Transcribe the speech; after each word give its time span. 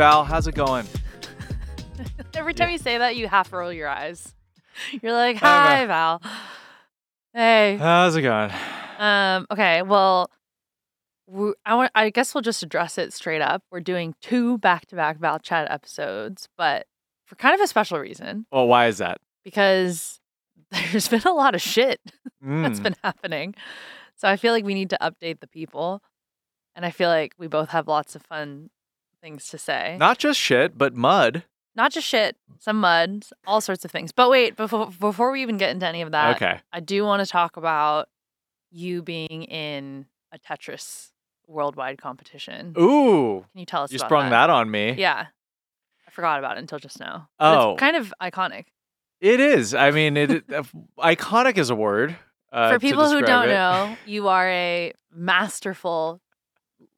Val. 0.00 0.24
How's 0.24 0.46
it 0.46 0.54
going? 0.54 0.86
Every 2.34 2.54
time 2.54 2.68
Yeah. 2.68 2.72
you 2.72 2.78
say 2.78 2.96
that, 2.96 3.16
you 3.16 3.28
half 3.28 3.52
roll 3.52 3.70
your 3.70 3.86
eyes. 3.86 4.34
You're 5.02 5.12
like, 5.12 5.36
Hi, 5.36 5.76
"Hi, 5.76 5.84
Val." 5.86 6.22
Hey. 7.34 7.76
How's 7.76 8.16
it 8.16 8.22
going? 8.22 8.50
Um. 8.98 9.46
Okay. 9.50 9.82
Well, 9.82 10.30
we, 11.26 11.52
I 11.66 11.74
want. 11.74 11.92
I 11.94 12.08
guess 12.08 12.34
we'll 12.34 12.40
just 12.40 12.62
address 12.62 12.96
it 12.96 13.12
straight 13.12 13.42
up. 13.42 13.62
We're 13.70 13.80
doing 13.80 14.14
two 14.22 14.56
back-to-back 14.56 15.18
Val 15.18 15.38
Chad 15.38 15.68
episodes, 15.70 16.48
but 16.56 16.86
for 17.26 17.36
kind 17.36 17.54
of 17.54 17.60
a 17.60 17.66
special 17.66 17.98
reason 17.98 18.46
Well, 18.50 18.66
why 18.68 18.86
is 18.86 18.96
that? 18.98 19.18
because 19.44 20.18
there's 20.70 21.08
been 21.08 21.20
a 21.26 21.32
lot 21.34 21.54
of 21.54 21.60
shit 21.60 22.00
that's 22.40 22.80
been 22.80 22.96
happening. 23.04 23.54
So 24.16 24.28
I 24.28 24.38
feel 24.38 24.54
like 24.54 24.64
we 24.64 24.72
need 24.72 24.88
to 24.90 24.98
update 25.02 25.40
the 25.40 25.46
people, 25.46 26.00
and 26.74 26.86
I 26.86 26.90
feel 26.90 27.10
like 27.10 27.34
we 27.36 27.48
both 27.48 27.68
have 27.68 27.86
lots 27.86 28.16
of 28.16 28.22
fun 28.22 28.70
things 29.20 29.48
to 29.48 29.58
say. 29.58 29.96
Not 29.98 30.18
just 30.18 30.38
shit, 30.40 30.76
but 30.78 30.94
mud. 30.94 31.44
Not 31.76 31.92
just 31.92 32.06
shit, 32.06 32.36
some 32.58 32.80
mud, 32.80 33.24
all 33.46 33.60
sorts 33.60 33.84
of 33.84 33.90
things. 33.90 34.10
But 34.12 34.28
wait, 34.28 34.56
before 34.56 34.90
before 34.98 35.30
we 35.30 35.42
even 35.42 35.56
get 35.56 35.70
into 35.70 35.86
any 35.86 36.02
of 36.02 36.10
that, 36.10 36.36
okay. 36.36 36.60
I 36.72 36.80
do 36.80 37.04
want 37.04 37.24
to 37.24 37.30
talk 37.30 37.56
about 37.56 38.08
you 38.70 39.02
being 39.02 39.44
in 39.44 40.06
a 40.32 40.38
Tetris 40.38 41.10
worldwide 41.46 41.98
competition. 42.00 42.74
Ooh, 42.78 43.44
Can 43.52 43.60
you 43.60 43.66
tell 43.66 43.82
us? 43.84 43.92
you 43.92 43.98
sprung 43.98 44.30
that. 44.30 44.50
on 44.50 44.70
me. 44.70 44.92
Yeah, 44.92 45.26
I 46.06 46.10
forgot 46.10 46.38
about 46.40 46.56
it 46.56 46.60
until 46.60 46.78
just 46.78 46.98
now. 47.00 47.28
Oh. 47.38 47.72
it's 47.72 47.80
kind 47.80 47.96
of 47.96 48.12
iconic 48.20 48.66
It 49.20 49.38
is. 49.40 49.72
I 49.74 49.90
mean, 49.92 50.16
it. 50.16 50.44
iconic 50.98 51.56
is 51.56 51.70
a 51.70 51.74
word. 51.74 52.16
Uh, 52.52 52.72
for 52.72 52.78
people 52.80 53.08
who 53.08 53.22
don't 53.22 53.48
it. 53.48 53.52
know. 53.52 53.96
You 54.06 54.26
are 54.28 54.48
a 54.48 54.92
masterful, 55.12 56.20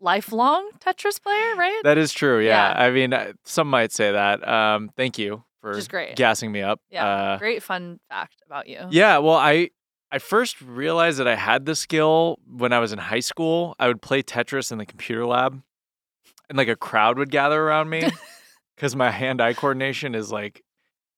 lifelong 0.03 0.69
Tetris 0.81 1.23
player, 1.23 1.55
right? 1.57 1.81
That 1.85 1.97
is 1.97 2.13
true. 2.13 2.41
Yeah. 2.41 2.71
Yeah. 2.71 2.85
I 2.85 2.91
mean, 2.91 3.15
some 3.45 3.71
might 3.71 3.93
say 3.93 4.13
that. 4.13 4.47
Um, 4.47 4.91
thank 4.97 5.19
you 5.19 5.45
for 5.63 5.71
is 5.73 5.89
great. 5.89 6.17
gassing 6.17 6.53
me 6.53 6.61
up. 6.61 6.81
Yeah. 6.91 7.07
Uh, 7.07 7.39
Great 7.39 7.63
fun 7.63 8.01
fact 8.11 8.43
about 8.45 8.67
you. 8.67 8.81
Yeah, 8.91 9.19
well, 9.19 9.37
I 9.37 9.71
I 10.11 10.19
first 10.19 10.61
realized 10.61 11.19
that 11.19 11.29
I 11.29 11.37
had 11.37 11.65
the 11.65 11.75
skill 11.75 12.39
when 12.47 12.73
I 12.73 12.81
was 12.81 12.93
in 12.93 12.99
high 12.99 13.21
school. 13.21 13.75
I 13.79 13.87
would 13.89 14.03
play 14.03 14.23
Tetris 14.23 14.71
in 14.71 14.79
the 14.79 14.85
computer 14.85 15.25
lab, 15.25 15.63
and 16.51 16.59
like 16.59 16.69
a 16.69 16.77
crowd 16.77 17.17
would 17.19 17.31
gather 17.31 17.63
around 17.63 17.89
me 17.89 18.11
because 18.77 18.95
my 18.95 19.11
hand-eye 19.11 19.55
coordination 19.55 20.15
is 20.15 20.31
like, 20.31 20.63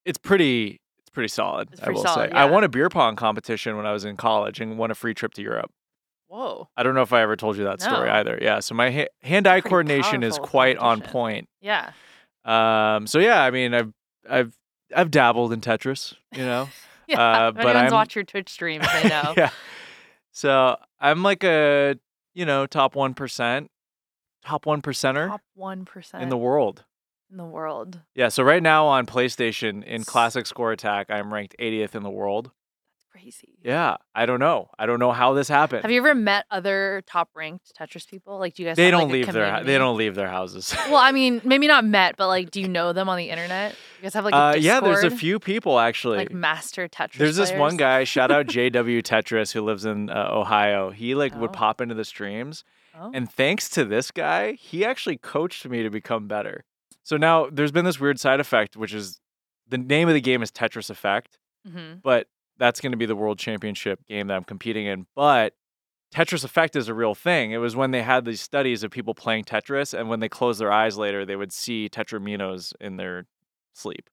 it's 0.05 0.19
pretty, 0.19 0.81
it's 1.01 1.11
pretty 1.11 1.29
solid. 1.29 1.71
It's 1.73 1.83
I 1.83 1.91
will 1.91 2.03
solid, 2.03 2.31
say. 2.31 2.37
I 2.37 2.45
won 2.45 2.63
a 2.63 2.69
beer 2.69 2.89
pong 2.89 3.17
competition 3.17 3.77
when 3.77 3.87
I 3.87 3.93
was 3.93 4.05
in 4.05 4.17
college 4.17 4.61
and 4.61 4.79
won 4.79 4.91
a 4.93 4.95
free 4.95 5.15
trip 5.15 5.35
to 5.35 5.43
Europe. 5.43 5.73
Whoa. 6.29 6.69
I 6.77 6.83
don't 6.83 6.95
know 6.95 7.03
if 7.03 7.13
I 7.13 7.23
ever 7.23 7.37
told 7.37 7.57
you 7.57 7.65
that 7.65 7.81
story 7.81 8.09
either. 8.11 8.39
Yeah, 8.43 8.61
so 8.61 8.75
my 8.75 8.91
ha- 8.91 9.09
hand-eye 9.23 9.61
Pretty 9.61 9.69
coordination 9.71 10.23
is 10.23 10.39
quite 10.39 10.77
on 10.79 11.01
point. 11.01 11.49
Yeah. 11.61 11.93
Um, 12.45 13.07
so 13.07 13.19
yeah, 13.21 13.43
I 13.43 13.51
mean, 13.51 13.73
I've 13.75 13.93
I've 14.29 14.57
I've 14.95 15.11
dabbled 15.11 15.53
in 15.53 15.61
Tetris, 15.61 16.15
you 16.33 16.45
know. 16.45 16.69
Yeah. 17.07 17.21
Uh, 17.21 17.49
if 17.51 17.57
but 17.57 17.67
anyone's 17.67 17.83
I'm- 17.85 17.93
watched 17.93 18.15
your 18.15 18.25
Twitch 18.25 18.49
streams, 18.49 18.87
they 18.95 19.09
know. 19.11 19.35
yeah. 19.37 19.51
So 20.33 20.77
I'm 20.99 21.23
like 21.23 21.45
a, 21.45 21.97
you 22.33 22.47
know, 22.47 22.65
top 22.67 22.95
1%, 22.95 23.69
top 24.43 24.65
1 24.67 24.81
percenter 24.83 25.29
Top 25.29 25.43
one 25.55 25.85
percent 25.85 26.23
in 26.23 26.31
the 26.31 26.39
world. 26.39 26.85
in 27.31 27.37
the 27.37 27.45
world. 27.45 28.01
Yeah. 28.15 28.29
So 28.31 28.43
right 28.43 28.63
now 28.63 28.87
on 28.87 29.05
PlayStation 29.05 29.85
in 29.85 30.05
Classic 30.05 30.47
Score 30.47 30.73
Attack, 30.73 31.09
I'm 31.11 31.33
ranked 31.33 31.55
80th 31.61 31.95
in 31.95 32.03
the 32.03 32.11
world. 32.11 32.51
Crazy. 33.15 33.59
Yeah. 33.63 33.97
I 34.13 34.27
don't 34.27 34.41
know. 34.41 34.71
I 34.77 34.87
don't 34.87 34.99
know 34.99 35.13
how 35.13 35.35
this 35.35 35.47
happened. 35.47 35.83
Have 35.83 35.93
you 35.93 35.99
ever 35.99 36.17
met 36.17 36.47
other 36.51 37.05
top 37.07 37.31
ranked 37.37 37.73
Tetris 37.79 38.09
people? 38.09 38.41
Like, 38.41 38.55
do 38.55 38.65
you 38.65 38.69
guys? 38.69 38.77
they 38.77 38.87
have, 38.87 38.91
don't 38.91 39.03
like, 39.05 39.13
leave 39.13 39.33
their 39.33 39.63
they 39.63 39.79
don't 39.79 39.97
leave 39.97 40.17
their 40.17 40.27
houses. 40.29 40.75
Well, 40.89 40.97
I 40.97 41.13
mean, 41.13 41.41
maybe 41.45 41.69
not 41.69 41.85
met, 41.85 42.17
but 42.17 42.27
like, 42.27 42.51
do 42.51 42.61
you 42.61 42.67
know 42.67 42.93
them 42.93 43.09
on 43.09 43.17
the 43.17 43.31
internet? 43.31 43.71
You 43.99 44.03
guys 44.03 44.15
have 44.15 44.25
like 44.25 44.35
a 44.35 44.37
uh, 44.37 44.55
yeah, 44.57 44.81
there's 44.81 45.05
a 45.05 45.13
few 45.13 45.39
people 45.39 45.79
actually. 45.79 46.19
like 46.19 46.33
master 46.33 46.89
Tetris. 46.89 47.19
There's 47.19 47.37
this 47.37 47.53
one 47.53 47.77
guy, 47.77 48.03
shout 48.03 48.33
out 48.33 48.47
JW 48.49 49.01
Tetris, 49.03 49.53
who 49.53 49.63
lives 49.63 49.85
in 49.85 50.11
uh, 50.11 50.29
Ohio. 50.33 50.91
He 50.91 51.15
like 51.15 51.37
would 51.37 51.51
Oh. 51.51 51.53
pop 51.53 51.81
into 51.81 51.95
the 51.95 52.05
streams, 52.05 52.65
Oh. 52.99 53.13
and 53.15 53.31
thanks 53.31 53.69
to 53.71 53.85
this 53.85 54.11
guy, 54.11 54.53
he 54.55 54.85
actually 54.85 55.19
coached 55.19 55.65
me 55.69 55.85
to 55.85 55.91
become 55.91 56.27
better. 56.27 56.65
So 57.05 57.17
now 57.17 57.49
there's 57.51 57.71
been 57.73 57.85
this 57.85 58.01
weird 58.01 58.19
side 58.19 58.41
effect, 58.41 58.77
which 58.77 58.93
is 58.93 59.21
the 59.69 59.79
name 59.79 60.09
of 60.09 60.15
the 60.15 60.21
game 60.21 60.43
is 60.43 60.51
Tetris 60.51 60.91
Effect, 60.91 61.39
Mhm. 61.69 62.03
but 62.03 62.27
that's 62.59 62.81
going 62.81 62.93
to 62.93 62.99
be 62.99 63.07
the 63.07 63.17
world 63.17 63.39
championship 63.39 64.01
game 64.09 64.27
that 64.29 64.35
I'm 64.35 64.45
competing 64.45 64.87
in. 64.87 65.07
But 65.15 65.55
Tetris 66.15 66.45
Effect 66.45 66.77
is 66.77 66.89
a 66.89 66.95
real 66.95 67.15
thing. 67.15 67.51
It 67.53 67.57
was 67.59 67.75
when 67.75 67.91
they 67.91 68.03
had 68.03 68.25
these 68.25 68.41
studies 68.41 68.83
of 68.85 68.91
people 68.91 69.15
playing 69.15 69.45
Tetris, 69.45 69.93
and 69.99 70.09
when 70.09 70.21
they 70.21 70.29
closed 70.29 70.61
their 70.61 70.73
eyes 70.73 70.97
later, 70.97 71.25
they 71.25 71.37
would 71.37 71.53
see 71.53 71.89
Tetrominoes 71.89 72.73
in 72.81 72.97
their 72.97 73.27
sleep 73.73 74.09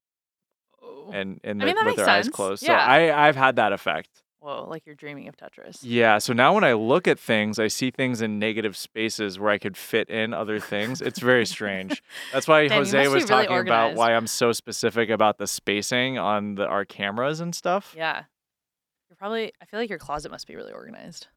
Oh. 0.81 1.11
and 1.13 1.39
and 1.43 1.61
I 1.61 1.65
mean, 1.67 1.75
the- 1.75 1.85
with 1.85 1.95
their 1.97 2.09
eyes 2.09 2.27
closed. 2.29 2.63
Yeah. 2.63 2.69
So 2.69 2.91
I 2.91 3.27
I've 3.27 3.35
had 3.35 3.55
that 3.57 3.71
effect. 3.73 4.09
Whoa, 4.39 4.65
like 4.67 4.87
you're 4.87 4.95
dreaming 4.95 5.27
of 5.27 5.37
Tetris. 5.37 5.77
Yeah. 5.83 6.17
So 6.17 6.33
now 6.33 6.55
when 6.55 6.63
I 6.63 6.73
look 6.73 7.07
at 7.07 7.19
things, 7.19 7.59
I 7.59 7.67
see 7.67 7.91
things 7.91 8.23
in 8.23 8.39
negative 8.39 8.75
spaces 8.75 9.37
where 9.37 9.51
I 9.51 9.59
could 9.59 9.77
fit 9.77 10.09
in 10.09 10.33
other 10.33 10.59
things. 10.59 10.99
It's 10.99 11.19
very 11.19 11.45
strange. 11.45 12.01
That's 12.33 12.47
why 12.47 12.67
Jose 12.67 12.97
was 13.07 13.13
really 13.13 13.25
talking 13.27 13.59
about 13.59 13.93
why 13.93 14.15
I'm 14.15 14.25
so 14.25 14.51
specific 14.51 15.11
about 15.11 15.37
the 15.37 15.45
spacing 15.45 16.17
on 16.17 16.55
the 16.55 16.65
our 16.65 16.85
cameras 16.85 17.39
and 17.39 17.53
stuff. 17.53 17.93
Yeah. 17.95 18.23
Probably. 19.21 19.53
I 19.61 19.65
feel 19.65 19.79
like 19.79 19.89
your 19.89 19.99
closet 19.99 20.31
must 20.31 20.47
be 20.47 20.55
really 20.55 20.73
organized. 20.73 21.27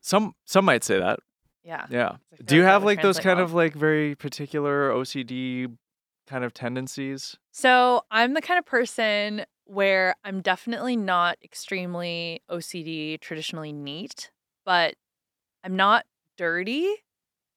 Some 0.00 0.34
some 0.44 0.64
might 0.64 0.82
say 0.82 0.98
that. 0.98 1.20
Yeah. 1.62 1.86
Yeah. 1.88 2.16
Do 2.44 2.56
you 2.56 2.62
like 2.62 2.70
have 2.70 2.84
like 2.84 3.00
those 3.00 3.20
kind 3.20 3.36
well. 3.36 3.44
of 3.44 3.54
like 3.54 3.74
very 3.74 4.16
particular 4.16 4.90
OCD 4.90 5.72
kind 6.26 6.42
of 6.42 6.52
tendencies? 6.52 7.36
So 7.52 8.02
I'm 8.10 8.34
the 8.34 8.42
kind 8.42 8.58
of 8.58 8.66
person 8.66 9.44
where 9.66 10.16
I'm 10.24 10.40
definitely 10.40 10.96
not 10.96 11.38
extremely 11.44 12.42
OCD, 12.50 13.20
traditionally 13.20 13.72
neat, 13.72 14.32
but 14.64 14.94
I'm 15.62 15.76
not 15.76 16.06
dirty. 16.36 16.88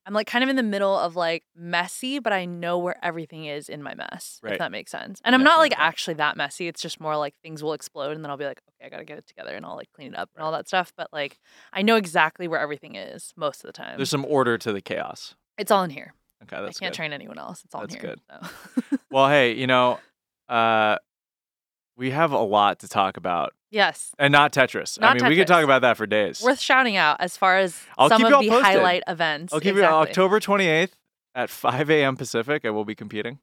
I'm 0.06 0.14
like 0.14 0.28
kind 0.28 0.44
of 0.44 0.50
in 0.50 0.56
the 0.58 0.64
middle 0.64 0.97
of 0.97 1.16
like 1.16 1.44
messy, 1.56 2.19
but 2.19 2.34
I 2.34 2.44
know 2.46 2.78
where 2.78 2.97
everything 3.03 3.46
is 3.46 3.69
in 3.69 3.81
my 3.81 3.96
mess, 3.96 4.40
Right. 4.44 4.53
if 4.53 4.59
that 4.59 4.72
makes 4.72 4.91
sense. 4.91 5.22
And 5.24 5.34
I'm 5.34 5.41
Yeah, 5.41 5.46
not 5.46 5.59
like 5.59 5.72
yeah. 5.72 5.78
actually 5.80 6.16
that 6.16 6.36
messy. 6.36 6.68
It's 6.68 6.81
just 6.81 7.00
more 7.00 7.16
like 7.16 7.36
things 7.41 7.64
will 7.64 7.74
explode 7.74 8.12
and 8.12 8.24
then 8.24 8.30
I'll 8.30 8.38
be 8.38 8.46
like, 8.46 8.62
okay, 8.69 8.88
I 8.88 8.90
gotta 8.90 9.06
get 9.06 9.18
it 9.18 9.28
together 9.28 9.56
and 9.56 9.66
I'll 9.66 9.75
like 9.78 9.92
clean 9.94 10.13
it 10.13 10.18
up 10.19 10.30
and 10.36 10.44
all 10.44 10.52
that 10.52 10.68
stuff. 10.68 10.92
But 10.97 11.08
like 11.13 11.40
I 11.72 11.81
know 11.84 11.96
exactly 11.96 12.47
where 12.50 12.59
everything 12.59 12.96
is 12.96 13.34
most 13.38 13.63
of 13.63 13.68
the 13.68 13.74
time. 13.74 13.97
There's 13.97 14.09
some 14.09 14.25
order 14.25 14.58
to 14.58 14.74
the 14.74 14.81
chaos. 14.81 15.36
it's 15.58 15.72
all 15.72 15.84
in 15.84 15.90
here. 15.90 16.13
Okay, 16.44 16.62
that's 16.62 16.78
I 16.78 16.80
can't 16.80 16.92
good. 16.94 16.97
train 16.97 17.13
anyone 17.13 17.40
else. 17.40 17.63
It's 17.63 17.74
all 17.74 17.81
That's 17.81 17.96
in 17.96 18.02
here. 18.02 18.16
good. 18.31 18.50
So. 18.92 19.00
Well, 19.09 19.30
hey, 19.30 19.53
you 19.53 19.68
know, 19.68 20.00
uh, 20.50 20.97
we 21.96 22.12
have 22.12 22.31
a 22.31 22.40
lot 22.40 22.80
to 22.80 22.88
talk 22.88 23.18
about, 23.18 23.54
yes. 23.72 24.12
and 24.18 24.31
not 24.31 24.52
Tetris. 24.52 24.98
I 25.02 25.08
Not 25.08 25.22
mean, 25.22 25.30
we 25.30 25.36
could 25.36 25.48
talk 25.48 25.64
about 25.64 25.81
that 25.84 25.98
for 25.98 26.06
days. 26.06 26.42
worth 26.42 26.59
shouting 26.59 26.98
out 26.98 27.18
as 27.20 27.38
far 27.38 27.58
as 27.58 27.80
I'll 27.98 28.09
some 28.09 28.24
of 28.24 28.31
the 28.31 28.50
posted. 28.50 28.64
highlight 28.64 29.04
events. 29.08 29.54
I'll 29.54 29.59
keep 29.59 29.76
exactly. 29.76 29.98
you 29.98 30.02
October 30.02 30.40
28th 30.40 30.92
at 31.36 31.50
5 31.50 31.90
a.m. 31.90 32.16
Pacific. 32.16 32.66
I 32.66 32.70
will 32.70 32.86
be 32.86 32.96
competing. 32.96 33.40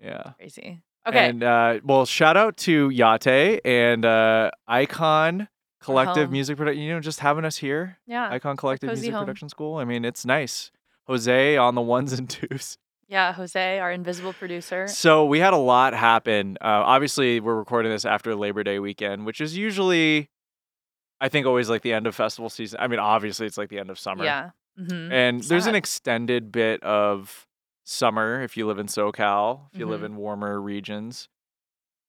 5 0.00 0.10
a.m. 0.10 0.12
Yeah. 0.12 0.32
Crazy. 0.38 0.82
Okay. 1.06 1.28
And 1.28 1.42
uh, 1.42 1.80
well, 1.84 2.06
shout 2.06 2.36
out 2.36 2.56
to 2.58 2.88
Yaté 2.88 3.60
and 3.64 4.04
uh, 4.04 4.50
Icon 4.66 5.48
Collective. 5.82 6.30
Music 6.30 6.56
Production. 6.56 6.82
You 6.82 6.94
know, 6.94 7.00
just 7.00 7.20
having 7.20 7.44
us 7.44 7.58
here, 7.58 7.98
yeah. 8.06 8.30
Icon 8.30 8.56
Collective 8.56 8.88
Music 8.88 9.12
home. 9.12 9.20
Production 9.24 9.50
School. 9.50 9.76
I 9.76 9.84
mean, 9.84 10.04
it's 10.04 10.24
nice. 10.24 10.70
Jose 11.06 11.56
on 11.58 11.74
the 11.74 11.82
ones 11.82 12.14
and 12.14 12.28
twos. 12.30 12.78
Yeah. 13.08 13.32
Jose, 13.32 13.78
our 13.78 13.90
invisible 13.92 14.32
producer. 14.32 14.88
So 14.88 15.24
we 15.26 15.38
had 15.40 15.52
a 15.52 15.58
lot 15.58 15.94
happen. 15.94 16.56
Uh, 16.60 16.82
obviously, 16.84 17.40
we're 17.40 17.54
recording 17.56 17.92
this 17.92 18.04
after 18.04 18.34
Labor 18.34 18.62
Day 18.64 18.78
weekend, 18.78 19.26
which 19.26 19.40
is 19.40 19.56
usually, 19.56 20.30
I 21.20 21.28
think, 21.28 21.46
always 21.46 21.68
like 21.70 21.82
the 21.82 21.92
end 21.92 22.06
of 22.06 22.14
festival 22.14 22.48
season. 22.50 22.80
I 22.80 22.86
mean, 22.88 22.98
obviously, 22.98 23.46
it's 23.46 23.58
like 23.58 23.68
the 23.68 23.78
end 23.78 23.90
of 23.90 23.98
summer. 23.98 24.24
Yeah. 24.24 24.50
hmm 24.76 25.12
And 25.12 25.42
there's 25.44 25.66
an 25.66 25.74
extended 25.74 26.50
bit 26.50 26.82
of 26.82 27.46
summer 27.84 28.42
if 28.42 28.56
you 28.56 28.66
live 28.66 28.78
in 28.78 28.86
SoCal, 28.86 29.60
if 29.72 29.78
you 29.78 29.86
live 29.86 30.00
Mhm. 30.00 30.06
in 30.06 30.16
warmer 30.16 30.60
regions. 30.60 31.28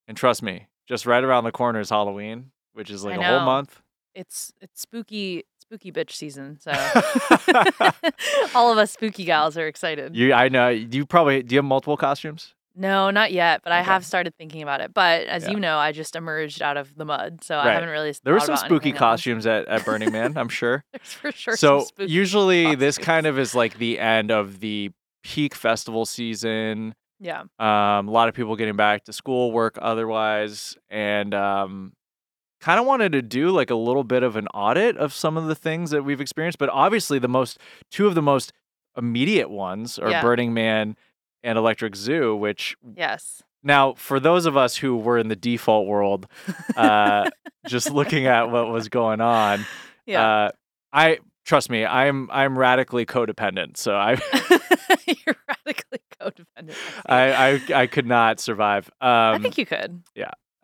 And 0.08 0.16
trust 0.16 0.42
me, 0.42 0.68
just 0.88 1.06
right 1.06 1.24
around 1.24 1.44
the 1.44 1.52
corner 1.52 1.80
is 1.80 1.90
Halloween, 1.90 2.52
which 2.74 2.90
is 2.90 3.04
like 3.04 3.20
a 3.20 3.24
whole 3.24 3.42
month. 3.46 3.82
It's 4.14 4.54
it's 4.62 4.82
spooky 4.82 5.44
spooky 5.68 5.92
bitch 5.92 6.12
season. 6.12 6.58
So 6.60 6.72
all 8.56 8.72
of 8.72 8.78
us 8.78 8.92
spooky 8.92 9.26
gals 9.26 9.58
are 9.58 9.68
excited. 9.68 10.16
you, 10.16 10.34
I 10.34 10.50
know 10.50 10.70
you 10.70 11.06
probably 11.06 11.44
do. 11.44 11.56
You 11.56 11.60
have 11.60 11.66
multiple 11.66 11.98
costumes. 11.98 12.54
No, 12.78 13.10
not 13.10 13.32
yet, 13.32 13.62
but 13.64 13.72
I 13.72 13.82
have 13.82 14.06
started 14.06 14.36
thinking 14.38 14.62
about 14.62 14.82
it. 14.82 14.94
But 14.94 15.28
as 15.28 15.46
Yeah. 15.46 15.52
you 15.52 15.60
know, 15.62 15.78
I 15.78 15.94
just 15.94 16.14
emerged 16.16 16.62
out 16.62 16.76
of 16.76 16.94
the 16.96 17.06
mud, 17.06 17.42
so 17.42 17.58
I 17.58 17.72
haven't 17.72 17.88
really. 17.90 18.14
There 18.24 18.34
were 18.34 18.40
some 18.42 18.58
spooky 18.58 18.92
costumes 18.92 19.46
at, 19.48 19.66
at 19.70 19.86
Burning 19.86 20.12
Man, 20.12 20.38
I'm 20.38 20.50
sure. 20.62 20.84
There's 20.92 21.14
for 21.14 21.32
sure. 21.32 21.56
so 21.56 21.80
some 21.80 21.88
spooky 21.88 22.12
usually 22.12 22.76
this 22.76 22.98
kind 22.98 23.28
of 23.28 23.40
is 23.40 23.56
like 23.56 23.78
the 23.78 23.98
end 24.00 24.30
of 24.30 24.60
the 24.60 24.92
peak 25.24 25.56
festival 25.56 26.06
season. 26.06 26.96
Yeah. 27.22 27.44
Um, 27.60 28.10
a 28.10 28.12
lot 28.12 28.28
of 28.28 28.36
people 28.36 28.58
getting 28.58 28.76
back 28.76 29.06
to 29.06 29.14
school, 29.14 29.54
work 29.54 29.78
otherwise, 29.82 30.76
and 30.90 31.34
um, 31.34 31.94
kind 32.66 32.80
of 32.80 32.86
wanted 32.88 33.12
to 33.12 33.22
do 33.22 33.50
like 33.52 33.70
a 33.70 33.76
little 33.76 34.04
bit 34.04 34.24
of 34.24 34.36
an 34.36 34.48
audit 34.48 34.98
of 34.98 35.14
some 35.14 35.38
of 35.38 35.46
the 35.46 35.54
things 35.54 35.92
that 35.92 36.04
we've 36.04 36.20
experienced. 36.20 36.58
But 36.58 36.70
obviously, 36.70 37.20
the 37.20 37.28
most 37.28 37.60
two 37.92 38.08
of 38.08 38.16
the 38.16 38.24
most 38.24 38.52
immediate 38.98 39.50
ones 39.52 40.00
are 40.00 40.10
Yeah. 40.10 40.22
Burning 40.22 40.52
Man 40.54 40.96
and 41.44 41.58
Electric 41.60 41.96
Zoo, 41.96 42.36
which 42.36 42.76
Yes. 42.96 43.44
now 43.62 43.94
for 43.94 44.20
those 44.20 44.48
of 44.48 44.58
us 44.58 44.78
who 44.78 44.98
were 44.98 45.20
in 45.20 45.28
the 45.28 45.36
default 45.36 45.86
world, 45.86 46.26
uh, 46.76 47.30
just 47.68 47.92
looking 47.92 48.26
at 48.26 48.50
what 48.50 48.70
was 48.70 48.90
going 48.90 49.22
on, 49.22 49.64
Yeah. 50.08 50.26
uh, 50.26 50.52
I 50.92 51.20
trust 51.46 51.70
me, 51.70 51.86
I'm 51.86 52.30
I'm 52.32 52.58
radically 52.58 53.06
codependent, 53.06 53.78
so 53.78 53.96
I 53.96 54.14
You're 55.08 55.36
radically 55.48 56.00
codependent. 56.20 56.76
I, 57.06 57.62
I 57.76 57.82
I 57.82 57.88
could 57.88 58.08
not 58.08 58.40
survive. 58.40 58.90
Um, 59.02 59.10
I 59.36 59.40
think 59.40 59.58
you 59.60 59.66
could. 59.68 60.02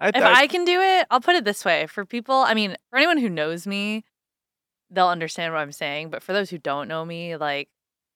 I, 0.01 0.09
If 0.09 0.15
I 0.23 0.47
can 0.47 0.65
do 0.65 0.81
it, 0.81 1.07
I'll 1.11 1.21
put 1.21 1.35
it 1.35 1.45
this 1.45 1.63
way. 1.65 1.87
For 1.87 2.05
people, 2.05 2.35
I 2.35 2.53
mean, 2.55 2.75
for 2.89 2.97
anyone 2.97 3.17
who 3.19 3.29
knows 3.29 3.67
me, 3.67 4.03
they'll 4.89 5.07
understand 5.07 5.53
what 5.53 5.61
I'm 5.61 5.71
saying. 5.71 6.09
But 6.09 6.23
for 6.23 6.33
those 6.33 6.49
who 6.49 6.57
don't 6.59 6.87
know 6.87 7.05
me, 7.05 7.37
like, 7.37 7.69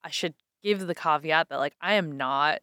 I 0.03 0.09
should 0.11 0.35
give 0.63 0.87
the 0.87 0.95
caveat 0.95 1.49
that, 1.49 1.57
like, 1.59 1.75
I 1.81 1.95
am 1.95 2.17
not 2.17 2.61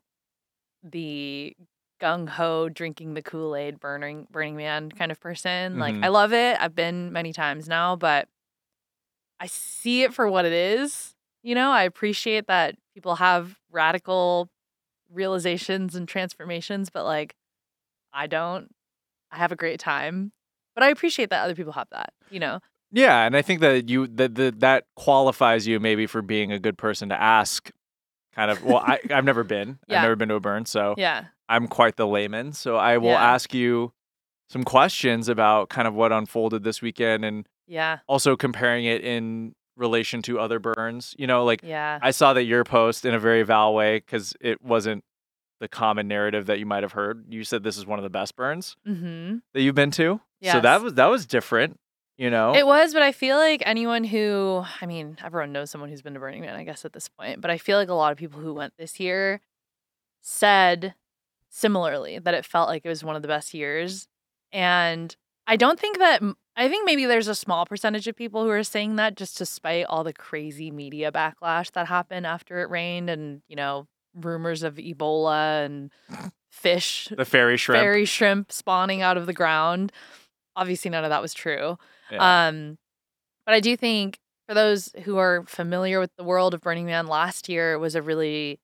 the 0.82 1.56
gung 2.00 2.28
ho 2.28 2.68
drinking 2.68 3.14
the 3.14 3.22
Kool 3.22 3.56
Aid, 3.56 3.80
burning 3.80 4.26
Burning 4.30 4.56
Man 4.56 4.90
kind 4.90 5.12
of 5.12 5.20
person. 5.20 5.78
Like, 5.78 5.96
Mhm. 5.96 6.04
I 6.04 6.08
love 6.08 6.32
it. 6.32 6.60
I've 6.60 6.74
been 6.74 7.12
many 7.12 7.32
times 7.32 7.68
now, 7.68 7.96
but 7.96 8.28
I 9.40 9.46
see 9.46 10.02
it 10.02 10.14
for 10.14 10.28
what 10.28 10.44
it 10.44 10.52
is. 10.52 11.14
You 11.42 11.54
know, 11.54 11.70
I 11.70 11.82
appreciate 11.84 12.46
that 12.46 12.76
people 12.94 13.16
have 13.16 13.58
radical 13.70 14.48
realizations 15.10 15.94
and 15.94 16.08
transformations, 16.08 16.90
but 16.90 17.04
like, 17.04 17.36
I 18.12 18.26
don't. 18.28 18.74
I 19.32 19.38
have 19.38 19.50
a 19.52 19.56
great 19.56 19.80
time, 19.80 20.32
but 20.74 20.84
I 20.84 20.88
appreciate 20.90 21.30
that 21.30 21.42
other 21.42 21.54
people 21.54 21.72
have 21.72 21.88
that. 21.90 22.12
You 22.30 22.38
know, 22.40 22.60
Yeah, 22.92 23.24
and 23.24 23.34
I 23.36 23.42
think 23.42 23.60
that 23.60 23.88
you 23.88 24.06
that 24.08 24.34
that 24.36 24.60
that 24.60 24.84
qualifies 24.96 25.66
you 25.66 25.80
maybe 25.80 26.06
for 26.06 26.22
being 26.22 26.52
a 26.52 26.58
good 26.58 26.76
person 26.78 27.08
to 27.08 27.20
ask. 27.20 27.70
Kind 28.34 28.50
of. 28.50 28.62
Well, 28.64 28.78
I 28.78 28.98
I've 29.10 29.24
never 29.24 29.44
been. 29.44 29.78
Yeah. 29.88 29.96
I've 29.96 30.02
never 30.02 30.16
been 30.16 30.28
to 30.28 30.36
a 30.36 30.40
burn, 30.40 30.64
so 30.66 30.94
yeah, 30.96 31.24
I'm 31.48 31.66
quite 31.68 31.96
the 31.96 32.06
layman. 32.06 32.52
So 32.52 32.76
I 32.76 32.98
will 32.98 33.10
Yeah. 33.10 33.34
ask 33.34 33.52
you 33.52 33.92
some 34.48 34.64
questions 34.64 35.28
about 35.28 35.68
kind 35.70 35.88
of 35.88 35.94
what 35.94 36.12
unfolded 36.12 36.62
this 36.64 36.80
weekend, 36.82 37.24
and 37.24 37.46
yeah, 37.66 37.98
also 38.06 38.36
comparing 38.36 38.84
it 38.84 39.02
in 39.02 39.54
relation 39.76 40.20
to 40.22 40.38
other 40.38 40.58
burns. 40.58 41.14
You 41.18 41.26
know, 41.26 41.44
like 41.44 41.60
yeah, 41.62 41.98
I 42.02 42.10
saw 42.10 42.32
that 42.34 42.44
your 42.44 42.64
post 42.64 43.04
in 43.04 43.14
a 43.14 43.18
very 43.18 43.42
val 43.42 43.74
way 43.74 43.98
because 43.98 44.34
it 44.40 44.62
wasn't 44.62 45.04
the 45.62 45.68
common 45.68 46.08
narrative 46.08 46.46
that 46.46 46.58
you 46.58 46.66
might 46.66 46.82
have 46.82 46.92
heard. 46.92 47.24
You 47.28 47.44
said 47.44 47.62
this 47.62 47.76
is 47.78 47.86
one 47.86 48.00
of 48.00 48.02
the 48.02 48.10
best 48.10 48.34
burns 48.34 48.76
mm-hmm. 48.86 49.36
that 49.54 49.62
you've 49.62 49.76
been 49.76 49.92
to. 49.92 50.20
So 50.42 50.60
that 50.60 50.82
was 50.82 50.94
that 50.94 51.06
was 51.06 51.24
different. 51.24 51.78
You 52.18 52.30
know. 52.30 52.54
It 52.54 52.66
was, 52.66 52.92
but 52.92 53.02
I 53.02 53.12
feel 53.12 53.36
like 53.36 53.62
anyone 53.64 54.04
who, 54.04 54.64
I 54.80 54.86
mean, 54.86 55.16
everyone 55.24 55.52
knows 55.52 55.70
someone 55.70 55.88
who's 55.88 56.02
been 56.02 56.14
to 56.14 56.20
Burning 56.20 56.42
Man, 56.42 56.54
I 56.54 56.64
guess, 56.64 56.84
at 56.84 56.92
this 56.92 57.08
point. 57.08 57.40
But 57.40 57.50
I 57.50 57.58
feel 57.58 57.78
like 57.78 57.88
a 57.88 57.94
lot 57.94 58.12
of 58.12 58.18
people 58.18 58.40
who 58.40 58.52
went 58.52 58.74
this 58.76 59.00
year 59.00 59.40
said 60.20 60.94
similarly 61.48 62.18
that 62.18 62.34
it 62.34 62.44
felt 62.44 62.68
like 62.68 62.82
it 62.84 62.88
was 62.88 63.02
one 63.02 63.16
of 63.16 63.22
the 63.22 63.28
best 63.28 63.54
years. 63.54 64.08
And 64.52 65.16
I 65.46 65.56
don't 65.56 65.80
think 65.80 65.98
that, 65.98 66.22
I 66.56 66.68
think 66.68 66.84
maybe 66.84 67.06
there's 67.06 67.28
a 67.28 67.34
small 67.34 67.66
percentage 67.66 68.06
of 68.06 68.14
people 68.14 68.42
who 68.42 68.50
are 68.50 68.62
saying 68.62 68.96
that 68.96 69.16
just 69.16 69.38
despite 69.38 69.86
all 69.86 70.04
the 70.04 70.12
crazy 70.12 70.70
media 70.70 71.10
backlash 71.10 71.72
that 71.72 71.86
happened 71.86 72.26
after 72.26 72.60
it 72.60 72.70
rained 72.70 73.10
and, 73.10 73.42
you 73.48 73.56
know, 73.56 73.86
rumors 74.14 74.62
of 74.62 74.76
Ebola 74.76 75.64
and 75.64 75.90
fish 76.50 77.08
the 77.16 77.24
fairy 77.24 77.56
shrimp. 77.56 77.82
fairy 77.82 78.04
shrimp 78.04 78.52
spawning 78.52 79.02
out 79.02 79.16
of 79.16 79.26
the 79.26 79.32
ground. 79.32 79.92
Obviously, 80.54 80.90
none 80.90 81.04
of 81.04 81.10
that 81.10 81.22
was 81.22 81.34
true. 81.34 81.78
Yeah. 82.10 82.48
Um, 82.48 82.78
but 83.46 83.54
I 83.54 83.60
do 83.60 83.76
think 83.76 84.18
for 84.46 84.54
those 84.54 84.90
who 85.04 85.16
are 85.18 85.44
familiar 85.46 85.98
with 85.98 86.10
the 86.16 86.24
world 86.24 86.54
of 86.54 86.60
Burning 86.60 86.86
Man, 86.86 87.06
last 87.06 87.48
year 87.48 87.78
was 87.78 87.94
a 87.94 88.02
really 88.02 88.60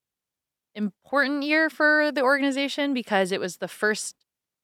important 0.75 1.43
year 1.43 1.71
for 1.71 2.13
the 2.13 2.23
organization 2.23 2.95
because 2.95 3.33
it 3.33 3.41
was 3.41 3.57
the 3.57 3.69
first 3.69 4.15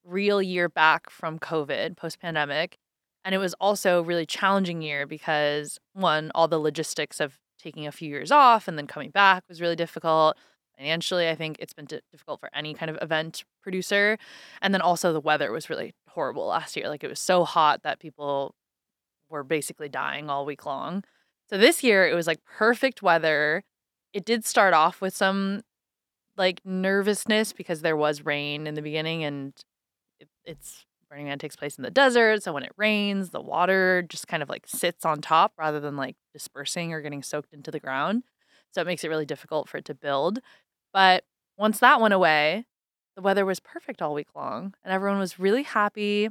real 0.04 0.42
year 0.42 0.68
back 0.68 1.10
from 1.10 1.38
COVID 1.38 1.96
post 1.96 2.20
pandemic. 2.20 2.76
And 3.24 3.34
it 3.34 3.38
was 3.38 3.54
also 3.54 4.00
a 4.00 4.02
really 4.02 4.26
challenging 4.26 4.82
year 4.82 5.06
because 5.06 5.78
one, 5.94 6.30
all 6.34 6.46
the 6.46 6.58
logistics 6.58 7.20
of 7.20 7.38
taking 7.58 7.86
a 7.86 7.92
few 7.92 8.08
years 8.08 8.30
off 8.30 8.68
and 8.68 8.76
then 8.76 8.86
coming 8.86 9.10
back 9.10 9.44
was 9.48 9.60
really 9.60 9.76
difficult. 9.76 10.36
Financially, 10.76 11.28
I 11.28 11.34
think 11.34 11.56
it's 11.60 11.72
been 11.72 11.84
di- 11.84 12.00
difficult 12.10 12.40
for 12.40 12.50
any 12.54 12.74
kind 12.74 12.90
of 12.90 12.98
event 13.00 13.44
producer. 13.62 14.18
And 14.60 14.74
then 14.74 14.80
also 14.80 15.12
the 15.12 15.20
weather 15.20 15.52
was 15.52 15.70
really 15.70 15.94
horrible 16.08 16.46
last 16.46 16.76
year. 16.76 16.88
Like 16.88 17.04
it 17.04 17.08
was 17.08 17.20
so 17.20 17.44
hot 17.44 17.82
that 17.82 18.00
people 18.00 18.54
were 19.28 19.44
basically 19.44 19.88
dying 19.88 20.28
all 20.28 20.44
week 20.46 20.66
long. 20.66 21.04
So 21.50 21.58
this 21.58 21.82
year 21.82 22.06
it 22.08 22.14
was 22.14 22.26
like 22.26 22.40
perfect 22.44 23.02
weather. 23.02 23.62
It 24.12 24.24
did 24.24 24.44
start 24.44 24.74
off 24.74 25.00
with 25.00 25.14
some 25.14 25.62
like 26.36 26.60
nervousness 26.64 27.52
because 27.52 27.82
there 27.82 27.96
was 27.96 28.24
rain 28.24 28.66
in 28.66 28.74
the 28.74 28.82
beginning 28.82 29.24
and 29.24 29.52
it, 30.20 30.28
it's 30.44 30.84
Burning 31.08 31.26
Man 31.26 31.38
takes 31.38 31.56
place 31.56 31.76
in 31.76 31.82
the 31.84 31.90
desert. 31.90 32.42
So 32.42 32.52
when 32.52 32.64
it 32.64 32.72
rains, 32.76 33.30
the 33.30 33.40
water 33.40 34.02
just 34.08 34.26
kind 34.26 34.42
of 34.42 34.48
like 34.48 34.66
sits 34.66 35.04
on 35.04 35.20
top 35.20 35.52
rather 35.56 35.78
than 35.78 35.96
like 35.96 36.16
dispersing 36.32 36.92
or 36.92 37.00
getting 37.00 37.22
soaked 37.22 37.52
into 37.52 37.70
the 37.70 37.80
ground. 37.80 38.24
So 38.72 38.80
it 38.80 38.86
makes 38.86 39.04
it 39.04 39.08
really 39.08 39.26
difficult 39.26 39.68
for 39.68 39.76
it 39.76 39.84
to 39.84 39.94
build. 39.94 40.40
But 40.94 41.24
once 41.58 41.80
that 41.80 42.00
went 42.00 42.14
away, 42.14 42.64
the 43.16 43.22
weather 43.22 43.44
was 43.44 43.60
perfect 43.60 44.00
all 44.00 44.14
week 44.14 44.28
long 44.34 44.72
and 44.82 44.92
everyone 44.92 45.18
was 45.18 45.38
really 45.38 45.64
happy. 45.64 46.28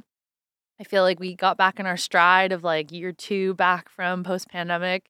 I 0.80 0.84
feel 0.84 1.02
like 1.04 1.20
we 1.20 1.36
got 1.36 1.56
back 1.56 1.78
in 1.78 1.86
our 1.86 1.96
stride 1.96 2.50
of 2.50 2.64
like 2.64 2.90
year 2.90 3.12
two 3.12 3.54
back 3.54 3.88
from 3.88 4.24
post 4.24 4.48
pandemic. 4.48 5.08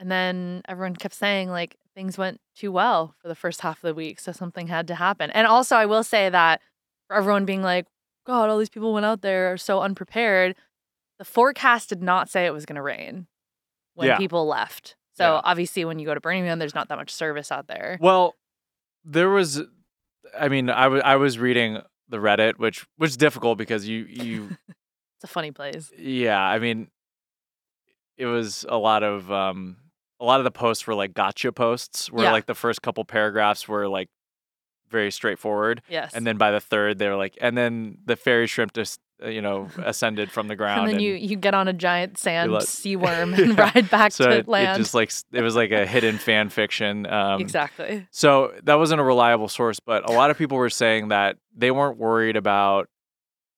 And 0.00 0.10
then 0.10 0.62
everyone 0.66 0.96
kept 0.96 1.14
saying 1.14 1.50
like 1.50 1.76
things 1.94 2.18
went 2.18 2.40
too 2.56 2.72
well 2.72 3.14
for 3.20 3.28
the 3.28 3.34
first 3.36 3.60
half 3.60 3.76
of 3.76 3.82
the 3.88 3.94
week. 3.94 4.18
So 4.18 4.32
something 4.32 4.66
had 4.66 4.88
to 4.88 4.96
happen. 4.96 5.30
And 5.30 5.46
also, 5.46 5.76
I 5.76 5.86
will 5.86 6.02
say 6.02 6.28
that 6.30 6.60
for 7.06 7.14
everyone 7.16 7.44
being 7.44 7.62
like, 7.62 7.86
God, 8.26 8.48
all 8.48 8.58
these 8.58 8.68
people 8.70 8.92
went 8.92 9.06
out 9.06 9.20
there 9.22 9.56
so 9.56 9.80
unprepared, 9.80 10.56
the 11.18 11.24
forecast 11.24 11.90
did 11.90 12.02
not 12.02 12.28
say 12.28 12.46
it 12.46 12.52
was 12.52 12.66
going 12.66 12.76
to 12.76 12.82
rain 12.82 13.26
when 13.94 14.08
Yeah. 14.08 14.16
people 14.16 14.46
left. 14.46 14.96
So 15.14 15.24
Yeah. 15.34 15.40
obviously, 15.44 15.84
when 15.84 15.98
you 15.98 16.06
go 16.06 16.14
to 16.14 16.20
Burning 16.20 16.44
Man, 16.44 16.58
there's 16.58 16.74
not 16.74 16.88
that 16.88 16.96
much 16.98 17.10
service 17.10 17.52
out 17.52 17.68
there. 17.68 17.98
Well, 18.00 18.34
there 19.04 19.30
was, 19.30 19.62
I 20.38 20.48
mean, 20.48 20.70
I 20.70 20.88
wa- 20.88 21.02
I 21.04 21.16
was 21.16 21.38
reading 21.38 21.80
the 22.08 22.18
Reddit, 22.18 22.58
which 22.58 22.86
was 22.98 23.16
difficult 23.16 23.58
because 23.58 23.86
you 23.88 24.04
you 24.08 24.56
It's 25.16 25.24
a 25.24 25.26
funny 25.28 25.50
place. 25.52 25.90
yeah, 25.96 26.40
I 26.40 26.58
mean, 26.58 26.88
it 28.16 28.26
was 28.26 28.64
a 28.68 28.76
lot 28.78 29.02
of 29.02 29.30
um 29.30 29.76
a 30.20 30.24
lot 30.24 30.38
of 30.40 30.44
the 30.44 30.50
posts 30.52 30.86
were 30.86 30.94
like 30.94 31.14
gotcha 31.14 31.52
posts, 31.52 32.10
where 32.10 32.24
Yeah. 32.26 32.32
like 32.32 32.46
the 32.46 32.54
first 32.54 32.82
couple 32.82 33.04
paragraphs 33.04 33.66
were 33.66 33.88
like 33.88 34.08
very 34.88 35.10
straightforward, 35.10 35.82
Yes. 35.88 36.12
and 36.14 36.26
then 36.26 36.36
by 36.36 36.50
the 36.50 36.60
third 36.60 36.98
they 36.98 37.08
were 37.08 37.16
like, 37.16 37.36
and 37.40 37.56
then 37.56 37.98
the 38.04 38.14
fairy 38.16 38.46
shrimp 38.46 38.72
just 38.74 39.00
you 39.26 39.40
know 39.42 39.68
ascended 39.84 40.30
from 40.30 40.48
the 40.48 40.56
ground, 40.62 40.80
and 40.88 40.94
then 40.94 41.00
you 41.00 41.14
you 41.14 41.36
get 41.36 41.54
on 41.54 41.68
a 41.68 41.72
giant 41.72 42.18
sand 42.18 42.52
let- 42.52 42.64
sea 42.68 42.96
worm 42.96 43.34
Yeah. 43.34 43.40
and 43.42 43.58
ride 43.58 43.90
back 43.90 44.12
so 44.12 44.24
to 44.24 44.30
it, 44.38 44.46
it 44.48 44.76
just 44.76 44.94
like 44.94 45.12
it 45.32 45.42
was 45.42 45.54
like 45.56 45.70
a 45.70 45.86
hidden 45.86 46.18
fan 46.18 46.48
fiction. 46.48 47.06
Um, 47.06 47.40
exactly. 47.40 48.06
So 48.10 48.52
that 48.64 48.74
wasn't 48.78 49.00
a 49.00 49.04
reliable 49.04 49.48
source, 49.48 49.80
but 49.80 50.08
a 50.08 50.12
lot 50.12 50.30
of 50.30 50.38
people 50.38 50.58
were 50.58 50.70
saying 50.70 51.08
that 51.08 51.36
they 51.56 51.70
weren't 51.70 51.98
worried 51.98 52.36
about 52.36 52.88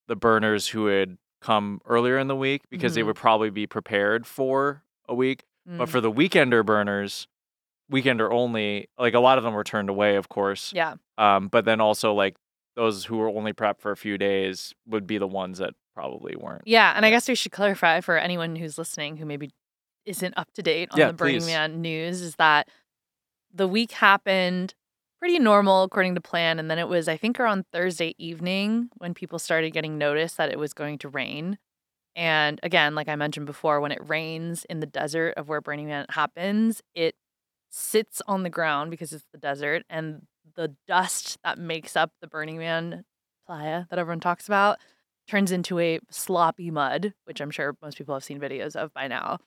the 0.08 0.16
burners 0.16 0.68
who 0.68 0.86
had 0.86 1.16
come 1.40 1.80
earlier 1.86 2.18
in 2.18 2.26
the 2.28 2.36
week 2.36 2.62
because 2.70 2.94
they 2.94 3.02
Mhm. 3.02 3.06
would 3.06 3.16
probably 3.16 3.50
be 3.50 3.66
prepared 3.66 4.26
for 4.26 4.82
a 5.08 5.14
week. 5.14 5.44
But 5.66 5.88
Mm. 5.88 5.90
for 5.90 6.00
the 6.00 6.10
weekender 6.12 6.64
burners, 6.64 7.26
weekender 7.92 8.30
only, 8.30 8.88
like 8.98 9.14
a 9.14 9.18
lot 9.20 9.38
of 9.38 9.44
them 9.44 9.54
were 9.54 9.64
turned 9.64 9.88
away, 9.90 10.16
of 10.16 10.28
course. 10.28 10.72
yeah, 10.74 10.94
Um, 11.18 11.48
but 11.48 11.64
then 11.66 11.80
also 11.80 12.12
like 12.14 12.36
those 12.76 13.04
who 13.04 13.16
were 13.18 13.28
only 13.28 13.52
prepped 13.52 13.80
for 13.80 13.92
a 13.92 13.96
few 13.96 14.18
days 14.18 14.74
would 14.86 15.06
be 15.06 15.18
the 15.18 15.26
ones 15.26 15.58
that 15.58 15.74
probably 15.94 16.34
weren't. 16.36 16.62
yeah, 16.66 16.92
and 16.96 17.06
I 17.06 17.10
guess 17.10 17.28
we 17.28 17.34
should 17.34 17.52
clarify 17.52 18.00
for 18.00 18.18
anyone 18.18 18.56
who's 18.56 18.76
listening 18.78 19.16
who 19.16 19.24
maybe 19.26 19.50
isn't 20.06 20.34
up 20.36 20.48
to 20.54 20.62
date 20.62 20.88
on 20.92 20.98
Yeah, 20.98 21.06
the 21.08 21.12
Burning 21.12 21.36
please. 21.40 21.46
Man 21.46 21.80
news 21.80 22.20
is 22.20 22.34
that 22.36 22.68
the 23.52 23.68
week 23.68 23.92
happened 23.92 24.74
pretty 25.20 25.38
normal 25.38 25.84
according 25.84 26.14
to 26.16 26.20
plan, 26.20 26.58
and 26.58 26.70
then 26.70 26.78
it 26.78 26.88
was 26.88 27.08
I 27.08 27.16
think 27.16 27.38
around 27.40 27.64
Thursday 27.72 28.14
evening 28.18 28.90
when 28.98 29.14
people 29.14 29.38
started 29.38 29.70
getting 29.72 29.96
notice 29.96 30.34
that 30.34 30.50
it 30.50 30.58
was 30.58 30.74
going 30.74 30.98
to 30.98 31.08
rain. 31.08 31.58
And 32.16 32.60
again, 32.62 32.94
like 32.94 33.08
I 33.08 33.16
mentioned 33.16 33.46
before, 33.46 33.80
when 33.80 33.90
it 33.92 33.98
rains 34.08 34.64
in 34.68 34.80
the 34.80 34.86
desert 34.86 35.34
of 35.36 35.48
where 35.48 35.60
Burning 35.60 35.86
Man 35.88 36.06
happens, 36.10 36.82
it 36.94 37.14
sits 37.70 38.20
on 38.28 38.42
the 38.42 38.50
ground 38.50 38.90
because 38.90 39.12
it's 39.12 39.24
the 39.32 39.38
desert, 39.38 39.84
and 39.88 40.26
the 40.56 40.74
dust 40.86 41.38
that 41.44 41.58
makes 41.58 41.96
up 41.96 42.12
the 42.20 42.26
Burning 42.26 42.58
Man 42.58 43.04
playa 43.46 43.84
that 43.90 43.98
everyone 43.98 44.20
talks 44.20 44.46
about 44.46 44.78
turns 45.28 45.52
into 45.52 45.78
a 45.78 46.00
sloppy 46.10 46.70
mud, 46.70 47.14
which 47.24 47.40
I'm 47.40 47.50
sure 47.50 47.76
most 47.82 47.96
people 47.98 48.14
have 48.14 48.24
seen 48.24 48.40
videos 48.40 48.76
of 48.76 48.92
by 48.92 49.08
now. 49.08 49.38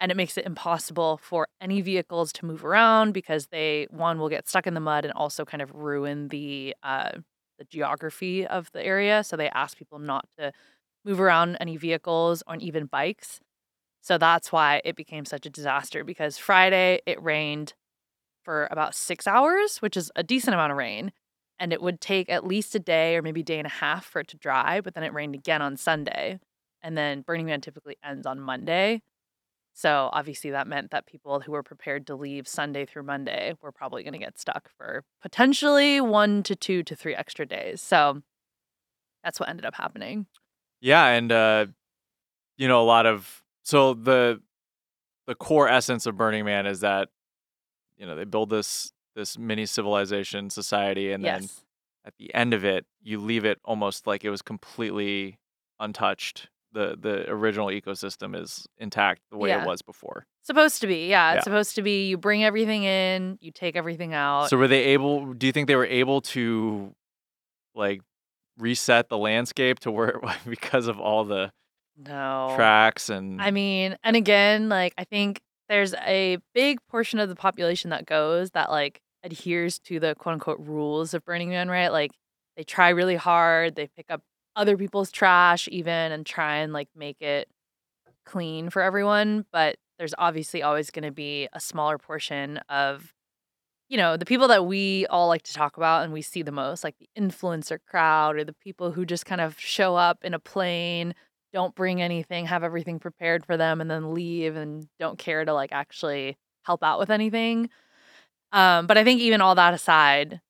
And 0.00 0.10
it 0.10 0.16
makes 0.16 0.36
it 0.36 0.44
impossible 0.44 1.18
for 1.22 1.48
any 1.60 1.80
vehicles 1.80 2.32
to 2.34 2.46
move 2.46 2.64
around 2.64 3.12
because 3.12 3.46
they 3.46 3.86
one 3.90 4.18
will 4.18 4.28
get 4.28 4.48
stuck 4.48 4.66
in 4.66 4.74
the 4.74 4.80
mud 4.80 5.04
and 5.04 5.12
also 5.14 5.44
kind 5.44 5.62
of 5.62 5.74
ruin 5.74 6.28
the 6.28 6.74
uh, 6.82 7.12
the 7.58 7.64
geography 7.64 8.46
of 8.46 8.70
the 8.72 8.84
area. 8.84 9.24
So 9.24 9.36
they 9.36 9.48
ask 9.48 9.78
people 9.78 9.98
not 9.98 10.26
to 10.38 10.52
move 11.04 11.20
around 11.20 11.56
any 11.60 11.78
vehicles 11.78 12.42
on 12.46 12.60
even 12.60 12.86
bikes. 12.86 13.40
So 14.02 14.18
that's 14.18 14.52
why 14.52 14.82
it 14.84 14.96
became 14.96 15.24
such 15.24 15.46
a 15.46 15.50
disaster 15.50 16.04
because 16.04 16.36
Friday 16.38 17.00
it 17.06 17.22
rained 17.22 17.74
for 18.46 18.68
about 18.70 18.94
six 18.94 19.26
hours, 19.26 19.78
which 19.82 19.96
is 19.96 20.10
a 20.14 20.22
decent 20.22 20.54
amount 20.54 20.70
of 20.70 20.78
rain. 20.78 21.12
And 21.58 21.72
it 21.72 21.82
would 21.82 22.00
take 22.00 22.30
at 22.30 22.46
least 22.46 22.74
a 22.74 22.78
day 22.78 23.16
or 23.16 23.22
maybe 23.22 23.40
a 23.40 23.44
day 23.44 23.58
and 23.58 23.66
a 23.66 23.70
half 23.70 24.04
for 24.04 24.20
it 24.20 24.28
to 24.28 24.36
dry, 24.36 24.80
but 24.80 24.94
then 24.94 25.02
it 25.02 25.12
rained 25.12 25.34
again 25.34 25.62
on 25.62 25.76
Sunday. 25.76 26.38
And 26.82 26.96
then 26.96 27.22
Burning 27.22 27.46
Man 27.46 27.60
typically 27.60 27.96
ends 28.04 28.26
on 28.26 28.38
Monday. 28.40 29.02
So 29.72 30.10
obviously 30.12 30.52
that 30.52 30.68
meant 30.68 30.92
that 30.92 31.06
people 31.06 31.40
who 31.40 31.52
were 31.52 31.62
prepared 31.62 32.06
to 32.06 32.14
leave 32.14 32.46
Sunday 32.46 32.86
through 32.86 33.02
Monday 33.02 33.54
were 33.60 33.72
probably 33.72 34.04
going 34.04 34.12
to 34.12 34.18
get 34.18 34.38
stuck 34.38 34.70
for 34.78 35.02
potentially 35.20 36.00
one 36.00 36.42
to 36.44 36.54
two 36.54 36.82
to 36.84 36.94
three 36.94 37.14
extra 37.14 37.46
days. 37.46 37.82
So 37.82 38.22
that's 39.24 39.40
what 39.40 39.48
ended 39.48 39.66
up 39.66 39.74
happening. 39.74 40.26
Yeah, 40.80 41.06
and 41.08 41.32
uh, 41.32 41.66
you 42.56 42.68
know 42.68 42.80
a 42.80 42.84
lot 42.86 43.06
of 43.06 43.42
so 43.64 43.94
the 43.94 44.40
the 45.26 45.34
core 45.34 45.68
essence 45.68 46.06
of 46.06 46.16
Burning 46.16 46.44
Man 46.44 46.66
is 46.66 46.80
that 46.80 47.08
you 47.96 48.06
know 48.06 48.14
they 48.14 48.24
build 48.24 48.50
this 48.50 48.92
this 49.14 49.38
mini 49.38 49.66
civilization 49.66 50.50
society, 50.50 51.12
and 51.12 51.24
then 51.24 51.46
at 52.04 52.14
the 52.18 52.32
end 52.34 52.54
of 52.54 52.64
it, 52.64 52.84
you 53.02 53.18
leave 53.18 53.44
it 53.44 53.58
almost 53.64 54.06
like 54.06 54.24
it 54.24 54.30
was 54.30 54.42
completely 54.42 55.38
untouched. 55.80 56.48
The 56.72 56.96
the 57.00 57.30
original 57.30 57.68
ecosystem 57.68 58.40
is 58.40 58.66
intact 58.78 59.22
the 59.30 59.38
way 59.38 59.48
Yeah. 59.48 59.62
it 59.62 59.66
was 59.66 59.80
before. 59.82 60.26
Supposed 60.42 60.80
to 60.82 60.86
be. 60.86 61.08
Yeah, 61.08 61.30
Yeah. 61.32 61.34
it's 61.36 61.44
supposed 61.44 61.74
to 61.76 61.82
be 61.82 62.06
you 62.08 62.18
bring 62.18 62.44
everything 62.44 62.84
in, 62.84 63.38
you 63.40 63.50
take 63.50 63.76
everything 63.76 64.12
out. 64.12 64.50
So 64.50 64.56
were 64.58 64.68
they 64.68 64.84
able? 64.84 65.32
Do 65.32 65.46
you 65.46 65.52
think 65.52 65.68
they 65.68 65.76
were 65.76 65.86
able 65.86 66.20
to 66.22 66.94
like 67.74 68.02
reset 68.58 69.08
the 69.08 69.18
landscape 69.18 69.80
to 69.80 69.90
where 69.90 70.08
it 70.08 70.20
w 70.20 70.32
because 70.48 70.86
of 70.86 71.00
all 71.00 71.24
the 71.24 71.50
no. 71.96 72.52
tracks 72.56 73.08
and 73.08 73.40
I 73.40 73.50
mean, 73.50 73.96
and 74.04 74.16
again, 74.16 74.68
like 74.68 74.92
I 74.98 75.04
think 75.04 75.40
there's 75.68 75.94
a 75.94 76.38
big 76.54 76.78
portion 76.88 77.18
of 77.18 77.28
the 77.28 77.36
population 77.36 77.90
that 77.90 78.06
goes 78.06 78.50
that 78.50 78.70
like 78.70 79.00
adheres 79.22 79.78
to 79.80 80.00
the 80.00 80.14
quote 80.14 80.34
unquote 80.34 80.60
rules 80.60 81.14
of 81.14 81.24
Burning 81.24 81.50
Man, 81.50 81.68
right? 81.68 81.88
Like 81.92 82.12
they 82.56 82.64
try 82.64 82.90
really 82.90 83.16
hard, 83.16 83.74
they 83.74 83.88
pick 83.96 84.06
up 84.10 84.22
other 84.54 84.76
people's 84.76 85.10
trash 85.10 85.68
even 85.70 86.12
and 86.12 86.24
try 86.24 86.56
and 86.58 86.72
like 86.72 86.88
make 86.96 87.20
it 87.20 87.48
clean 88.24 88.70
for 88.70 88.82
everyone, 88.82 89.44
but 89.52 89.76
there's 89.98 90.14
obviously 90.18 90.62
always 90.62 90.90
going 90.90 91.04
to 91.04 91.12
be 91.12 91.48
a 91.52 91.60
smaller 91.60 91.98
portion 91.98 92.58
of 92.68 93.12
you 93.88 93.96
know, 93.96 94.16
the 94.16 94.24
people 94.26 94.48
that 94.48 94.66
we 94.66 95.06
all 95.06 95.28
like 95.28 95.42
to 95.42 95.52
talk 95.52 95.76
about 95.76 96.02
and 96.02 96.12
we 96.12 96.20
see 96.22 96.42
the 96.42 96.50
most, 96.50 96.82
like 96.82 96.96
the 96.98 97.08
influencer 97.16 97.78
crowd 97.88 98.36
or 98.36 98.42
the 98.44 98.52
people 98.52 98.90
who 98.90 99.06
just 99.06 99.24
kind 99.26 99.40
of 99.40 99.58
show 99.60 99.94
up 99.94 100.18
in 100.24 100.34
a 100.34 100.38
plane 100.40 101.14
don't 101.56 101.74
bring 101.74 102.02
anything, 102.02 102.46
have 102.46 102.64
everything 102.64 103.00
prepared 103.00 103.46
for 103.46 103.56
them, 103.56 103.80
and 103.80 103.90
then 103.90 104.14
leave 104.14 104.56
and 104.56 104.86
don't 105.00 105.18
care 105.18 105.44
to 105.46 105.54
like 105.54 105.72
actually 105.72 106.36
help 106.64 106.84
out 106.84 107.00
with 107.00 107.10
anything. 107.10 107.70
Um, 108.52 108.86
but 108.86 108.98
I 108.98 109.04
think 109.04 109.20
even 109.20 109.40
all 109.40 109.54
that 109.56 109.74
aside, 109.74 110.40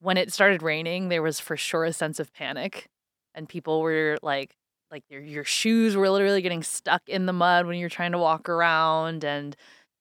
when 0.00 0.16
it 0.16 0.32
started 0.32 0.62
raining, 0.62 1.08
there 1.08 1.22
was 1.22 1.40
for 1.40 1.56
sure 1.56 1.84
a 1.84 1.92
sense 1.92 2.20
of 2.20 2.32
panic, 2.34 2.88
and 3.34 3.48
people 3.48 3.82
were 3.82 4.18
like, 4.22 4.56
like 4.90 5.04
your 5.10 5.22
your 5.22 5.44
shoes 5.44 5.96
were 5.96 6.10
literally 6.10 6.42
getting 6.42 6.62
stuck 6.62 7.02
in 7.08 7.26
the 7.26 7.32
mud 7.32 7.66
when 7.66 7.78
you're 7.78 7.88
trying 7.88 8.12
to 8.12 8.18
walk 8.18 8.48
around, 8.48 9.24
and 9.24 9.56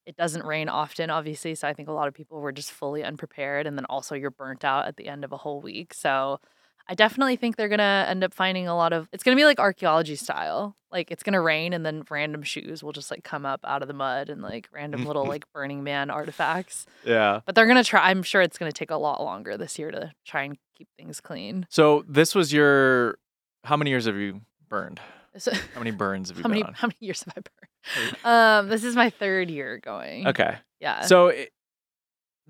it 0.05 0.15
doesn't 0.17 0.45
rain 0.45 0.69
often, 0.69 1.09
obviously. 1.11 1.55
So 1.55 1.67
I 1.67 1.73
think 1.73 1.89
a 1.89 1.93
lot 1.93 2.07
of 2.07 2.13
people 2.15 2.39
were 2.41 2.51
just 2.53 2.71
fully 2.71 3.03
unprepared, 3.03 3.67
and 3.67 3.77
then 3.77 3.85
also 3.85 4.15
you're 4.15 4.31
burnt 4.31 4.65
out 4.65 4.87
at 4.87 4.97
the 4.97 5.07
end 5.07 5.23
of 5.25 5.31
a 5.33 5.37
whole 5.37 5.61
week. 5.61 5.93
So 5.93 6.39
I 6.87 6.95
definitely 6.95 7.35
think 7.35 7.55
they're 7.55 7.69
gonna 7.69 8.05
end 8.07 8.23
up 8.23 8.33
finding 8.33 8.67
a 8.67 8.75
lot 8.75 8.93
of. 8.93 9.07
It's 9.11 9.23
gonna 9.23 9.35
be 9.37 9.45
like 9.45 9.59
archaeology 9.59 10.15
style. 10.15 10.75
Like 10.91 11.09
it's 11.11 11.23
gonna 11.23 11.41
rain, 11.41 11.71
and 11.73 11.85
then 11.85 12.03
random 12.09 12.43
shoes 12.43 12.83
will 12.83 12.91
just 12.91 13.11
like 13.11 13.23
come 13.23 13.45
up 13.45 13.61
out 13.63 13.81
of 13.81 13.87
the 13.87 13.93
mud, 13.93 14.29
and 14.29 14.41
like 14.41 14.67
random 14.73 15.05
little 15.05 15.25
like 15.33 15.45
Burning 15.53 15.83
Man 15.83 16.09
artifacts. 16.09 16.85
yeah. 17.05 17.39
But 17.45 17.55
they're 17.55 17.67
gonna 17.67 17.83
try. 17.83 18.09
I'm 18.09 18.23
sure 18.23 18.41
it's 18.41 18.57
gonna 18.57 18.71
take 18.71 18.91
a 18.91 18.97
lot 18.97 19.23
longer 19.23 19.57
this 19.57 19.79
year 19.79 19.91
to 19.91 20.11
try 20.25 20.43
and 20.43 20.57
keep 20.77 20.89
things 20.97 21.21
clean. 21.21 21.65
So 21.69 22.03
this 22.07 22.35
was 22.35 22.51
your. 22.51 23.17
How 23.63 23.77
many 23.77 23.91
years 23.91 24.05
have 24.05 24.15
you 24.17 24.41
burned? 24.67 24.99
So, 25.37 25.53
How 25.53 25.79
many 25.79 25.91
burns 25.91 26.27
have 26.29 26.37
you 26.39 26.43
how 26.43 26.49
many 26.49 26.63
on? 26.63 26.73
how 26.73 26.87
many 26.87 26.97
years 26.99 27.23
have 27.23 27.33
I 27.37 27.41
burned? 27.41 28.17
Um, 28.65 28.69
this 28.69 28.83
is 28.83 28.95
my 28.97 29.09
third 29.11 29.49
year 29.49 29.77
going. 29.77 30.27
Okay. 30.27 30.57
Yeah. 30.81 31.01
So 31.01 31.27
it, 31.27 31.51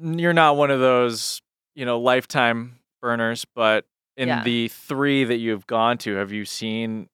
you're 0.02 0.34
not 0.34 0.56
one 0.58 0.72
of 0.72 0.80
those, 0.80 1.42
you 1.76 1.86
know, 1.86 2.00
lifetime 2.00 2.80
burners, 3.02 3.46
but 3.54 3.86
in 4.22 4.28
Yeah. 4.28 4.44
the 4.44 4.68
three 4.70 5.24
that 5.24 5.38
you've 5.38 5.66
gone 5.68 5.98
to, 6.00 6.16
have 6.16 6.32
you 6.32 6.46
seen 6.46 7.08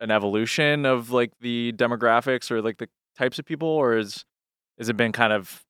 an 0.00 0.10
evolution 0.10 0.86
of 0.86 1.10
like 1.10 1.30
the 1.40 1.72
demographics 1.76 2.50
or 2.50 2.62
like 2.62 2.78
the 2.78 2.88
types 3.16 3.38
of 3.38 3.44
people, 3.44 3.68
or 3.68 3.96
is 3.96 4.24
has 4.78 4.88
it 4.88 4.96
been 4.96 5.12
kind 5.12 5.32
of 5.32 5.62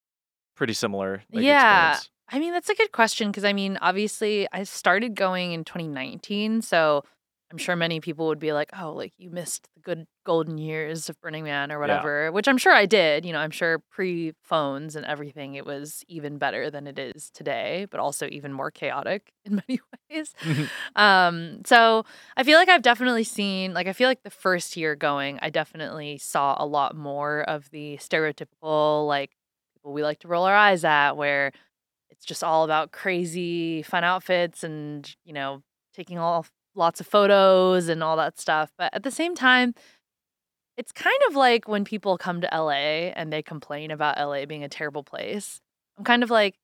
pretty 0.56 0.72
similar? 0.72 1.22
Like, 1.32 1.44
Yeah. 1.44 1.88
experience? 1.90 2.10
I 2.30 2.38
mean, 2.38 2.52
that's 2.54 2.70
a 2.70 2.74
good 2.74 2.92
question 2.92 3.30
because 3.30 3.44
I 3.44 3.52
mean, 3.52 3.76
obviously, 3.82 4.48
I 4.52 4.62
started 4.62 5.14
going 5.14 5.52
in 5.52 5.64
2019, 5.64 6.62
so 6.62 7.04
I'm 7.54 7.58
sure 7.58 7.76
many 7.76 8.00
people 8.00 8.26
would 8.28 8.40
be 8.40 8.52
like, 8.52 8.70
"Oh, 8.78 8.92
like 8.94 9.12
you 9.16 9.30
missed 9.30 9.68
the 9.76 9.80
good 9.80 10.06
golden 10.26 10.58
years 10.58 11.08
of 11.08 11.20
Burning 11.20 11.44
Man 11.44 11.70
or 11.72 11.78
whatever," 11.78 12.32
which 12.32 12.48
I'm 12.48 12.58
sure 12.58 12.72
I 12.74 12.84
did. 12.86 13.24
You 13.24 13.32
know, 13.32 13.38
I'm 13.38 13.52
sure 13.52 13.78
pre 13.92 14.32
phones 14.42 14.96
and 14.96 15.06
everything, 15.06 15.54
it 15.54 15.64
was 15.64 16.04
even 16.08 16.38
better 16.38 16.68
than 16.70 16.88
it 16.88 16.98
is 16.98 17.30
today, 17.30 17.86
but 17.92 18.00
also 18.00 18.26
even 18.28 18.52
more 18.52 18.72
chaotic 18.72 19.32
in 19.44 19.62
many 19.68 19.80
ways. 20.10 20.34
Um, 20.96 21.60
so 21.64 22.04
I 22.36 22.42
feel 22.44 22.58
like 22.58 22.68
I've 22.68 22.82
definitely 22.82 23.24
seen, 23.24 23.72
like, 23.74 23.86
I 23.86 23.92
feel 23.92 24.08
like 24.08 24.24
the 24.24 24.30
first 24.30 24.76
year 24.76 24.96
going, 24.96 25.38
I 25.42 25.50
definitely 25.50 26.18
saw 26.18 26.56
a 26.58 26.66
lot 26.66 26.96
more 26.96 27.42
of 27.42 27.70
the 27.70 27.98
stereotypical, 27.98 29.06
like, 29.06 29.30
people 29.76 29.92
we 29.92 30.02
like 30.02 30.18
to 30.20 30.28
roll 30.28 30.44
our 30.44 30.56
eyes 30.56 30.84
at, 30.84 31.12
where 31.16 31.52
it's 32.10 32.24
just 32.24 32.44
all 32.44 32.64
about 32.64 32.92
crazy 32.92 33.82
fun 33.82 34.04
outfits 34.04 34.64
and, 34.64 35.14
you 35.24 35.32
know, 35.32 35.62
taking 35.94 36.18
all 36.18 36.46
lots 36.74 37.00
of 37.00 37.06
photos 37.06 37.88
and 37.88 38.02
all 38.02 38.16
that 38.16 38.38
stuff. 38.38 38.72
But 38.76 38.92
at 38.94 39.02
the 39.02 39.10
same 39.10 39.34
time, 39.34 39.74
it's 40.76 40.92
kind 40.92 41.18
of 41.28 41.36
like 41.36 41.68
when 41.68 41.84
people 41.84 42.18
come 42.18 42.40
to 42.40 42.48
LA 42.52 43.10
and 43.14 43.32
they 43.32 43.42
complain 43.42 43.90
about 43.90 44.18
LA 44.18 44.44
being 44.46 44.64
a 44.64 44.68
terrible 44.68 45.04
place. 45.04 45.60
I'm 45.96 46.04
kind 46.04 46.22
of 46.22 46.30
like, 46.30 46.56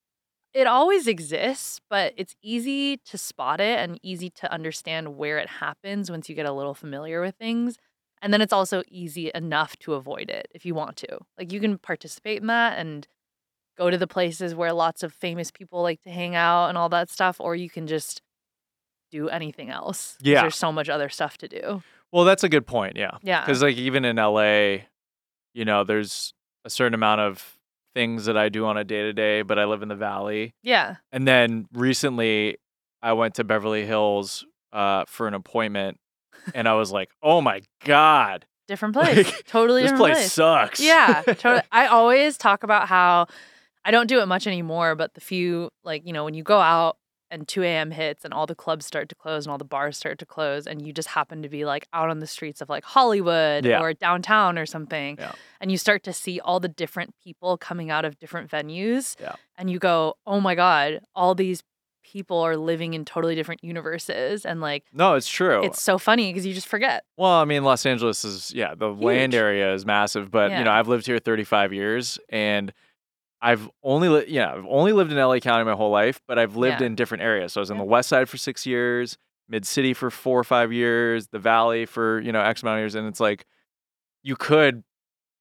it 0.53 0.67
always 0.67 1.07
exists, 1.07 1.79
but 1.89 2.13
it's 2.17 2.35
easy 2.43 2.97
to 2.97 3.17
spot 3.17 3.61
it 3.61 3.79
and 3.79 3.99
easy 4.03 4.29
to 4.31 4.51
understand 4.51 5.15
where 5.15 5.37
it 5.37 5.47
happens 5.47 6.11
once 6.11 6.27
you 6.27 6.35
get 6.35 6.45
a 6.45 6.51
little 6.51 6.73
familiar 6.73 7.21
with 7.21 7.35
things. 7.35 7.77
And 8.21 8.33
then 8.33 8.41
it's 8.41 8.53
also 8.53 8.83
easy 8.89 9.31
enough 9.33 9.77
to 9.77 9.93
avoid 9.93 10.29
it 10.29 10.47
if 10.51 10.65
you 10.65 10.75
want 10.75 10.97
to. 10.97 11.19
Like 11.37 11.53
you 11.53 11.61
can 11.61 11.77
participate 11.77 12.41
in 12.41 12.47
that 12.47 12.77
and 12.77 13.07
go 13.77 13.89
to 13.89 13.97
the 13.97 14.07
places 14.07 14.53
where 14.53 14.73
lots 14.73 15.03
of 15.03 15.13
famous 15.13 15.51
people 15.51 15.81
like 15.81 16.01
to 16.03 16.11
hang 16.11 16.35
out 16.35 16.67
and 16.67 16.77
all 16.77 16.89
that 16.89 17.09
stuff, 17.09 17.37
or 17.39 17.55
you 17.55 17.69
can 17.69 17.87
just 17.87 18.21
do 19.11 19.29
anything 19.29 19.69
else. 19.69 20.17
Yeah. 20.21 20.41
There's 20.41 20.55
so 20.55 20.71
much 20.71 20.89
other 20.89 21.09
stuff 21.09 21.37
to 21.39 21.47
do. 21.47 21.83
Well, 22.11 22.25
that's 22.25 22.43
a 22.43 22.49
good 22.49 22.65
point. 22.65 22.97
Yeah. 22.97 23.17
Yeah. 23.21 23.41
Because 23.41 23.61
like 23.61 23.77
even 23.77 24.05
in 24.05 24.15
LA, 24.15 24.85
you 25.53 25.65
know, 25.65 25.83
there's 25.83 26.33
a 26.65 26.69
certain 26.69 26.93
amount 26.93 27.21
of 27.21 27.57
things 27.93 28.25
that 28.25 28.37
I 28.37 28.49
do 28.49 28.65
on 28.65 28.77
a 28.77 28.83
day 28.83 29.03
to 29.03 29.13
day, 29.13 29.41
but 29.41 29.59
I 29.59 29.65
live 29.65 29.81
in 29.81 29.89
the 29.89 29.95
valley. 29.95 30.53
Yeah. 30.63 30.95
And 31.11 31.27
then 31.27 31.67
recently, 31.73 32.57
I 33.01 33.13
went 33.13 33.35
to 33.35 33.43
Beverly 33.43 33.85
Hills 33.85 34.45
uh, 34.71 35.05
for 35.07 35.27
an 35.27 35.33
appointment, 35.33 35.99
and 36.53 36.67
I 36.67 36.73
was 36.75 36.91
like, 36.91 37.09
"Oh 37.21 37.41
my 37.41 37.61
god, 37.83 38.45
Different 38.67 38.93
place. 38.95 39.25
Like, 39.25 39.45
totally 39.47 39.81
this 39.81 39.91
different 39.91 40.13
place, 40.13 40.31
sucks." 40.31 40.79
Yeah, 40.79 41.23
totally. 41.25 41.61
I 41.71 41.87
always 41.87 42.37
talk 42.37 42.63
about 42.63 42.87
how 42.87 43.27
I 43.83 43.91
don't 43.91 44.07
do 44.07 44.19
it 44.21 44.27
much 44.27 44.47
anymore, 44.47 44.95
but 44.95 45.13
the 45.13 45.21
few, 45.21 45.69
like, 45.83 46.05
you 46.05 46.13
know, 46.13 46.23
when 46.23 46.33
you 46.33 46.43
go 46.43 46.59
out 46.59 46.97
and 47.31 47.47
2 47.47 47.63
a.m. 47.63 47.89
hits 47.91 48.23
and 48.25 48.33
all 48.33 48.45
the 48.45 48.53
clubs 48.53 48.85
start 48.85 49.09
to 49.09 49.15
close 49.15 49.45
and 49.45 49.51
all 49.51 49.57
the 49.57 49.63
bars 49.65 49.97
start 49.97 50.19
to 50.19 50.25
close, 50.25 50.67
and 50.67 50.85
you 50.85 50.93
just 50.93 51.07
happen 51.07 51.41
to 51.41 51.49
be 51.49 51.65
like 51.65 51.87
out 51.93 52.09
on 52.09 52.19
the 52.19 52.27
streets 52.27 52.61
of 52.61 52.69
like 52.69 52.83
Hollywood 52.83 53.65
Yeah. 53.65 53.79
or 53.81 53.93
downtown 53.93 54.59
or 54.59 54.65
something, 54.67 55.17
Yeah. 55.19 55.31
and 55.59 55.71
you 55.71 55.77
start 55.77 56.03
to 56.03 56.13
see 56.13 56.39
all 56.41 56.59
the 56.59 56.67
different 56.67 57.15
people 57.23 57.57
coming 57.57 57.89
out 57.89 58.05
of 58.05 58.19
different 58.19 58.51
venues, 58.51 59.15
Yeah. 59.19 59.35
and 59.57 59.71
you 59.71 59.79
go, 59.79 60.15
oh 60.27 60.39
my 60.39 60.53
God, 60.53 60.99
all 61.15 61.33
these 61.33 61.63
people 62.03 62.39
are 62.41 62.57
living 62.57 62.93
in 62.93 63.05
totally 63.05 63.35
different 63.35 63.63
universes. 63.63 64.45
And 64.45 64.59
like, 64.59 64.83
no, 64.91 65.13
it's 65.13 65.29
true. 65.29 65.63
it's 65.63 65.81
so 65.81 65.97
funny 65.97 66.29
because 66.33 66.45
you 66.45 66.53
just 66.53 66.67
forget. 66.67 67.03
well, 67.15 67.31
I 67.39 67.45
mean, 67.45 67.63
Los 67.63 67.85
Angeles 67.85 68.25
is 68.25 68.51
yeah, 68.53 68.75
the 68.75 68.89
land 68.89 69.33
area 69.33 69.73
is 69.73 69.85
massive, 69.85 70.29
but 70.31 70.51
you 70.51 70.63
know, 70.65 70.71
I've 70.71 70.87
lived 70.89 71.05
here 71.05 71.19
35 71.19 71.71
years, 71.71 72.19
and 72.29 72.73
I've 73.41 73.69
only 73.83 74.07
li- 74.09 74.25
yeah, 74.27 74.53
I've 74.53 74.65
only 74.67 74.93
lived 74.93 75.11
in 75.11 75.17
LA 75.17 75.39
County 75.39 75.65
my 75.65 75.73
whole 75.73 75.89
life, 75.91 76.21
but 76.27 76.37
I've 76.37 76.55
lived 76.55 76.81
Yeah. 76.81 76.87
in 76.87 76.95
different 76.95 77.23
areas. 77.23 77.53
So 77.53 77.59
I 77.59 77.63
was 77.63 77.71
in 77.71 77.77
Yeah. 77.77 77.83
the 77.83 77.89
West 77.89 78.09
Side 78.09 78.29
for 78.29 78.37
six 78.37 78.65
years, 78.67 79.17
Mid 79.49 79.65
City 79.65 79.93
for 79.93 80.09
four 80.11 80.39
or 80.39 80.43
five 80.43 80.71
years, 80.71 81.27
the 81.29 81.39
Valley 81.39 81.85
for 81.85 82.19
you 82.21 82.31
know 82.31 82.41
X 82.41 82.61
amount 82.61 82.77
of 82.77 82.81
years, 82.83 82.95
and 82.95 83.07
it's 83.07 83.19
like 83.19 83.45
you 84.23 84.35
could 84.35 84.83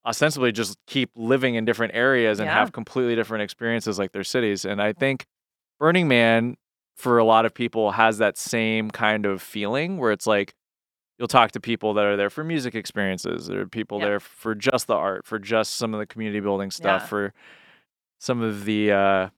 ostensibly 0.06 0.50
just 0.50 0.78
keep 0.86 1.10
living 1.14 1.56
in 1.56 1.66
different 1.66 1.94
areas 1.94 2.40
and 2.40 2.46
Yeah. 2.46 2.54
have 2.54 2.72
completely 2.72 3.14
different 3.14 3.42
experiences 3.42 3.98
like 3.98 4.12
their 4.12 4.24
cities. 4.24 4.64
And 4.64 4.80
I 4.80 4.94
think 4.94 5.26
Burning 5.78 6.08
Man 6.08 6.56
for 6.96 7.18
a 7.18 7.24
lot 7.24 7.44
of 7.44 7.52
people 7.52 7.92
has 7.92 8.16
that 8.18 8.38
same 8.38 8.90
kind 8.90 9.26
of 9.26 9.42
feeling 9.42 9.98
where 9.98 10.10
it's 10.12 10.26
like 10.26 10.54
you'll 11.18 11.28
talk 11.28 11.52
to 11.52 11.60
people 11.60 11.92
that 11.94 12.06
are 12.06 12.16
there 12.16 12.30
for 12.30 12.42
music 12.42 12.74
experiences, 12.74 13.46
there 13.46 13.60
are 13.60 13.66
people 13.66 14.00
there 14.00 14.20
for 14.20 14.54
just 14.54 14.86
the 14.86 14.94
art, 14.96 15.26
for 15.26 15.38
just 15.38 15.74
some 15.74 15.92
of 15.92 16.00
the 16.00 16.06
community 16.06 16.40
building 16.40 16.70
stuff, 16.70 17.10
for 17.10 17.34
some 18.20 18.40
of 18.42 18.64
the 18.64 18.92
uh 18.92 19.28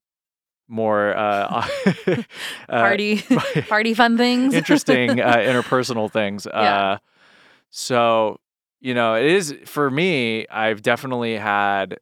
more 0.69 1.15
uh, 1.17 1.67
uh, 2.07 2.17
Party, 2.69 3.23
party 3.69 3.95
fun 3.95 4.17
things. 4.17 4.55
interesting 4.55 5.21
uh, 5.21 5.37
interpersonal 5.37 6.11
things. 6.11 6.47
Yeah. 6.51 6.93
Uh, 6.93 6.99
so 7.71 8.39
you 8.81 8.95
know, 8.95 9.15
it 9.15 9.27
is 9.27 9.55
for 9.67 9.91
me. 9.91 10.47
I've 10.49 10.83
definitely 10.83 11.37
had 11.37 11.99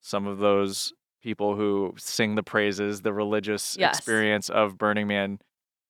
some 0.00 0.26
of 0.26 0.38
those 0.38 0.92
people 1.22 1.54
who 1.54 1.94
sing 1.98 2.34
the 2.34 2.42
praises, 2.42 3.02
the 3.02 3.12
religious 3.12 3.76
Yes. 3.78 3.98
experience 3.98 4.48
of 4.48 4.76
Burning 4.78 5.06
Man 5.06 5.38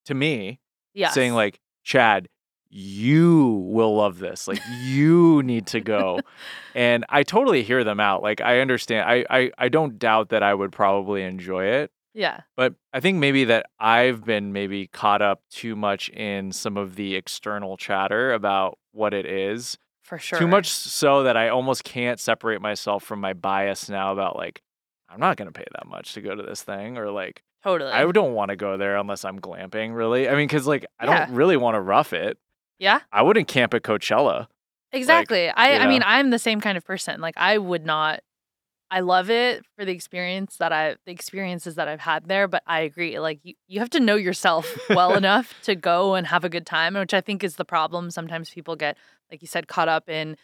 to 0.07 0.15
me, 0.15 0.59
yes. 0.93 1.15
saying 1.15 1.33
like, 1.35 1.61
Chad, 1.85 2.29
you 2.71 3.65
will 3.69 3.97
love 3.97 4.19
this. 4.19 4.47
Like 4.49 4.61
you 4.83 5.43
need 5.43 5.67
to 5.69 5.81
go. 5.81 6.21
and 6.75 7.05
I 7.09 7.23
totally 7.25 7.63
hear 7.63 7.85
them 7.85 8.01
out. 8.01 8.23
Like 8.23 8.41
I 8.41 8.61
understand. 8.61 9.09
I, 9.09 9.25
I 9.29 9.51
I 9.59 9.69
don't 9.69 9.99
doubt 9.99 10.31
that 10.31 10.43
I 10.43 10.55
would 10.55 10.73
probably 10.73 11.23
enjoy 11.25 11.65
it. 11.67 11.91
yeah. 12.15 12.41
But 12.57 12.75
I 12.93 13.01
think 13.01 13.19
maybe 13.19 13.45
that 13.45 13.67
I've 13.79 14.25
been 14.25 14.53
maybe 14.53 14.87
caught 14.87 15.21
up 15.23 15.43
too 15.51 15.75
much 15.77 16.09
in 16.11 16.53
some 16.53 16.77
of 16.77 16.95
the 16.97 17.17
external 17.17 17.77
chatter 17.77 18.33
about 18.33 18.79
what 18.93 19.13
it 19.15 19.27
is. 19.27 19.77
For 20.03 20.19
sure. 20.19 20.39
Too 20.39 20.49
much 20.49 20.69
so 20.69 21.23
that 21.25 21.37
I 21.37 21.49
almost 21.51 21.85
can't 21.85 22.19
separate 22.19 22.61
myself 22.61 23.05
from 23.05 23.21
my 23.21 23.33
bias 23.33 23.89
now 23.89 24.13
about 24.13 24.37
like 24.37 24.63
I'm 25.09 25.21
not 25.21 25.37
going 25.37 25.47
to 25.47 25.53
pay 25.53 25.67
that 25.73 25.87
much 25.89 26.15
to 26.15 26.21
go 26.21 26.35
to 26.35 26.43
this 26.43 26.63
thing 26.63 26.99
or 26.99 27.11
like 27.11 27.43
Totally. 27.63 27.91
I 27.93 28.11
don't 28.11 28.33
want 28.33 28.49
to 28.49 28.57
go 28.57 28.77
there 28.79 28.97
unless 28.97 29.25
I'm 29.25 29.39
glamping, 29.39 29.95
really. 29.95 30.29
I 30.29 30.35
mean 30.35 30.49
cuz 30.49 30.67
like 30.67 30.87
I 30.99 31.05
Yeah. 31.07 31.27
don't 31.27 31.35
really 31.37 31.57
want 31.57 31.75
to 31.75 31.81
rough 31.81 32.13
it. 32.13 32.39
Yeah. 32.81 33.01
I 33.13 33.23
wouldn't 33.23 33.47
camp 33.47 33.75
at 33.75 33.83
Coachella. 33.83 34.49
Exactly. 34.91 35.49
I, 35.51 35.75
you 35.75 35.81
I 35.81 35.87
mean. 35.87 36.03
I'm 36.05 36.31
the 36.31 36.39
same 36.39 36.61
kind 36.61 36.77
of 36.77 36.85
person. 36.85 37.21
Like, 37.21 37.37
I 37.37 37.59
would 37.59 37.87
not. 37.87 38.21
I 38.91 39.01
love 39.01 39.31
it 39.31 39.65
for 39.77 39.85
the 39.85 39.93
experience 39.93 40.57
that 40.57 40.73
I, 40.73 40.97
the 41.07 41.13
experiences 41.13 41.77
that 41.77 41.87
I've 41.87 42.01
had 42.01 42.27
there. 42.27 42.49
But 42.49 42.65
I 42.67 42.81
agree. 42.81 43.21
Like, 43.21 43.39
you, 43.45 43.55
you 43.69 43.79
have 43.79 43.91
to 43.91 44.01
know 44.01 44.17
yourself 44.17 44.77
well 44.91 45.15
enough 45.15 45.55
to 45.63 45.77
go 45.77 46.15
and 46.15 46.27
have 46.27 46.43
a 46.43 46.49
good 46.49 46.67
time, 46.67 46.95
which 46.95 47.15
I 47.15 47.21
think 47.21 47.45
is 47.45 47.55
the 47.57 47.65
problem. 47.67 48.11
Sometimes 48.11 48.51
people 48.51 48.75
get, 48.75 48.97
like 49.31 49.43
you 49.43 49.49
said, 49.49 49.69
caught 49.69 49.89
up 49.89 50.09
in, 50.09 50.37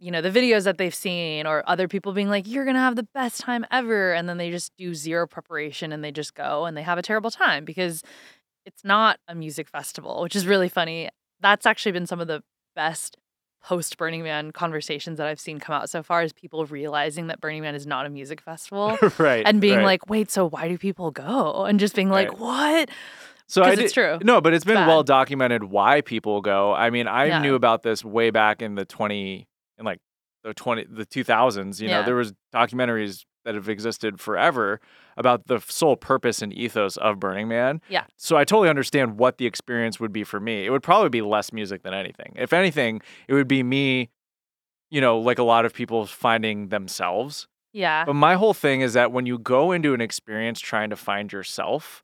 you 0.00 0.10
know, 0.10 0.20
the 0.20 0.30
videos 0.30 0.64
that 0.64 0.78
they've 0.78 0.94
seen 0.94 1.46
or 1.46 1.62
other 1.66 1.88
people 1.88 2.12
being 2.12 2.28
like, 2.28 2.46
"You're 2.46 2.64
gonna 2.64 2.78
have 2.78 2.96
the 2.96 3.08
best 3.14 3.40
time 3.40 3.64
ever," 3.70 4.12
and 4.12 4.28
then 4.28 4.36
they 4.36 4.50
just 4.50 4.72
do 4.76 4.94
zero 4.94 5.26
preparation 5.26 5.92
and 5.92 6.04
they 6.04 6.12
just 6.12 6.34
go 6.34 6.66
and 6.66 6.76
they 6.76 6.82
have 6.82 6.98
a 6.98 7.02
terrible 7.02 7.30
time 7.30 7.64
because 7.64 8.02
it's 8.66 8.84
not 8.84 9.18
a 9.26 9.34
music 9.34 9.66
festival, 9.66 10.20
which 10.22 10.36
is 10.36 10.46
really 10.46 10.68
funny. 10.68 11.08
That's 11.40 11.66
actually 11.66 11.92
been 11.92 12.06
some 12.06 12.20
of 12.20 12.26
the 12.28 12.42
best 12.74 13.16
post 13.62 13.96
Burning 13.98 14.22
Man 14.22 14.52
conversations 14.52 15.18
that 15.18 15.26
I've 15.26 15.40
seen 15.40 15.58
come 15.58 15.74
out 15.74 15.90
so 15.90 16.02
far 16.02 16.22
is 16.22 16.32
people 16.32 16.64
realizing 16.66 17.26
that 17.26 17.40
Burning 17.40 17.62
Man 17.62 17.74
is 17.74 17.86
not 17.86 18.06
a 18.06 18.08
music 18.08 18.40
festival 18.40 18.96
right. 19.18 19.42
and 19.46 19.60
being 19.60 19.78
right. 19.78 19.84
like, 19.84 20.08
wait, 20.08 20.30
so 20.30 20.48
why 20.48 20.68
do 20.68 20.78
people 20.78 21.10
go? 21.10 21.64
And 21.64 21.80
just 21.80 21.94
being 21.96 22.08
like, 22.08 22.28
Right. 22.30 22.38
what? 22.38 22.90
So 23.48 23.62
I 23.62 23.70
'Cause 23.70 23.78
it's 23.80 23.92
did- 23.94 24.00
true. 24.00 24.18
No, 24.22 24.40
but 24.40 24.52
it's 24.54 24.64
been 24.64 24.74
bad. 24.76 24.86
well 24.86 25.02
documented 25.02 25.64
why 25.64 26.02
people 26.02 26.40
go. 26.40 26.72
I 26.74 26.90
mean, 26.90 27.08
I 27.08 27.26
Yeah. 27.26 27.40
knew 27.40 27.54
about 27.54 27.82
this 27.82 28.04
way 28.04 28.30
back 28.30 28.62
in 28.62 28.74
the 28.74 28.84
20 28.84 29.48
in 29.78 29.84
like 29.84 29.98
the 30.44 30.54
20 30.54 30.84
the 30.88 31.04
2000s, 31.06 31.80
you 31.80 31.88
know, 31.88 32.02
there 32.04 32.14
was 32.14 32.32
documentaries 32.54 33.24
that 33.44 33.54
have 33.54 33.68
existed 33.68 34.20
forever 34.20 34.80
about 35.18 35.46
the 35.46 35.60
sole 35.68 35.96
purpose 35.96 36.40
and 36.40 36.52
ethos 36.52 36.96
of 36.96 37.20
Burning 37.20 37.48
Man. 37.48 37.82
Yeah. 37.90 38.04
So 38.16 38.36
I 38.36 38.44
totally 38.44 38.70
understand 38.70 39.18
what 39.18 39.36
the 39.36 39.44
experience 39.46 40.00
would 40.00 40.12
be 40.12 40.24
for 40.24 40.40
me. 40.40 40.64
It 40.64 40.70
would 40.70 40.82
probably 40.82 41.10
be 41.10 41.20
less 41.20 41.52
music 41.52 41.82
than 41.82 41.92
anything. 41.92 42.32
If 42.36 42.52
anything, 42.52 43.02
it 43.26 43.34
would 43.34 43.48
be 43.48 43.62
me 43.62 44.08
you 44.90 45.00
know, 45.00 45.18
like 45.18 45.38
a 45.38 45.42
lot 45.42 45.64
of 45.64 45.74
people 45.74 46.06
finding 46.06 46.68
themselves. 46.68 47.46
Yeah. 47.72 48.04
But 48.04 48.14
my 48.14 48.34
whole 48.34 48.54
thing 48.54 48.80
is 48.80 48.94
that 48.94 49.12
when 49.12 49.26
you 49.26 49.38
go 49.38 49.72
into 49.72 49.94
an 49.94 50.00
experience 50.00 50.60
trying 50.60 50.90
to 50.90 50.96
find 50.96 51.32
yourself, 51.32 52.02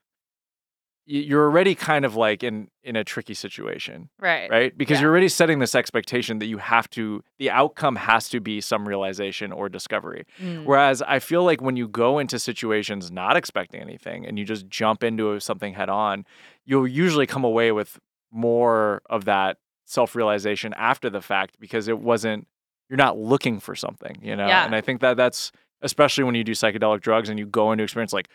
you're 1.06 1.44
already 1.44 1.74
kind 1.74 2.04
of 2.04 2.16
like 2.16 2.42
in 2.42 2.68
in 2.82 2.96
a 2.96 3.04
tricky 3.04 3.34
situation, 3.34 4.08
Right. 4.18 4.50
right? 4.50 4.76
Because 4.76 4.96
Yeah. 4.98 5.02
you're 5.02 5.10
already 5.10 5.28
setting 5.28 5.58
this 5.58 5.74
expectation 5.74 6.38
that 6.38 6.46
you 6.46 6.58
have 6.58 6.88
to 6.90 7.22
the 7.38 7.50
outcome 7.50 7.96
has 7.96 8.28
to 8.30 8.40
be 8.40 8.60
some 8.60 8.88
realization 8.88 9.52
or 9.52 9.68
discovery. 9.68 10.24
Mm. 10.40 10.64
Whereas 10.64 11.02
I 11.02 11.18
feel 11.18 11.44
like 11.44 11.60
when 11.60 11.76
you 11.76 11.88
go 11.88 12.18
into 12.18 12.38
situations 12.38 13.10
not 13.10 13.36
expecting 13.36 13.80
anything 13.82 14.26
and 14.26 14.38
you 14.38 14.44
just 14.46 14.66
jump 14.68 15.02
into 15.04 15.38
something 15.40 15.74
head 15.74 15.88
on, 15.90 16.24
you'll 16.64 16.88
usually 16.88 17.26
come 17.26 17.44
away 17.44 17.70
with 17.72 17.98
more 18.32 19.02
of 19.10 19.24
that 19.26 19.58
self-realization 19.84 20.74
after 20.76 21.08
the 21.10 21.20
fact 21.20 21.58
because 21.60 21.88
it 21.88 21.98
wasn't 21.98 22.46
you're 22.90 22.96
not 22.98 23.16
looking 23.18 23.60
for 23.60 23.74
something, 23.74 24.16
you 24.22 24.36
know? 24.36 24.46
Yeah. 24.46 24.64
And 24.66 24.74
I 24.74 24.80
think 24.82 25.00
that 25.00 25.16
that's 25.16 25.52
especially 25.80 26.24
when 26.24 26.34
you 26.34 26.44
do 26.44 26.52
psychedelic 26.52 27.00
drugs 27.00 27.28
and 27.28 27.38
you 27.38 27.46
go 27.46 27.72
into 27.72 27.84
experience 27.84 28.12
like 28.12 28.28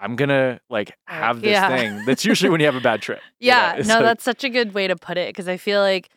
I'm 0.00 0.16
gonna 0.16 0.60
like 0.68 0.92
have 1.06 1.40
this 1.40 1.50
Yeah. 1.52 1.68
thing. 1.68 2.04
That's 2.04 2.24
usually 2.24 2.50
when 2.50 2.60
you 2.60 2.66
have 2.66 2.74
a 2.76 2.80
bad 2.80 3.00
trip. 3.02 3.20
you 3.40 3.50
know? 3.50 3.56
Yeah, 3.56 3.82
no, 3.86 3.94
like- 3.96 4.04
that's 4.04 4.24
such 4.24 4.44
a 4.44 4.48
good 4.50 4.74
way 4.74 4.86
to 4.88 4.96
put 4.96 5.16
it 5.18 5.28
because 5.28 5.48
I 5.48 5.56
feel 5.56 5.80
like 5.80 6.08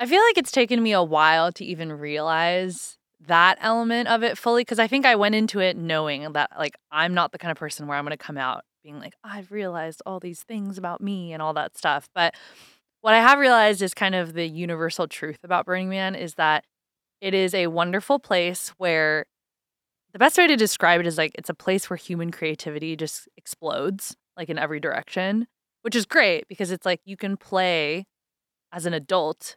I 0.00 0.06
feel 0.06 0.20
like 0.22 0.36
it's 0.38 0.50
taken 0.52 0.82
me 0.82 0.92
a 0.92 1.02
while 1.02 1.52
to 1.52 1.64
even 1.64 1.92
realize 1.92 2.98
that 3.26 3.56
element 3.60 4.08
of 4.08 4.22
it 4.22 4.36
fully 4.36 4.62
because 4.62 4.78
I 4.78 4.86
think 4.86 5.06
I 5.06 5.14
went 5.16 5.34
into 5.34 5.60
it 5.60 5.76
knowing 5.76 6.32
that 6.32 6.50
like 6.58 6.74
I'm 6.90 7.14
not 7.14 7.32
the 7.32 7.38
kind 7.38 7.52
of 7.52 7.56
person 7.58 7.86
where 7.86 7.96
I'm 7.96 8.06
to 8.06 8.16
come 8.16 8.36
out 8.36 8.64
being 8.82 8.98
like 8.98 9.14
oh, 9.24 9.30
I've 9.32 9.50
realized 9.52 10.02
all 10.04 10.20
these 10.20 10.42
things 10.42 10.76
about 10.78 11.00
me 11.00 11.32
and 11.32 11.40
all 11.40 11.54
that 11.54 11.76
stuff. 11.78 12.08
But 12.14 12.34
what 13.02 13.14
I 13.14 13.20
have 13.20 13.38
realized 13.38 13.82
is 13.82 13.94
kind 13.94 14.14
of 14.14 14.32
the 14.34 14.46
universal 14.48 15.06
truth 15.06 15.38
about 15.44 15.66
Burning 15.66 15.88
Man 15.90 16.14
is 16.14 16.34
that 16.34 16.64
it 17.20 17.32
is 17.34 17.54
a 17.54 17.68
wonderful 17.68 18.18
place 18.18 18.70
where 18.78 19.26
the 20.14 20.18
best 20.18 20.38
way 20.38 20.46
to 20.46 20.56
describe 20.56 21.00
it 21.00 21.06
is 21.06 21.18
like 21.18 21.32
it's 21.34 21.50
a 21.50 21.54
place 21.54 21.90
where 21.90 21.98
human 21.98 22.30
creativity 22.30 22.96
just 22.96 23.28
explodes 23.36 24.16
like 24.38 24.48
in 24.48 24.58
every 24.58 24.80
direction 24.80 25.46
which 25.82 25.94
is 25.94 26.06
great 26.06 26.48
because 26.48 26.70
it's 26.70 26.86
like 26.86 27.00
you 27.04 27.16
can 27.16 27.36
play 27.36 28.06
as 28.72 28.86
an 28.86 28.94
adult 28.94 29.56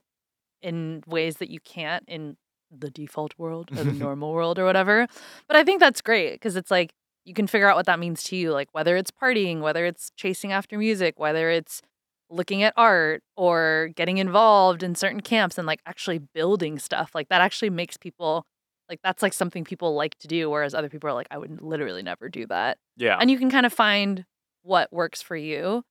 in 0.61 1.01
ways 1.07 1.37
that 1.37 1.49
you 1.49 1.59
can't 1.61 2.03
in 2.07 2.35
the 2.69 2.89
default 2.89 3.33
world 3.37 3.69
or 3.71 3.83
the 3.83 3.91
normal 4.05 4.33
world 4.33 4.59
or 4.59 4.65
whatever. 4.65 5.07
But 5.47 5.55
I 5.55 5.63
think 5.63 5.79
that's 5.79 6.01
great 6.01 6.33
because 6.33 6.57
it's 6.57 6.69
like 6.69 6.93
you 7.23 7.33
can 7.33 7.47
figure 7.47 7.69
out 7.69 7.77
what 7.77 7.85
that 7.85 7.99
means 7.99 8.23
to 8.23 8.35
you, 8.35 8.51
like 8.51 8.67
whether 8.73 8.97
it's 8.97 9.11
partying, 9.11 9.61
whether 9.61 9.85
it's 9.85 10.11
chasing 10.17 10.51
after 10.51 10.77
music, 10.77 11.17
whether 11.17 11.49
it's 11.49 11.81
looking 12.29 12.61
at 12.61 12.73
art 12.75 13.23
or 13.37 13.91
getting 13.95 14.17
involved 14.17 14.83
in 14.83 14.95
certain 14.95 15.21
camps 15.21 15.57
and 15.57 15.65
like 15.65 15.79
actually 15.85 16.19
building 16.19 16.77
stuff. 16.77 17.11
Like 17.15 17.29
that 17.29 17.41
actually 17.41 17.69
makes 17.69 17.95
people 17.95 18.45
like 18.89 18.99
that's 19.03 19.21
like 19.21 19.33
something 19.33 19.63
people 19.63 19.93
like 19.95 20.17
to 20.19 20.27
do 20.27 20.49
whereas 20.49 20.73
other 20.73 20.89
people 20.89 21.09
are 21.09 21.13
like 21.13 21.27
I 21.29 21.37
would 21.37 21.61
literally 21.61 22.03
never 22.03 22.29
do 22.29 22.45
that 22.47 22.77
yeah. 22.95 23.17
and 23.19 23.29
you 23.29 23.37
can 23.37 23.49
kind 23.49 23.65
of 23.65 23.73
find 23.73 24.25
what 24.67 24.91
works 24.91 25.21
for 25.21 25.35
you. 25.35 25.83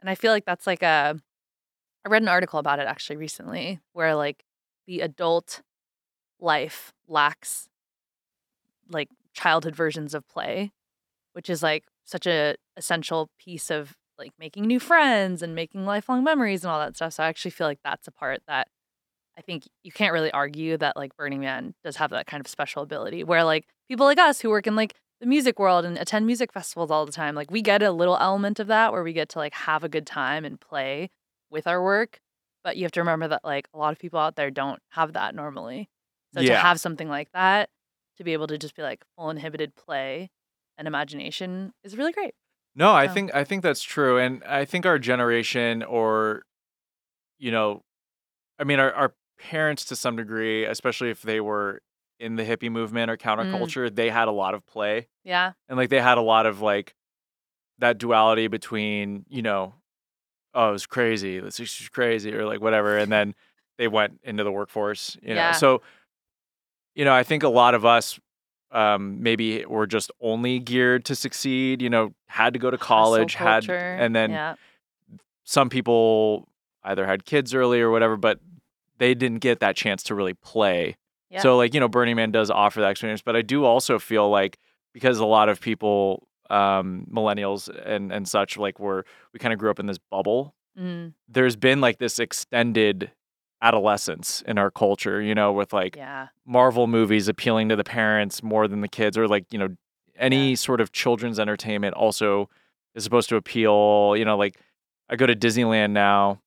And 0.00 0.08
I 0.08 0.14
feel 0.14 0.30
like 0.30 0.44
that's 0.44 0.66
like 0.66 0.82
a 0.82 1.18
I 2.04 2.08
read 2.08 2.22
an 2.22 2.28
article 2.28 2.58
about 2.58 2.78
it 2.78 2.86
actually 2.86 3.16
recently 3.16 3.80
where 3.92 4.14
like 4.14 4.44
the 4.86 5.00
adult 5.00 5.62
life 6.38 6.92
lacks 7.08 7.68
like 8.88 9.08
childhood 9.32 9.74
versions 9.74 10.14
of 10.14 10.28
play, 10.28 10.72
which 11.32 11.50
is 11.50 11.62
like 11.62 11.84
such 12.04 12.26
a 12.26 12.54
essential 12.76 13.30
piece 13.38 13.70
of 13.70 13.96
like 14.18 14.32
making 14.38 14.66
new 14.66 14.80
friends 14.80 15.42
and 15.42 15.54
making 15.54 15.84
lifelong 15.84 16.22
memories 16.22 16.64
and 16.64 16.70
all 16.70 16.78
that 16.78 16.96
stuff. 16.96 17.14
So 17.14 17.24
I 17.24 17.28
actually 17.28 17.50
feel 17.50 17.66
like 17.66 17.80
that's 17.82 18.06
a 18.06 18.12
part 18.12 18.40
that 18.46 18.68
I 19.38 19.42
think 19.42 19.68
you 19.84 19.92
can't 19.92 20.12
really 20.12 20.32
argue 20.32 20.76
that 20.78 20.96
like 20.96 21.16
Burning 21.16 21.40
Man 21.40 21.74
does 21.84 21.96
have 21.96 22.10
that 22.10 22.26
kind 22.26 22.40
of 22.40 22.48
special 22.48 22.82
ability 22.82 23.22
where 23.22 23.44
like 23.44 23.66
people 23.88 24.04
like 24.04 24.18
us 24.18 24.40
who 24.40 24.50
work 24.50 24.66
in 24.66 24.74
like 24.74 24.94
the 25.20 25.26
music 25.26 25.58
world 25.60 25.84
and 25.84 25.96
attend 25.96 26.26
music 26.26 26.52
festivals 26.52 26.90
all 26.90 27.06
the 27.06 27.12
time, 27.12 27.34
like 27.36 27.50
we 27.50 27.62
get 27.62 27.82
a 27.82 27.92
little 27.92 28.16
element 28.18 28.58
of 28.58 28.66
that 28.66 28.92
where 28.92 29.04
we 29.04 29.12
get 29.12 29.28
to 29.30 29.38
like 29.38 29.54
have 29.54 29.84
a 29.84 29.88
good 29.88 30.06
time 30.06 30.44
and 30.44 30.60
play 30.60 31.10
with 31.50 31.66
our 31.68 31.82
work. 31.82 32.18
But 32.64 32.76
you 32.76 32.82
have 32.82 32.92
to 32.92 33.00
remember 33.00 33.28
that 33.28 33.44
like 33.44 33.68
a 33.72 33.78
lot 33.78 33.92
of 33.92 33.98
people 34.00 34.18
out 34.18 34.34
there 34.34 34.50
don't 34.50 34.80
have 34.90 35.12
that 35.12 35.34
normally. 35.36 35.88
So 36.34 36.42
to 36.42 36.56
have 36.56 36.80
something 36.80 37.08
like 37.08 37.30
that, 37.32 37.70
to 38.18 38.24
be 38.24 38.32
able 38.32 38.48
to 38.48 38.58
just 38.58 38.74
be 38.74 38.82
like 38.82 39.04
full 39.16 39.30
inhibited 39.30 39.74
play 39.76 40.30
and 40.76 40.86
imagination 40.88 41.72
is 41.84 41.96
really 41.96 42.12
great. 42.12 42.34
No, 42.74 42.90
I 42.92 43.06
So- 43.06 43.14
think 43.14 43.34
I 43.34 43.44
think 43.44 43.62
that's 43.62 43.82
true, 43.82 44.18
and 44.18 44.42
I 44.44 44.64
think 44.64 44.84
our 44.84 44.98
generation, 44.98 45.82
or 45.84 46.42
you 47.38 47.50
know, 47.52 47.82
I 48.58 48.64
mean, 48.64 48.78
our 48.78 48.92
our 48.92 49.14
parents 49.38 49.84
to 49.86 49.96
some 49.96 50.16
degree, 50.16 50.64
especially 50.64 51.10
if 51.10 51.22
they 51.22 51.40
were 51.40 51.80
in 52.18 52.36
the 52.36 52.44
hippie 52.44 52.70
movement 52.70 53.10
or 53.10 53.16
Mm. 53.16 53.22
counterculture, 53.22 53.94
they 53.94 54.10
had 54.10 54.28
a 54.28 54.32
lot 54.32 54.54
of 54.54 54.66
play, 54.66 55.08
Yeah. 55.24 55.52
and 55.68 55.76
like 55.78 55.88
they 55.90 56.00
had 56.00 56.18
a 56.18 56.22
lot 56.22 56.46
of 56.46 56.60
like 56.60 56.94
that 57.78 57.98
duality 57.98 58.48
between 58.48 59.24
you 59.28 59.42
know, 59.42 59.74
oh, 60.54 60.74
it's 60.74 60.86
crazy, 60.86 61.38
this 61.38 61.60
is 61.60 61.88
crazy, 61.92 62.34
or 62.34 62.44
like 62.44 62.60
whatever, 62.60 62.98
and 62.98 63.10
then 63.12 63.34
they 63.76 63.86
went 63.86 64.20
into 64.24 64.42
the 64.42 64.50
workforce, 64.50 65.16
you 65.22 65.28
know. 65.28 65.34
Yeah. 65.34 65.52
So, 65.52 65.82
you 66.96 67.04
know, 67.04 67.14
I 67.14 67.22
think 67.22 67.44
a 67.44 67.48
lot 67.48 67.74
of 67.74 67.84
us 67.84 68.18
um 68.72 69.22
maybe 69.22 69.64
were 69.64 69.86
just 69.86 70.10
only 70.20 70.58
geared 70.58 71.02
to 71.06 71.14
succeed 71.14 71.80
you 71.80 71.88
know 71.88 72.12
had 72.26 72.52
to 72.52 72.58
go 72.58 72.70
to 72.70 72.76
college 72.76 73.32
had 73.32 73.66
and 73.70 74.14
then 74.14 74.30
yeah. 74.30 74.56
some 75.44 75.70
people 75.70 76.46
either 76.84 77.06
had 77.06 77.24
kids 77.24 77.54
early 77.54 77.80
or 77.80 77.90
whatever 77.90 78.18
but 78.18 78.40
they 78.98 79.14
didn't 79.14 79.38
get 79.38 79.60
that 79.60 79.76
chance 79.76 80.02
to 80.04 80.14
really 80.14 80.34
play 80.34 80.96
Yeah. 81.30 81.40
so 81.40 81.56
like 81.56 81.74
you 81.74 81.80
know 81.80 81.88
burning 81.88 82.16
man 82.16 82.30
does 82.30 82.50
offer 82.50 82.80
that 82.80 82.90
experience 82.90 83.22
but 83.22 83.36
i 83.36 83.42
do 83.42 83.64
also 83.64 83.98
feel 83.98 84.28
like 84.30 84.58
because 84.94 85.18
a 85.18 85.26
lot 85.26 85.48
of 85.48 85.60
people 85.60 86.26
um, 86.50 87.06
millennials 87.12 87.68
and 87.84 88.10
and 88.10 88.26
such, 88.26 88.56
like 88.56 88.80
where 88.80 89.04
we 89.34 89.38
kind 89.38 89.52
of 89.52 89.58
grew 89.58 89.70
up 89.70 89.78
in 89.78 89.84
this 89.84 89.98
bubble. 89.98 90.54
Mm, 90.80 91.12
There's 91.28 91.56
been 91.56 91.82
like 91.82 91.98
this 91.98 92.18
extended 92.18 93.10
adolescence 93.60 94.42
in 94.46 94.56
our 94.56 94.70
culture, 94.70 95.20
you 95.20 95.34
know, 95.34 95.52
with 95.52 95.74
like 95.74 95.96
yeah. 95.96 96.28
Marvel 96.46 96.86
movies 96.86 97.28
appealing 97.28 97.68
to 97.68 97.76
the 97.76 97.84
parents 97.84 98.42
more 98.42 98.66
than 98.66 98.80
the 98.80 98.88
kids, 98.88 99.18
or 99.18 99.28
like, 99.28 99.44
you 99.52 99.58
know, 99.58 99.68
any 100.16 100.50
Yeah. 100.50 100.54
sort 100.56 100.80
of 100.80 100.90
children's 100.92 101.38
entertainment 101.38 101.94
also 101.94 102.48
is 102.94 103.04
supposed 103.04 103.28
to 103.28 103.36
appeal. 103.36 104.14
You 104.16 104.24
know, 104.24 104.38
like 104.38 104.58
I 105.10 105.16
go 105.16 105.26
to 105.26 105.36
Disneyland 105.36 105.90
now. 105.90 106.40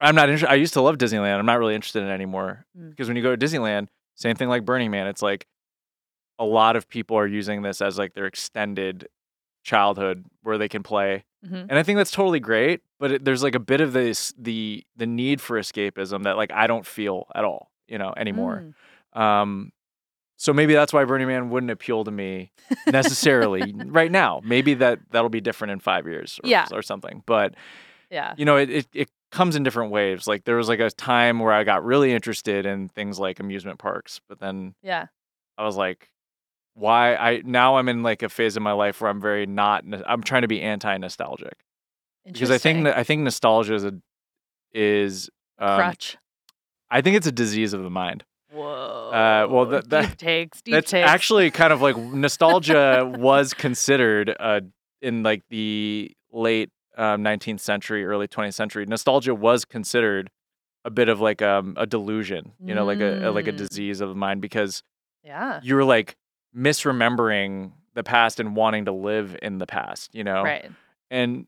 I'm 0.00 0.14
not 0.14 0.28
interested. 0.28 0.50
I 0.50 0.54
used 0.54 0.72
to 0.74 0.80
love 0.80 0.96
Disneyland. 0.98 1.38
I'm 1.38 1.46
not 1.46 1.58
really 1.58 1.74
interested 1.74 2.02
in 2.02 2.08
it 2.08 2.12
anymore 2.14 2.64
Mm. 2.78 2.90
because 2.90 3.08
when 3.08 3.16
you 3.16 3.22
go 3.22 3.34
to 3.34 3.46
Disneyland, 3.46 3.88
same 4.14 4.36
thing 4.36 4.48
like 4.48 4.64
Burning 4.64 4.90
Man. 4.90 5.06
It's 5.06 5.22
like 5.22 5.46
a 6.38 6.44
lot 6.44 6.76
of 6.76 6.88
people 6.88 7.16
are 7.18 7.26
using 7.26 7.62
this 7.62 7.80
as 7.82 7.98
like 7.98 8.14
their 8.14 8.26
extended 8.26 9.08
childhood 9.62 10.24
where 10.42 10.56
they 10.56 10.68
can 10.68 10.82
play 10.82 11.24
hmm 11.46 11.54
and 11.54 11.72
I 11.72 11.82
think 11.82 11.96
that's 11.98 12.10
totally 12.10 12.40
great, 12.40 12.80
but 12.98 13.12
it, 13.12 13.24
there's 13.24 13.42
like 13.42 13.54
a 13.54 13.60
bit 13.60 13.80
of 13.80 13.92
this 13.94 14.32
the 14.38 14.84
the 14.96 15.06
need 15.06 15.40
for 15.40 15.58
escapism 15.58 16.22
that 16.24 16.36
like 16.36 16.50
I 16.52 16.66
don't 16.66 16.84
feel 16.86 17.26
at 17.34 17.44
all, 17.44 17.70
you 17.88 17.96
know, 17.98 18.12
anymore. 18.16 18.64
Mm. 19.16 19.20
Um 19.20 19.72
so 20.36 20.52
maybe 20.54 20.72
that's 20.74 20.92
why 20.92 21.04
Burning 21.04 21.28
Man 21.28 21.50
wouldn't 21.50 21.70
appeal 21.70 22.04
to 22.04 22.10
me 22.10 22.52
necessarily 22.86 23.72
right 23.86 24.10
now. 24.10 24.40
Maybe 24.44 24.74
that 24.74 25.00
that'll 25.10 25.28
be 25.30 25.40
different 25.40 25.72
in 25.72 25.80
5 25.80 26.06
years 26.06 26.40
or, 26.42 26.48
Yeah. 26.48 26.66
or 26.72 26.82
something. 26.82 27.22
But 27.26 27.54
Yeah. 28.10 28.34
you 28.36 28.44
know, 28.44 28.56
it, 28.56 28.70
it 28.70 28.86
it 28.94 29.10
comes 29.30 29.56
in 29.56 29.62
different 29.62 29.92
waves. 29.92 30.26
Like 30.26 30.44
there 30.44 30.56
was 30.56 30.68
like 30.68 30.80
a 30.80 30.90
time 30.90 31.38
where 31.38 31.52
I 31.52 31.64
got 31.64 31.84
really 31.84 32.12
interested 32.12 32.66
in 32.66 32.88
things 32.88 33.18
like 33.18 33.40
amusement 33.40 33.78
parks, 33.78 34.20
but 34.28 34.40
then 34.40 34.74
Yeah. 34.82 35.06
I 35.58 35.64
was 35.64 35.76
like 35.76 36.08
why 36.74 37.14
I 37.16 37.42
now 37.44 37.76
I'm 37.76 37.88
in 37.88 38.02
like 38.02 38.22
a 38.22 38.28
phase 38.28 38.56
of 38.56 38.62
my 38.62 38.72
life 38.72 39.00
where 39.00 39.10
I'm 39.10 39.20
very 39.20 39.44
not 39.46 39.84
I'm 40.06 40.22
trying 40.22 40.42
to 40.42 40.48
be 40.48 40.62
anti-nostalgic 40.62 41.54
because 42.24 42.50
I 42.50 42.58
think 42.58 42.84
that 42.84 42.96
I 42.96 43.02
think 43.04 43.22
nostalgia 43.22 43.74
is 43.74 43.84
a 43.84 43.92
is 44.72 45.28
um, 45.58 45.76
crutch. 45.78 46.16
I 46.90 47.00
think 47.02 47.16
it's 47.16 47.26
a 47.26 47.32
disease 47.32 47.72
of 47.72 47.82
the 47.82 47.90
mind. 47.90 48.24
Whoa. 48.52 49.48
well, 49.50 49.66
that- 49.66 49.82
deep 49.82 49.90
that- 49.90 50.18
takes. 50.18 50.62
Deep 50.62 50.72
That's 50.74 50.90
takes. 50.90 51.08
actually 51.08 51.50
kind 51.50 51.72
of 51.72 51.82
like 51.82 51.96
nostalgia 51.96 53.04
was 53.18 53.52
considered 53.54 54.34
uh, 54.40 54.60
in 55.02 55.22
like 55.22 55.42
the 55.50 56.12
late 56.32 56.70
um, 57.00 57.22
19th 57.24 57.60
century, 57.60 58.04
early 58.04 58.28
20th 58.28 58.54
century. 58.54 58.84
Nostalgia 58.86 59.34
was 59.34 59.64
considered 59.64 60.30
a 60.84 60.90
bit 60.90 61.08
of 61.08 61.20
like 61.20 61.40
um, 61.42 61.74
a 61.76 61.86
delusion, 61.86 62.52
you 62.64 62.74
know, 62.74 62.84
like 62.84 63.00
a, 63.00 63.28
a 63.28 63.30
like 63.30 63.46
a 63.46 63.52
Mm. 63.52 63.56
disease 63.58 64.00
of 64.00 64.08
the 64.08 64.14
mind 64.14 64.40
because 64.40 64.82
yeah. 65.24 65.60
you 65.62 65.74
were 65.74 65.84
like 65.84 66.16
misremembering 66.56 67.72
the 67.94 68.02
past 68.02 68.40
and 68.40 68.54
wanting 68.56 68.84
to 68.86 68.92
live 68.92 69.36
in 69.42 69.58
the 69.58 69.66
past, 69.66 70.14
you 70.14 70.24
know. 70.24 70.42
Right. 70.42 70.70
And 71.10 71.46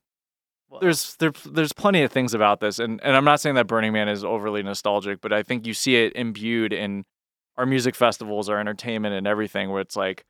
Whoa. 0.69 0.81
there's 0.81 1.17
there, 1.17 1.33
there's 1.51 1.73
plenty 1.73 2.03
of 2.03 2.11
things 2.13 2.35
about 2.35 2.61
this 2.61 2.79
and, 2.79 2.99
and 3.05 3.15
i'm 3.15 3.27
not 3.27 3.41
saying 3.43 3.57
that 3.57 3.67
burning 3.67 3.93
man 3.93 4.09
is 4.09 4.25
overly 4.25 4.63
nostalgic 4.63 5.21
but 5.21 5.31
i 5.31 5.43
think 5.43 5.67
you 5.67 5.75
see 5.75 5.97
it 5.97 6.15
imbued 6.17 6.73
in 6.73 7.05
our 7.59 7.67
music 7.67 7.95
festivals 7.95 8.49
our 8.49 8.59
entertainment 8.59 9.15
and 9.15 9.27
everything 9.27 9.69
where 9.71 9.83
it's 9.83 9.97
like 9.97 10.25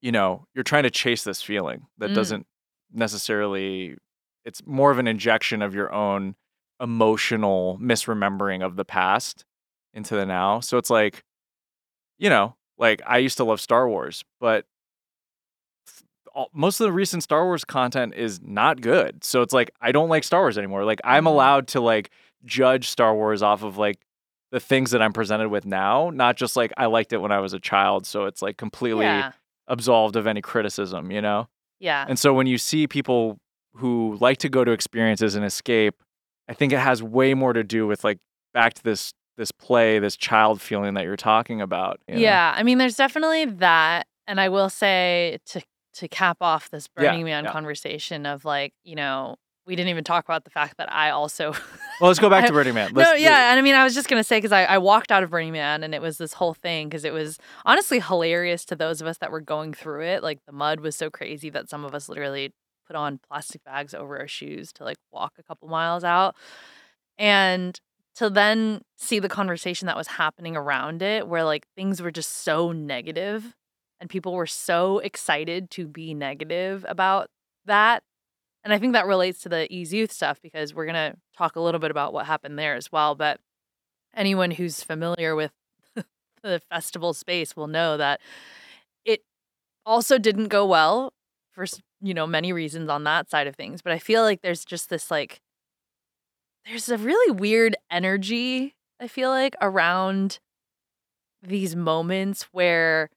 you 0.00 0.12
know 0.12 0.46
you're 0.54 0.62
trying 0.62 0.84
to 0.84 0.90
chase 0.90 1.24
this 1.24 1.42
feeling 1.42 1.86
that 1.98 2.10
Mm. 2.10 2.14
doesn't 2.14 2.46
necessarily 2.92 3.96
it's 4.44 4.62
more 4.66 4.90
of 4.90 4.98
an 4.98 5.06
injection 5.06 5.62
of 5.62 5.74
your 5.74 5.92
own 5.92 6.34
emotional 6.80 7.78
misremembering 7.80 8.64
of 8.64 8.76
the 8.76 8.84
past 8.84 9.44
into 9.92 10.14
the 10.16 10.24
now 10.24 10.60
so 10.60 10.78
it's 10.78 10.88
like 10.90 11.24
you 12.18 12.30
know 12.30 12.54
like 12.78 13.02
i 13.06 13.18
used 13.18 13.36
to 13.36 13.44
love 13.44 13.60
star 13.60 13.88
wars 13.88 14.24
but 14.40 14.64
most 16.54 16.78
of 16.80 16.84
the 16.84 16.92
recent 16.92 17.22
Star 17.24 17.44
Wars 17.44 17.64
content 17.64 18.14
is 18.14 18.40
not 18.40 18.80
good. 18.80 19.24
So 19.24 19.42
it's 19.42 19.52
like 19.52 19.72
I 19.80 19.90
don't 19.90 20.08
like 20.08 20.22
Star 20.22 20.40
Wars 20.42 20.56
anymore. 20.56 20.84
Like 20.84 21.00
I'm 21.02 21.24
Mhm. 21.24 21.28
allowed 21.28 21.66
to 21.68 21.80
like 21.80 22.10
judge 22.44 22.88
Star 22.88 23.14
Wars 23.14 23.42
off 23.42 23.64
of 23.64 23.76
like 23.78 23.98
the 24.52 24.60
things 24.60 24.92
that 24.92 25.02
I'm 25.02 25.12
presented 25.12 25.48
with 25.48 25.66
now, 25.66 26.10
not 26.10 26.36
just 26.36 26.56
like 26.56 26.72
I 26.76 26.86
liked 26.86 27.12
it 27.12 27.18
when 27.18 27.32
I 27.32 27.40
was 27.40 27.52
a 27.52 27.58
child, 27.58 28.06
so 28.06 28.26
it's 28.26 28.42
like 28.42 28.56
completely 28.56 29.06
Yeah. 29.06 29.32
absolved 29.66 30.14
of 30.16 30.26
any 30.28 30.40
criticism, 30.40 31.10
you 31.10 31.20
know? 31.20 31.48
Yeah. 31.80 32.04
And 32.08 32.16
so 32.18 32.32
when 32.32 32.46
you 32.46 32.58
see 32.58 32.86
people 32.86 33.40
who 33.74 34.16
like 34.20 34.38
to 34.38 34.48
go 34.48 34.64
to 34.64 34.70
experiences 34.72 35.34
and 35.34 35.44
escape, 35.44 35.94
I 36.48 36.54
think 36.54 36.72
it 36.72 36.78
has 36.78 37.02
way 37.02 37.34
more 37.34 37.52
to 37.52 37.62
do 37.64 37.86
with 37.86 38.04
like 38.04 38.18
back 38.52 38.74
to 38.74 38.82
this 38.82 39.12
this 39.36 39.52
play, 39.52 39.98
this 39.98 40.16
child 40.16 40.60
feeling 40.60 40.94
that 40.94 41.04
you're 41.04 41.16
talking 41.16 41.60
about. 41.62 41.98
you 42.06 42.16
know? 42.16 42.20
Yeah, 42.20 42.52
I 42.54 42.62
mean, 42.62 42.76
there's 42.76 42.96
definitely 42.96 43.46
that, 43.46 44.06
and 44.26 44.38
I 44.40 44.48
will 44.50 44.68
say 44.68 45.38
to 45.46 45.62
to 45.94 46.08
cap 46.08 46.38
off 46.40 46.70
this 46.70 46.88
Yeah, 46.98 47.10
Burning 47.10 47.24
Man 47.24 47.44
yeah. 47.44 47.52
conversation 47.52 48.26
of 48.26 48.44
like, 48.44 48.72
you 48.84 48.94
know, 48.96 49.36
we 49.66 49.76
didn't 49.76 49.88
even 49.90 50.04
talk 50.04 50.24
about 50.24 50.44
the 50.44 50.50
fact 50.50 50.76
that 50.78 50.92
I 50.92 51.10
also. 51.10 51.52
Well, 52.00 52.08
let's 52.08 52.18
go 52.18 52.28
back 52.30 52.46
to 52.48 52.52
Burning 52.52 52.74
Man. 52.74 52.92
no, 52.92 53.00
Let's- 53.00 53.20
yeah, 53.20 53.50
and 53.50 53.58
I 53.58 53.62
mean, 53.62 53.74
I 53.74 53.84
was 53.84 53.94
just 53.94 54.08
gonna 54.08 54.24
say 54.24 54.38
because 54.38 54.52
I, 54.52 54.64
I 54.64 54.78
walked 54.78 55.10
out 55.12 55.22
of 55.22 55.30
Burning 55.30 55.52
Man 55.52 55.82
and 55.82 55.94
it 55.94 56.02
was 56.02 56.18
this 56.18 56.32
whole 56.34 56.54
thing 56.54 56.88
because 56.88 57.04
it 57.04 57.12
was 57.12 57.38
honestly 57.64 58.00
hilarious 58.00 58.64
to 58.66 58.76
those 58.76 59.00
of 59.00 59.06
us 59.06 59.18
that 59.18 59.30
were 59.32 59.40
going 59.40 59.72
through 59.72 60.02
it. 60.04 60.22
Like 60.22 60.38
the 60.46 60.52
mud 60.52 60.80
was 60.80 60.96
so 60.96 61.08
crazy 61.10 61.48
that 61.50 61.68
some 61.70 61.84
of 61.84 61.94
us 61.94 62.08
literally 62.08 62.52
put 62.90 62.96
on 62.96 63.20
plastic 63.28 63.62
bags 63.62 63.94
over 63.94 64.18
our 64.18 64.26
shoes 64.26 64.72
to 64.72 64.82
like 64.82 64.96
walk 65.12 65.34
a 65.38 65.44
couple 65.44 65.68
miles 65.68 66.02
out, 66.02 66.34
and 67.18 67.80
to 68.16 68.28
then 68.28 68.82
see 68.98 69.20
the 69.20 69.28
conversation 69.28 69.86
that 69.86 69.96
was 69.96 70.08
happening 70.08 70.56
around 70.56 71.00
it, 71.00 71.28
where 71.28 71.44
like 71.44 71.66
things 71.76 72.02
were 72.02 72.10
just 72.10 72.38
so 72.38 72.72
negative, 72.72 73.54
and 74.00 74.10
people 74.10 74.32
were 74.32 74.46
so 74.46 74.98
excited 74.98 75.70
to 75.70 75.86
be 75.86 76.14
negative 76.14 76.84
about 76.88 77.28
that. 77.66 78.02
And 78.64 78.74
I 78.74 78.78
think 78.78 78.92
that 78.94 79.06
relates 79.06 79.40
to 79.42 79.48
the 79.48 79.68
EZoo 79.70 80.10
stuff 80.10 80.40
because 80.42 80.74
we're 80.74 80.84
going 80.86 81.12
to 81.12 81.16
talk 81.36 81.54
a 81.54 81.60
little 81.60 81.78
bit 81.78 81.92
about 81.92 82.12
what 82.12 82.26
happened 82.26 82.58
there 82.58 82.74
as 82.74 82.90
well. 82.90 83.14
But 83.14 83.38
anyone 84.14 84.50
who's 84.50 84.82
familiar 84.82 85.36
with 85.36 85.52
the 86.42 86.60
festival 86.68 87.14
space 87.14 87.54
will 87.54 87.68
know 87.68 87.96
that 87.96 88.20
it 89.04 89.22
also 89.86 90.18
didn't 90.18 90.48
go 90.48 90.66
well 90.66 91.14
for, 91.52 91.66
you 92.00 92.14
know, 92.14 92.26
many 92.26 92.52
reasons 92.52 92.88
on 92.88 93.04
that 93.04 93.30
side 93.30 93.46
of 93.46 93.56
things. 93.56 93.82
But 93.82 93.92
I 93.92 93.98
feel 93.98 94.22
like 94.22 94.42
there's 94.42 94.64
just 94.64 94.90
this 94.90 95.10
like, 95.10 95.40
there's 96.66 96.88
a 96.88 96.98
really 96.98 97.32
weird 97.32 97.76
energy, 97.90 98.74
I 99.00 99.08
feel 99.08 99.30
like, 99.30 99.56
around 99.60 100.38
these 101.42 101.74
moments 101.74 102.42
where 102.52 103.08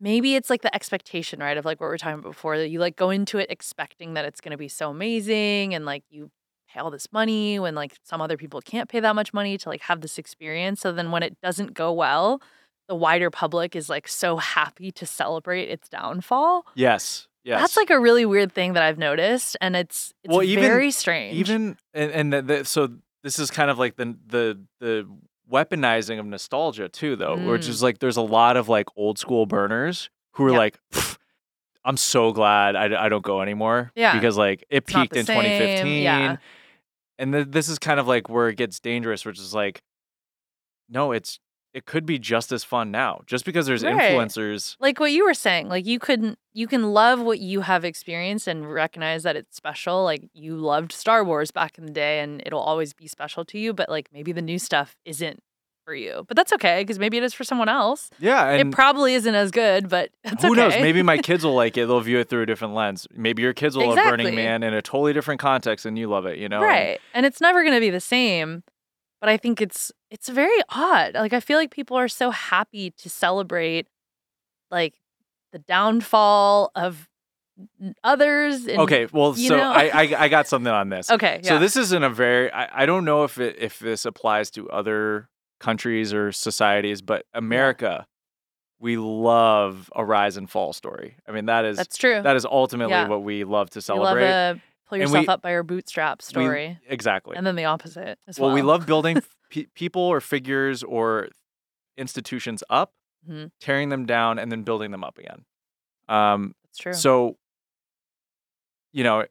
maybe 0.00 0.34
it's 0.34 0.50
like 0.50 0.62
the 0.62 0.74
expectation, 0.74 1.40
right? 1.40 1.56
Of 1.56 1.64
like 1.64 1.80
what 1.80 1.88
we 1.88 1.94
are 1.94 1.98
talking 1.98 2.18
about 2.18 2.32
before, 2.32 2.58
that 2.58 2.68
you 2.68 2.78
like 2.78 2.96
go 2.96 3.10
into 3.10 3.38
it 3.38 3.50
expecting 3.50 4.14
that 4.14 4.24
it's 4.24 4.40
going 4.40 4.50
to 4.50 4.58
be 4.58 4.68
so 4.68 4.90
amazing 4.90 5.74
and 5.74 5.86
like 5.86 6.02
you 6.10 6.30
pay 6.68 6.80
all 6.80 6.90
this 6.90 7.08
money 7.12 7.58
when 7.58 7.74
like 7.74 7.94
some 8.02 8.20
other 8.20 8.36
people 8.36 8.60
can't 8.60 8.88
pay 8.88 9.00
that 9.00 9.14
much 9.14 9.32
money 9.32 9.56
to 9.58 9.68
like 9.68 9.82
have 9.82 10.00
this 10.00 10.18
experience. 10.18 10.80
So 10.80 10.92
then 10.92 11.10
when 11.10 11.22
it 11.22 11.36
doesn't 11.42 11.74
go 11.74 11.92
well, 11.92 12.42
the 12.88 12.94
wider 12.94 13.30
public 13.30 13.76
is 13.76 13.88
like 13.88 14.08
so 14.08 14.36
happy 14.36 14.90
to 14.92 15.06
celebrate 15.06 15.68
its 15.68 15.88
downfall. 15.88 16.66
Yes. 16.74 17.28
Yes. 17.44 17.60
That's 17.60 17.76
like 17.76 17.90
a 17.90 17.98
really 17.98 18.24
weird 18.24 18.52
thing 18.52 18.74
that 18.74 18.82
I've 18.84 18.98
noticed 18.98 19.56
and 19.60 19.74
it's 19.74 20.12
it's 20.22 20.32
Well, 20.32 20.42
even- 20.44 20.62
very 20.64 20.90
strange. 20.92 21.36
even 21.36 21.76
and 21.92 22.10
and 22.12 22.32
the, 22.32 22.42
the, 22.42 22.64
so 22.64 22.88
this 23.24 23.38
is 23.38 23.50
kind 23.50 23.70
of 23.70 23.78
like 23.78 23.96
the 23.96 24.16
the 24.26 24.60
the 24.80 25.08
weaponizing 25.50 26.18
of 26.18 26.24
nostalgia 26.26 26.88
too 26.88 27.14
though 27.16 27.36
which 27.36 27.66
Mm. 27.66 27.68
is 27.68 27.82
like 27.82 27.98
there's 27.98 28.16
a 28.16 28.22
lot 28.22 28.56
of 28.56 28.68
like 28.68 28.86
old 28.96 29.18
school 29.18 29.44
burners 29.44 30.08
who 30.34 30.46
are 30.46 30.50
Yep. 30.50 30.58
like 30.58 30.78
i'm 31.84 31.96
so 31.98 32.32
glad 32.32 32.74
I, 32.76 33.04
I 33.04 33.08
don't 33.10 33.24
go 33.24 33.42
anymore 33.42 33.92
Yeah. 33.94 34.14
because 34.14 34.38
like 34.38 34.62
it 34.70 34.84
It's 34.84 34.92
peaked 34.92 35.14
in 35.16 35.26
same, 35.26 35.42
2015 35.42 36.02
yeah. 36.02 36.36
and 37.18 37.32
th- 37.34 37.46
this 37.50 37.68
is 37.68 37.78
kind 37.78 38.00
of 38.00 38.06
like 38.06 38.30
where 38.30 38.48
it 38.48 38.56
gets 38.56 38.80
dangerous 38.80 39.26
which 39.26 39.38
is 39.38 39.52
like 39.52 39.82
no 40.88 41.12
it's 41.12 41.38
it 41.74 41.86
could 41.86 42.04
be 42.04 42.18
just 42.18 42.52
as 42.52 42.62
fun 42.64 42.90
now 42.90 43.20
just 43.26 43.44
because 43.44 43.66
there's 43.66 43.82
Right. 43.82 44.12
influencers 44.12 44.76
like 44.80 45.00
what 45.00 45.10
you 45.12 45.24
were 45.24 45.34
saying 45.34 45.68
like 45.68 45.86
you 45.86 45.98
couldn't 45.98 46.38
you 46.52 46.66
can 46.66 46.92
love 46.92 47.20
what 47.20 47.38
you 47.40 47.62
have 47.62 47.84
experienced 47.84 48.46
and 48.46 48.70
recognize 48.72 49.22
that 49.22 49.36
it's 49.36 49.56
special 49.56 50.04
like 50.04 50.28
you 50.34 50.56
loved 50.56 50.92
star 50.92 51.24
wars 51.24 51.50
back 51.50 51.78
in 51.78 51.86
the 51.86 51.92
day 51.92 52.20
and 52.20 52.42
it'll 52.44 52.60
always 52.60 52.92
be 52.92 53.06
special 53.06 53.44
to 53.46 53.58
you 53.58 53.72
but 53.72 53.88
like 53.88 54.08
maybe 54.12 54.32
the 54.32 54.42
new 54.42 54.58
stuff 54.58 54.96
isn't 55.04 55.42
for 55.84 55.94
you 55.96 56.24
but 56.28 56.36
that's 56.36 56.52
okay 56.52 56.82
because 56.82 56.98
maybe 57.00 57.16
it 57.16 57.24
is 57.24 57.34
for 57.34 57.42
someone 57.42 57.68
else 57.68 58.08
yeah 58.20 58.50
and 58.50 58.68
it 58.68 58.72
probably 58.72 59.14
isn't 59.14 59.34
as 59.34 59.50
good 59.50 59.88
but 59.88 60.10
Who 60.42 60.48
okay 60.52 60.54
knows? 60.54 60.72
Maybe 60.74 61.02
my 61.02 61.18
kids 61.28 61.42
will 61.44 61.54
like 61.56 61.76
it. 61.76 61.86
They'll 61.86 62.00
view 62.00 62.20
it 62.20 62.28
through 62.28 62.42
a 62.42 62.46
different 62.46 62.74
lens. 62.74 63.08
Maybe 63.12 63.42
your 63.42 63.52
kids 63.52 63.76
will 63.76 63.88
love 63.88 63.96
Burning 63.96 64.34
Man 64.36 64.62
in 64.62 64.74
a 64.74 64.80
totally 64.80 65.12
different 65.12 65.40
context 65.40 65.84
and 65.84 65.98
you 65.98 66.06
love 66.06 66.24
it, 66.26 66.38
you 66.38 66.48
know? 66.48 66.60
right 66.62 67.00
and 67.14 67.26
it's 67.26 67.40
never 67.40 67.62
going 67.64 67.74
to 67.74 67.80
be 67.80 67.90
the 67.90 67.98
same 68.00 68.62
but 69.22 69.30
i 69.30 69.38
think 69.38 69.62
it's 69.62 69.90
it's 70.10 70.28
very 70.28 70.60
odd 70.68 71.14
like 71.14 71.32
i 71.32 71.40
feel 71.40 71.56
like 71.56 71.70
people 71.70 71.96
are 71.96 72.08
so 72.08 72.30
happy 72.30 72.90
to 72.90 73.08
celebrate 73.08 73.86
like 74.70 74.94
the 75.52 75.58
downfall 75.60 76.70
of 76.74 77.08
others 78.02 78.66
and 78.66 78.80
Okay, 78.80 79.06
well, 79.12 79.34
so? 79.34 79.58
I, 79.58 79.90
I 79.92 80.24
I 80.24 80.28
got 80.28 80.48
something 80.48 80.72
on 80.72 80.88
this. 80.88 81.10
okay 81.16 81.40
yeah. 81.42 81.50
So 81.50 81.58
this 81.58 81.76
isn't 81.76 82.02
a 82.02 82.08
very 82.10 82.50
I, 82.50 82.82
I 82.82 82.86
don't 82.86 83.04
know 83.04 83.24
if 83.24 83.38
it 83.38 83.56
if 83.58 83.78
this 83.78 84.04
applies 84.06 84.50
to 84.52 84.68
other 84.70 85.28
countries 85.60 86.12
or 86.14 86.32
societies, 86.32 87.02
but 87.02 87.26
America 87.34 88.06
we 88.80 88.96
love 88.96 89.90
a 89.94 90.04
rise 90.04 90.36
and 90.36 90.50
fall 90.50 90.72
story. 90.72 91.16
I 91.28 91.32
mean, 91.32 91.46
that 91.46 91.64
is 91.64 91.76
That's 91.76 91.96
true. 91.96 92.20
that 92.22 92.34
is 92.36 92.44
ultimately 92.44 92.92
Yeah. 92.94 93.06
what 93.08 93.22
we 93.22 93.44
love 93.44 93.70
to 93.70 93.82
celebrate. 93.82 94.60
Pull 94.92 94.98
yourself 94.98 95.26
we- 95.26 95.28
up 95.32 95.40
by 95.40 95.52
your 95.52 95.62
bootstraps 95.62 96.28
We- 96.28 96.42
story, 96.42 96.78
exactly. 96.86 97.34
and 97.36 97.46
then 97.46 97.56
the 97.56 97.64
opposite 97.64 98.18
as 98.28 98.38
well, 98.38 98.48
well. 98.50 98.54
we 98.54 98.60
love 98.60 98.84
building 98.84 99.22
pe- 99.50 99.64
people 99.74 100.02
or 100.02 100.20
figures 100.20 100.82
or 100.82 101.28
institutions 101.96 102.62
up, 102.68 102.92
Mhm. 103.26 103.52
tearing 103.58 103.88
them 103.88 104.04
down, 104.04 104.38
and 104.38 104.52
then 104.52 104.64
building 104.64 104.90
them 104.90 105.02
up 105.02 105.16
again. 105.16 105.46
Um, 106.08 106.54
That's 106.64 106.78
true. 106.78 106.92
So, 106.92 107.38
you 108.92 109.02
know, 109.02 109.24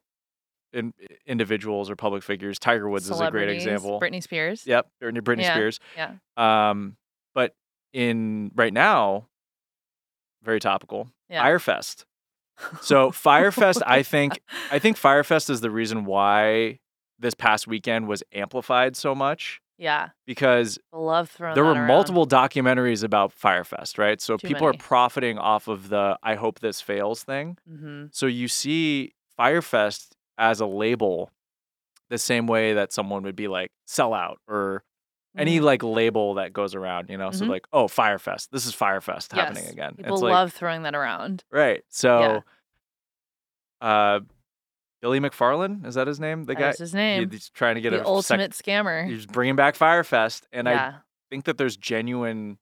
in, 0.72 0.94
individuals 1.26 1.90
or 1.90 1.94
public 1.96 2.24
figures, 2.24 2.58
Tiger 2.58 2.88
Woods 2.88 3.08
is 3.08 3.20
a 3.20 3.30
great 3.30 3.48
example. 3.50 4.00
Britney 4.00 4.22
Spears. 4.22 4.66
Yep, 4.66 4.90
Britney 5.00 5.42
Yeah, 5.42 5.54
Spears. 5.54 5.78
Yeah. 5.96 6.14
Um, 6.36 6.96
but 7.34 7.54
in 7.92 8.50
right 8.56 8.72
now, 8.72 9.28
very 10.42 10.58
topical. 10.58 11.08
Yeah. 11.28 11.42
Fyre 11.42 11.60
Fest. 11.60 12.04
So 12.80 13.10
Fyre 13.24 13.50
Fest, 13.52 13.82
I 13.86 14.02
think, 14.02 14.40
I 14.70 14.78
think 14.78 14.96
Fyre 14.96 15.24
Fest 15.24 15.50
is 15.50 15.60
the 15.60 15.70
reason 15.70 16.04
why 16.04 16.78
this 17.18 17.34
past 17.34 17.66
weekend 17.66 18.08
was 18.08 18.22
amplified 18.32 18.96
so 18.96 19.14
much 19.14 19.60
Yeah. 19.78 20.08
because 20.26 20.78
Love 20.92 21.30
throwing. 21.30 21.54
there 21.54 21.64
were 21.64 21.72
around. 21.72 21.86
multiple 21.86 22.26
documentaries 22.26 23.04
about 23.04 23.32
Fyre 23.32 23.64
Fest, 23.64 23.96
right? 23.98 24.20
So 24.20 24.36
Too 24.36 24.48
people 24.48 24.66
are 24.66 24.72
profiting 24.74 25.38
off 25.38 25.68
of 25.68 25.88
the 25.88 26.18
"I 26.22 26.34
hope 26.34 26.60
this 26.60 26.80
fails" 26.80 27.22
thing. 27.24 27.58
Mhm. 27.70 28.14
So 28.14 28.26
you 28.26 28.48
see 28.48 29.12
Fyre 29.36 29.62
Fest 29.62 30.16
as 30.38 30.60
a 30.60 30.66
label 30.66 31.30
the 32.10 32.18
same 32.18 32.46
way 32.46 32.74
that 32.74 32.92
someone 32.92 33.22
would 33.22 33.36
be 33.36 33.48
like 33.48 33.70
sellout 33.88 34.36
or 34.48 34.82
any 35.36 35.58
Mhm. 35.58 35.62
like 35.62 35.82
label 35.82 36.34
that 36.34 36.52
goes 36.52 36.74
around, 36.74 37.08
you 37.10 37.16
know? 37.16 37.30
So 37.30 37.44
Mhm. 37.46 37.48
like, 37.48 37.66
oh, 37.72 37.88
Fyre 37.88 38.18
Fest. 38.18 38.50
This 38.52 38.66
is 38.66 38.74
Fyre 38.74 39.00
Fest 39.00 39.32
happening 39.32 39.66
again. 39.68 39.94
People 39.96 40.14
it's 40.14 40.22
like 40.22 40.32
love 40.32 40.52
throwing 40.52 40.82
that 40.82 40.94
around. 40.94 41.44
right. 41.50 41.82
So 41.88 42.42
uh 43.80 44.20
Billy 45.00 45.18
McFarland, 45.18 45.84
is 45.84 45.96
that 45.96 46.06
his 46.06 46.20
name? 46.20 46.44
The 46.44 46.54
That 46.54 46.60
guy 46.60 46.68
is 46.70 46.78
his 46.78 46.94
name. 46.94 47.28
he's 47.30 47.48
trying 47.50 47.74
to 47.74 47.80
get 47.80 47.90
the 47.90 47.96
a 47.96 48.00
sec- 48.00 48.06
ultimate 48.06 48.52
scammer. 48.52 49.08
he's 49.08 49.26
bringing 49.26 49.56
back 49.56 49.74
Fyre 49.74 50.04
Fest 50.04 50.46
and 50.52 50.68
I 50.68 50.94
think 51.30 51.44
that 51.46 51.58
there's 51.58 51.76
genuine 51.76 52.58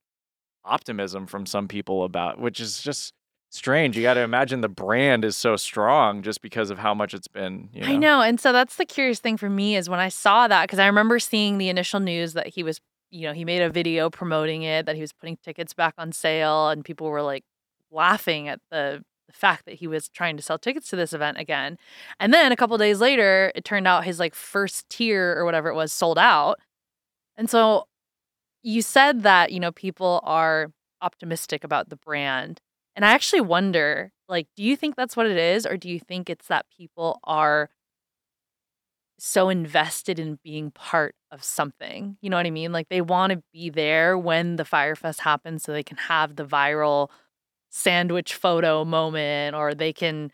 optimism 0.63 1.27
from 1.27 1.45
some 1.45 1.67
people 1.67 2.03
about 2.03 2.39
which 2.39 2.59
is 2.59 2.81
just 2.81 3.13
strange. 3.55 3.95
You 3.95 4.03
got 4.03 4.15
to 4.15 4.21
imagine 4.21 4.61
the 4.61 4.69
brand 4.69 5.23
is 5.23 5.37
so 5.37 5.55
strong 5.55 6.21
just 6.23 6.41
because 6.41 6.69
of 6.69 6.79
how 6.79 6.93
much 6.93 7.13
it's 7.13 7.27
been, 7.27 7.69
you 7.73 7.81
know. 7.81 7.87
I 7.87 7.97
know. 7.97 8.21
And 8.21 8.39
so 8.39 8.51
that's 8.51 8.77
the 8.77 8.85
curious 8.85 9.19
thing 9.19 9.37
for 9.37 9.49
me 9.49 9.75
is 9.75 9.89
when 9.89 9.99
I 9.99 10.09
saw 10.09 10.47
that, 10.47 10.63
because 10.63 10.79
I 10.79 10.87
remember 10.87 11.19
seeing 11.19 11.57
the 11.57 11.69
initial 11.69 11.99
news 11.99 12.33
that 12.33 12.47
he 12.47 12.63
was, 12.63 12.79
you 13.09 13.27
know, 13.27 13.33
he 13.33 13.45
made 13.45 13.61
a 13.61 13.69
video 13.69 14.09
promoting 14.09 14.63
it, 14.63 14.85
that 14.85 14.95
he 14.95 15.01
was 15.01 15.13
putting 15.13 15.37
tickets 15.37 15.73
back 15.73 15.93
on 15.97 16.11
sale, 16.11 16.69
and 16.69 16.83
people 16.83 17.07
were 17.07 17.21
like 17.21 17.43
laughing 17.91 18.47
at 18.47 18.59
the, 18.71 19.03
the 19.27 19.33
fact 19.33 19.65
that 19.65 19.75
he 19.75 19.87
was 19.87 20.07
trying 20.07 20.37
to 20.37 20.43
sell 20.43 20.57
tickets 20.57 20.89
to 20.89 20.95
this 20.95 21.11
event 21.11 21.37
again. 21.37 21.77
And 22.19 22.33
then 22.33 22.51
a 22.51 22.55
couple 22.55 22.77
days 22.77 23.01
later, 23.01 23.51
it 23.53 23.65
turned 23.65 23.87
out 23.87 24.05
his 24.05 24.17
like 24.17 24.33
first 24.33 24.87
tier 24.89 25.35
or 25.37 25.43
whatever 25.43 25.67
it 25.67 25.75
was 25.75 25.91
sold 25.91 26.17
out. 26.17 26.59
And 27.35 27.49
so 27.49 27.87
you 28.63 28.81
said 28.81 29.23
that, 29.23 29.51
you 29.51 29.59
know, 29.59 29.71
people 29.71 30.21
are 30.23 30.71
optimistic 31.01 31.63
about 31.63 31.89
the 31.89 31.95
brand. 31.97 32.61
And 32.95 33.05
I 33.05 33.11
actually 33.11 33.41
wonder, 33.41 34.11
like, 34.27 34.47
do 34.55 34.63
you 34.63 34.75
think 34.75 34.95
that's 34.95 35.15
what 35.15 35.25
it 35.27 35.37
is? 35.37 35.65
Or 35.65 35.77
do 35.77 35.89
you 35.89 35.99
think 35.99 36.29
it's 36.29 36.47
that 36.47 36.65
people 36.75 37.19
are 37.23 37.69
so 39.19 39.49
invested 39.49 40.19
in 40.19 40.39
being 40.43 40.71
part 40.71 41.15
of 41.31 41.43
something? 41.43 42.17
You 42.21 42.29
know 42.29 42.37
what 42.37 42.45
I 42.45 42.51
mean? 42.51 42.71
Like, 42.71 42.89
they 42.89 43.01
want 43.01 43.31
to 43.33 43.43
be 43.53 43.69
there 43.69 44.17
when 44.17 44.55
the 44.55 44.65
Fyre 44.65 44.95
Fest 44.95 45.21
happens 45.21 45.63
so 45.63 45.71
they 45.71 45.83
can 45.83 45.97
have 45.97 46.35
the 46.35 46.45
viral 46.45 47.09
sandwich 47.69 48.33
photo 48.35 48.83
moment 48.83 49.55
or 49.55 49.73
they 49.73 49.93
can 49.93 50.31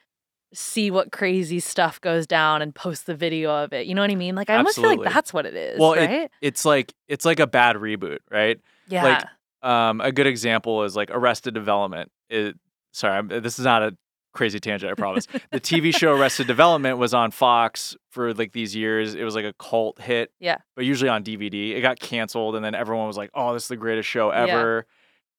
see 0.53 0.89
what 0.89 1.11
crazy 1.11 1.59
stuff 1.59 1.99
goes 2.01 2.25
down 2.25 2.61
and 2.61 2.73
post 2.73 3.05
the 3.05 3.13
video 3.13 3.51
of 3.63 3.73
it. 3.73 3.85
You 3.85 3.93
know 3.93 4.01
what 4.01 4.09
I 4.11 4.15
mean? 4.15 4.33
Like, 4.33 4.49
I 4.49 4.55
almost 4.55 4.77
feel 4.77 4.89
like 5.03 5.13
that's 5.13 5.33
what 5.33 5.45
it 5.45 5.55
is. 5.55 5.79
Well, 5.79 5.93
it- 5.93 6.31
It's 6.41 6.63
like 6.65 6.93
it's 7.07 7.25
like 7.25 7.39
a 7.39 7.47
bad 7.47 7.75
reboot, 7.75 8.19
right? 8.31 8.59
yeah. 8.87 9.03
Um, 9.61 10.01
a 10.01 10.11
good 10.11 10.27
example 10.27 10.83
is 10.83 10.95
like 10.95 11.09
Arrested 11.11 11.53
Development. 11.53 12.11
It, 12.29 12.55
sorry, 12.91 13.17
I'm, 13.17 13.27
this 13.27 13.57
is 13.59 13.65
not 13.65 13.81
a 13.83 13.97
crazy 14.33 14.59
tangent, 14.59 14.91
I 14.91 14.95
promise. 14.95 15.25
the 15.51 15.59
TV 15.59 15.95
show 15.95 16.13
Arrested 16.15 16.45
Development 16.47 16.97
was 16.97 17.13
on 17.13 17.31
Fox 17.31 17.95
for 18.11 18.33
like 18.33 18.51
these 18.51 18.75
years. 18.75 19.15
It 19.15 19.23
was 19.23 19.33
like 19.35 19.45
a 19.45 19.53
cult 19.53 19.99
hit. 19.99 20.31
Yeah. 20.39 20.57
But 20.75 20.85
usually 20.85 21.09
on 21.09 21.23
DVD. 21.23 21.75
It 21.75 21.81
got 21.81 21.99
canceled 21.99 22.55
and 22.55 22.63
then 22.63 22.75
everyone 22.75 23.07
was 23.07 23.17
like, 23.17 23.31
"Oh, 23.33 23.53
this 23.53 23.63
is 23.63 23.69
the 23.69 23.77
greatest 23.77 24.07
show 24.07 24.31
Yeah. 24.31 24.43
ever." 24.45 24.85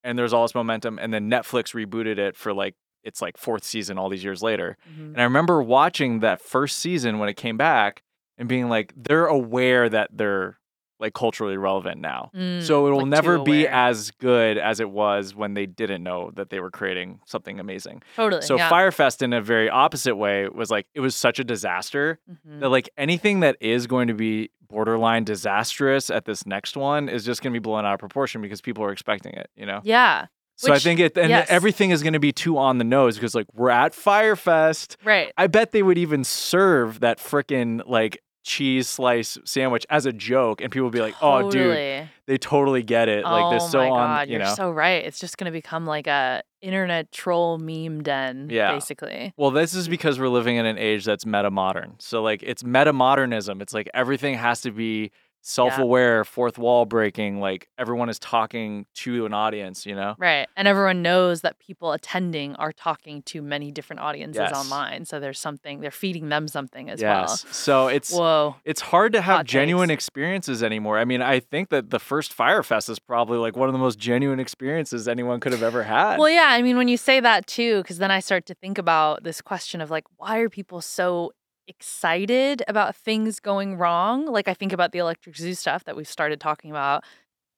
And 0.05 0.19
there's 0.19 0.33
all 0.33 0.43
this 0.45 0.55
momentum 0.55 0.99
and 0.99 1.13
then 1.15 1.31
Netflix 1.31 1.75
rebooted 1.75 2.19
it 2.19 2.37
for 2.37 2.53
like 2.53 2.75
it's 3.05 3.23
like 3.23 3.37
fourth 3.37 3.63
season 3.65 3.99
all 3.99 4.09
these 4.09 4.25
years 4.25 4.43
later. 4.43 4.77
Mhm. 4.93 5.13
And 5.13 5.21
I 5.21 5.25
remember 5.25 5.63
watching 5.63 6.21
that 6.21 6.41
first 6.41 6.79
season 6.79 7.19
when 7.21 7.29
it 7.29 7.37
came 7.37 7.57
back 7.57 8.03
and 8.37 8.49
being 8.49 8.69
like, 8.69 8.93
they're 8.97 9.27
aware 9.27 9.89
that 9.89 10.11
they're 10.13 10.58
like 11.01 11.15
culturally 11.15 11.57
relevant 11.57 12.01
now. 12.01 12.31
Mm, 12.35 12.63
So 12.63 12.87
it 12.87 12.91
will 12.91 12.99
like, 12.99 13.07
never 13.09 13.39
be 13.39 13.67
as 13.69 14.11
good 14.13 14.59
as 14.59 14.81
it 14.81 14.91
was 14.91 15.35
when 15.35 15.55
they 15.55 15.67
didn't 15.67 16.03
know 16.03 16.31
that 16.35 16.51
they 16.51 16.61
were 16.61 16.71
creating 16.71 17.21
something 17.27 17.61
amazing. 17.61 18.03
totally. 18.17 18.43
So 18.43 18.57
yeah. 18.57 18.69
Fyre 18.69 18.91
Fest 18.93 19.23
in 19.23 19.33
a 19.33 19.41
very 19.41 19.71
opposite 19.71 20.17
way 20.17 20.49
was 20.49 20.71
like 20.71 20.87
it 20.95 21.01
was 21.01 21.15
such 21.15 21.39
a 21.39 21.45
disaster 21.45 22.19
Mhm. 22.31 22.61
that 22.61 22.69
like 22.69 22.91
anything 22.97 23.41
that 23.41 23.57
is 23.61 23.87
going 23.87 24.09
to 24.09 24.15
be 24.15 24.51
borderline 24.69 25.25
disastrous 25.25 26.11
at 26.11 26.25
this 26.27 26.45
next 26.47 26.77
one 26.77 27.09
is 27.09 27.25
just 27.25 27.43
going 27.43 27.53
to 27.53 27.59
be 27.59 27.63
blown 27.63 27.87
out 27.87 27.95
of 27.95 28.01
proportion 28.01 28.43
because 28.43 28.61
people 28.61 28.85
are 28.85 28.93
expecting 28.93 29.33
it, 29.33 29.49
you 29.57 29.65
know. 29.65 29.81
Yeah. 29.83 30.27
So 30.57 30.73
I 30.73 30.79
think 30.81 30.99
it 30.99 31.17
and 31.17 31.31
yes. 31.31 31.47
everything 31.51 31.91
is 31.91 32.03
going 32.03 32.15
to 32.15 32.19
be 32.19 32.33
too 32.33 32.59
on 32.59 32.79
the 32.79 32.85
nose 32.85 33.15
because 33.15 33.33
like 33.35 33.47
we're 33.55 33.71
at 33.71 33.95
Fyre 33.95 34.35
Fest. 34.35 34.97
Right. 35.05 35.33
I 35.39 35.47
bet 35.47 35.71
they 35.71 35.85
would 35.85 35.97
even 35.99 36.25
serve 36.25 36.99
that 37.01 37.19
frickin' 37.19 37.83
like 37.87 38.21
cheese 38.49 38.89
slice 38.89 39.39
sandwich 39.45 39.87
as 39.91 40.07
a 40.07 40.13
joke, 40.13 40.61
and 40.61 40.73
people 40.73 40.87
would 40.87 40.93
be 40.93 41.01
like, 41.01 41.15
"Oh, 41.21 41.51
dude, 41.51 42.09
they 42.27 42.39
totally 42.39 42.83
get 42.83 43.09
it. 43.09 43.23
Like 43.25 43.45
oh 43.45 43.51
they're 43.51 43.61
so 43.61 43.79
my 43.79 43.89
on, 43.91 44.09
god, 44.09 44.29
you 44.29 44.33
you're 44.37 44.45
know." 44.45 44.55
so 44.55 44.71
right. 44.71 45.05
It's 45.05 45.21
just 45.21 45.37
gonna 45.39 45.53
become 45.53 45.87
like 45.87 46.07
a 46.07 46.43
internet 46.63 47.13
troll 47.13 47.59
meme 47.59 48.03
den, 48.03 48.49
Yeah. 48.51 48.73
basically. 48.73 49.33
well, 49.37 49.51
this 49.53 49.75
is 49.75 49.87
because 49.87 50.19
we're 50.19 50.29
living 50.29 50.57
in 50.57 50.67
an 50.67 50.79
age 50.79 51.05
that's 51.05 51.25
meta 51.25 51.51
modern. 51.51 51.95
So 52.01 52.23
like 52.23 52.43
it's 52.43 52.65
meta 52.65 52.93
modernism. 52.93 53.61
It's 53.61 53.73
like 53.75 53.89
everything 53.95 54.35
has 54.35 54.63
to 54.63 54.71
be 54.73 55.13
self-aware, 55.41 56.25
fourth 56.25 56.59
wall 56.59 56.85
breaking. 56.85 57.41
Like 57.41 57.69
everyone 57.79 58.09
is 58.09 58.19
talking 58.19 58.87
to 58.97 59.25
an 59.27 59.33
audience, 59.35 59.87
you 59.87 59.95
know. 59.95 60.15
Right. 60.19 60.47
And 60.57 60.69
everyone 60.69 61.03
knows 61.03 61.41
that 61.43 61.59
people 61.59 61.93
attending 61.93 62.55
are 62.57 62.73
talking 62.73 63.23
to 63.23 63.41
many 63.43 63.71
different 63.71 64.01
audiences 64.01 64.41
Yes. 64.41 64.55
online. 64.55 65.05
So 65.05 65.21
there's 65.21 65.39
something 65.39 65.81
they're 65.81 65.91
feeding 65.91 66.29
them 66.29 66.49
something 66.49 66.91
as 66.91 67.03
well. 67.03 67.23
yes. 67.23 67.45
So 67.51 67.89
it's 67.89 68.13
well. 68.13 68.51
Whoa. 68.51 68.57
it's 68.65 68.81
hard 68.81 69.13
to 69.15 69.21
have 69.21 69.37
Hot 69.39 69.47
genuine 69.47 69.89
takes. 69.89 70.05
experiences 70.05 70.63
anymore. 70.63 70.99
I 70.99 71.05
mean, 71.05 71.23
I 71.23 71.41
think 71.41 71.71
that 71.71 71.91
the 71.91 71.99
first 71.99 72.33
Fyre 72.33 72.63
Fest 72.63 72.89
is 72.89 72.99
probably 72.99 73.39
like 73.39 73.57
one 73.57 73.69
of 73.69 73.73
the 73.73 73.79
most 73.79 73.99
genuine 73.99 74.41
experiences 74.41 75.09
anyone 75.09 75.41
could 75.41 75.53
have 75.53 75.63
ever 75.63 75.83
had. 75.85 76.19
Well, 76.19 76.31
yeah, 76.31 76.49
I 76.51 76.63
mean, 76.63 76.77
when 76.77 76.89
you 76.89 76.97
say 76.97 77.21
that 77.21 77.47
too, 77.47 77.79
because 77.83 77.99
then 77.99 78.11
I 78.11 78.21
start 78.21 78.47
to 78.47 78.55
think 78.55 78.79
about 78.79 79.23
this 79.25 79.41
question 79.41 79.81
of 79.81 79.91
like, 79.91 80.05
why 80.17 80.39
are 80.39 80.49
people 80.49 80.81
so 80.81 81.33
excited 81.69 82.63
about 82.69 82.97
things 82.97 83.41
going 83.41 83.77
wrong? 83.77 84.27
Like, 84.27 84.49
I 84.49 84.55
think 84.55 84.73
about 84.73 84.93
the 84.93 84.99
electric 85.01 85.37
zoo 85.37 85.55
stuff 85.55 85.85
that 85.85 85.97
we've 85.97 86.09
started 86.09 86.41
talking 86.41 86.71
about. 86.73 87.05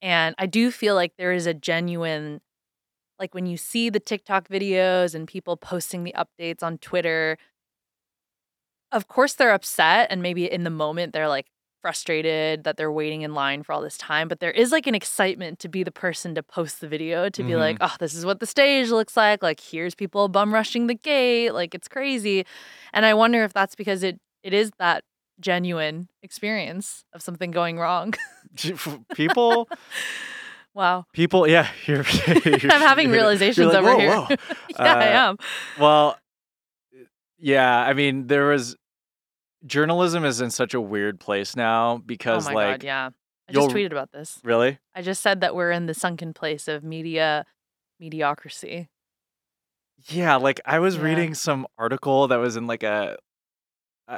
And 0.02 0.34
I 0.38 0.46
do 0.46 0.70
feel 0.72 0.94
like 0.96 1.14
there 1.18 1.32
is 1.32 1.46
a 1.46 1.54
genuine, 1.54 2.40
like, 3.18 3.34
when 3.34 3.46
you 3.46 3.56
see 3.56 3.90
the 3.90 4.00
TikTok 4.00 4.48
videos 4.48 5.14
and 5.14 5.28
people 5.28 5.56
posting 5.56 6.04
the 6.04 6.14
updates 6.16 6.62
on 6.62 6.78
Twitter, 6.78 7.38
of 8.92 9.08
course 9.08 9.34
they're 9.34 9.52
upset. 9.52 10.08
And 10.10 10.22
maybe 10.22 10.50
in 10.50 10.64
the 10.64 10.70
moment 10.70 11.12
they're 11.12 11.28
like, 11.28 11.46
frustrated 11.80 12.64
that 12.64 12.76
they're 12.76 12.92
waiting 12.92 13.22
in 13.22 13.34
line 13.34 13.62
for 13.62 13.72
all 13.72 13.80
this 13.80 13.96
time, 13.96 14.28
but 14.28 14.40
there 14.40 14.50
is 14.50 14.70
like 14.72 14.86
an 14.86 14.94
excitement 14.94 15.58
to 15.60 15.68
be 15.68 15.82
the 15.82 15.90
person 15.90 16.34
to 16.34 16.42
post 16.42 16.80
the 16.80 16.88
video 16.88 17.28
to 17.30 17.42
be 17.42 17.56
like, 17.56 17.76
oh, 17.80 17.94
this 17.98 18.14
is 18.14 18.24
what 18.24 18.40
the 18.40 18.46
stage 18.46 18.90
looks 18.90 19.16
like. 19.16 19.42
Like, 19.42 19.60
here's 19.60 19.94
people 19.94 20.28
bum 20.28 20.52
rushing 20.52 20.86
the 20.86 20.94
gate. 20.94 21.50
Like, 21.52 21.74
it's 21.74 21.88
crazy. 21.88 22.44
And 22.92 23.04
I 23.06 23.14
wonder 23.14 23.42
if 23.44 23.52
that's 23.52 23.74
because 23.74 24.02
it 24.02 24.18
it 24.42 24.52
is 24.52 24.70
that 24.78 25.04
genuine 25.40 26.08
experience 26.22 27.04
of 27.14 27.22
something 27.22 27.50
going 27.50 27.78
wrong. 27.78 28.12
people, 29.14 29.68
wow. 30.74 31.04
people, 31.12 31.48
yeah, 31.48 31.68
you're. 31.86 32.04
you're 32.44 32.72
I'm 32.72 32.80
having 32.82 33.10
realizations 33.10 33.68
like, 33.72 33.76
over 33.82 33.92
"Whoa, 33.94 33.98
here. 33.98 34.10
whoa." 34.16 34.26
yeah, 34.70 34.94
I 34.94 35.08
Uh, 35.08 35.28
am. 35.30 35.36
Well, 35.78 36.18
yeah, 37.38 37.78
I 37.80 37.94
mean, 37.94 38.26
there 38.26 38.46
was 38.48 38.76
journalism 39.66 40.24
is 40.24 40.40
in 40.40 40.50
such 40.50 40.74
a 40.74 40.80
weird 40.80 41.20
place 41.20 41.54
now 41.56 41.96
Oh 41.96 41.98
because, 41.98 42.44
my 42.46 42.54
like, 42.54 42.80
god, 42.80 42.84
yeah. 42.84 43.10
I 43.48 43.52
just 43.52 43.70
tweeted 43.70 43.92
about 43.92 44.12
this. 44.12 44.38
really, 44.44 44.78
I 44.94 45.02
just 45.02 45.22
said 45.22 45.40
that 45.40 45.54
we're 45.56 45.70
in 45.72 45.86
the 45.86 45.94
sunken 45.94 46.32
place 46.32 46.68
of 46.68 46.84
media 46.84 47.44
mediocrity. 47.98 48.88
yeah, 50.08 50.36
like 50.36 50.60
I 50.64 50.78
was 50.78 50.96
Yeah. 50.96 51.02
reading 51.02 51.34
some 51.34 51.66
article 51.78 52.28
that 52.28 52.36
was 52.36 52.56
in 52.56 52.66
like 52.66 52.82
a 52.82 53.16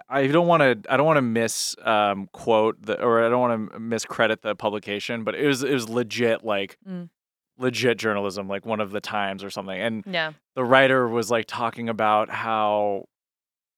I 0.08 0.26
don't 0.26 0.46
want 0.46 0.62
to. 0.62 0.90
I 0.90 0.96
don't 0.96 1.04
want 1.04 1.18
to 1.18 1.22
miss 1.22 1.76
um, 1.82 2.26
quote 2.32 2.80
the, 2.80 2.98
or 3.02 3.22
I 3.22 3.28
don't 3.28 3.40
want 3.40 3.72
to 3.72 3.78
miscredit 3.78 4.40
the 4.40 4.54
publication, 4.56 5.22
but 5.22 5.34
it 5.34 5.46
was 5.46 5.62
it 5.62 5.74
was 5.74 5.86
legit 5.88 6.42
like 6.44 6.78
Mm. 6.88 7.10
legit 7.58 7.98
journalism, 7.98 8.48
like 8.48 8.64
one 8.64 8.80
of 8.80 8.90
the 8.90 9.02
Times 9.02 9.44
or 9.44 9.50
something. 9.50 9.78
And 9.78 10.02
Yeah. 10.06 10.32
the 10.56 10.64
writer 10.64 11.06
was 11.08 11.30
like 11.30 11.44
talking 11.46 11.90
about 11.90 12.30
how 12.30 13.04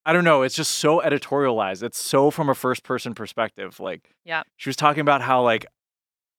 I 0.07 0.13
don't 0.13 0.25
know, 0.25 0.43
it's 0.43 0.55
just 0.55 0.73
so 0.73 1.01
editorialized. 1.01 1.83
It's 1.83 1.99
so 2.03 2.31
from 2.31 2.49
a 2.49 2.55
first 2.55 2.83
person 2.83 3.15
perspective. 3.15 3.81
Like 3.81 4.11
Yeah. 4.25 4.43
she 4.57 4.69
was 4.69 4.77
talking 4.77 5.01
about 5.01 5.23
how 5.23 5.43
like 5.43 5.67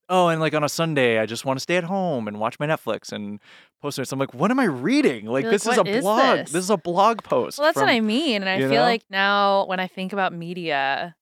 oh, 0.08 0.28
and 0.28 0.40
like 0.40 0.54
on 0.54 0.64
a 0.64 0.70
Sunday 0.70 1.18
I 1.20 1.26
just 1.26 1.46
want 1.46 1.58
to 1.58 1.62
stay 1.62 1.78
at 1.78 1.84
home 1.84 2.28
and 2.28 2.40
watch 2.40 2.60
my 2.60 2.68
Netflix 2.68 3.12
and 3.12 3.40
post 3.82 3.98
it. 3.98 4.08
So 4.08 4.14
I'm 4.14 4.20
like, 4.20 4.36
what 4.36 4.52
am 4.52 4.60
I 4.60 4.66
reading? 4.66 5.26
Like 5.26 5.44
You're 5.44 5.52
like, 5.52 5.62
this 5.62 5.68
is 5.68 5.78
"What 5.78 5.88
a 5.88 5.90
is 5.92 6.02
blog. 6.04 6.38
this?" 6.38 6.52
This 6.52 6.64
is 6.66 6.70
a 6.70 6.78
blog 6.78 7.24
post. 7.24 7.58
Well, 7.58 7.66
that's 7.68 7.74
from- 7.80 7.88
what 7.88 7.94
I 7.94 8.02
mean. 8.02 8.44
And 8.44 8.50
I 8.50 8.60
feel 8.60 8.70
know? 8.70 8.82
like 8.82 9.04
now 9.10 9.66
when 9.66 9.80
I 9.80 9.88
think 9.88 10.14
about 10.14 10.32
media, 10.32 11.16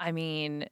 I 0.00 0.10
mean, 0.10 0.66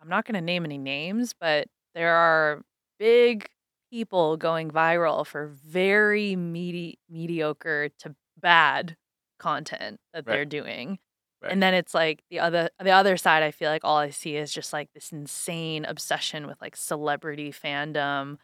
I'm 0.00 0.08
not 0.08 0.24
going 0.24 0.34
to 0.36 0.40
name 0.40 0.64
any 0.64 0.78
names, 0.78 1.34
but 1.38 1.66
there 1.96 2.14
are 2.14 2.62
big 3.00 3.48
people 3.90 4.36
going 4.36 4.70
viral 4.70 5.26
for 5.26 5.48
very 5.48 6.36
medi- 6.36 6.98
mediocre 7.10 7.88
to 8.00 8.14
bad 8.38 8.96
content 9.38 10.00
that 10.12 10.26
Right. 10.26 10.34
they're 10.34 10.44
doing. 10.44 10.98
Right. 11.42 11.52
And 11.52 11.62
then 11.62 11.74
it's 11.74 11.94
like 11.94 12.22
the 12.30 12.40
other 12.40 12.70
the 12.82 12.90
other 12.90 13.16
side 13.16 13.42
I 13.42 13.50
feel 13.50 13.70
like 13.70 13.84
all 13.84 13.98
I 13.98 14.10
see 14.10 14.36
is 14.36 14.52
just 14.52 14.72
like 14.72 14.88
this 14.94 15.12
insane 15.12 15.84
obsession 15.84 16.46
with 16.46 16.60
like 16.60 16.76
celebrity 16.76 17.52
fandom, 17.52 18.38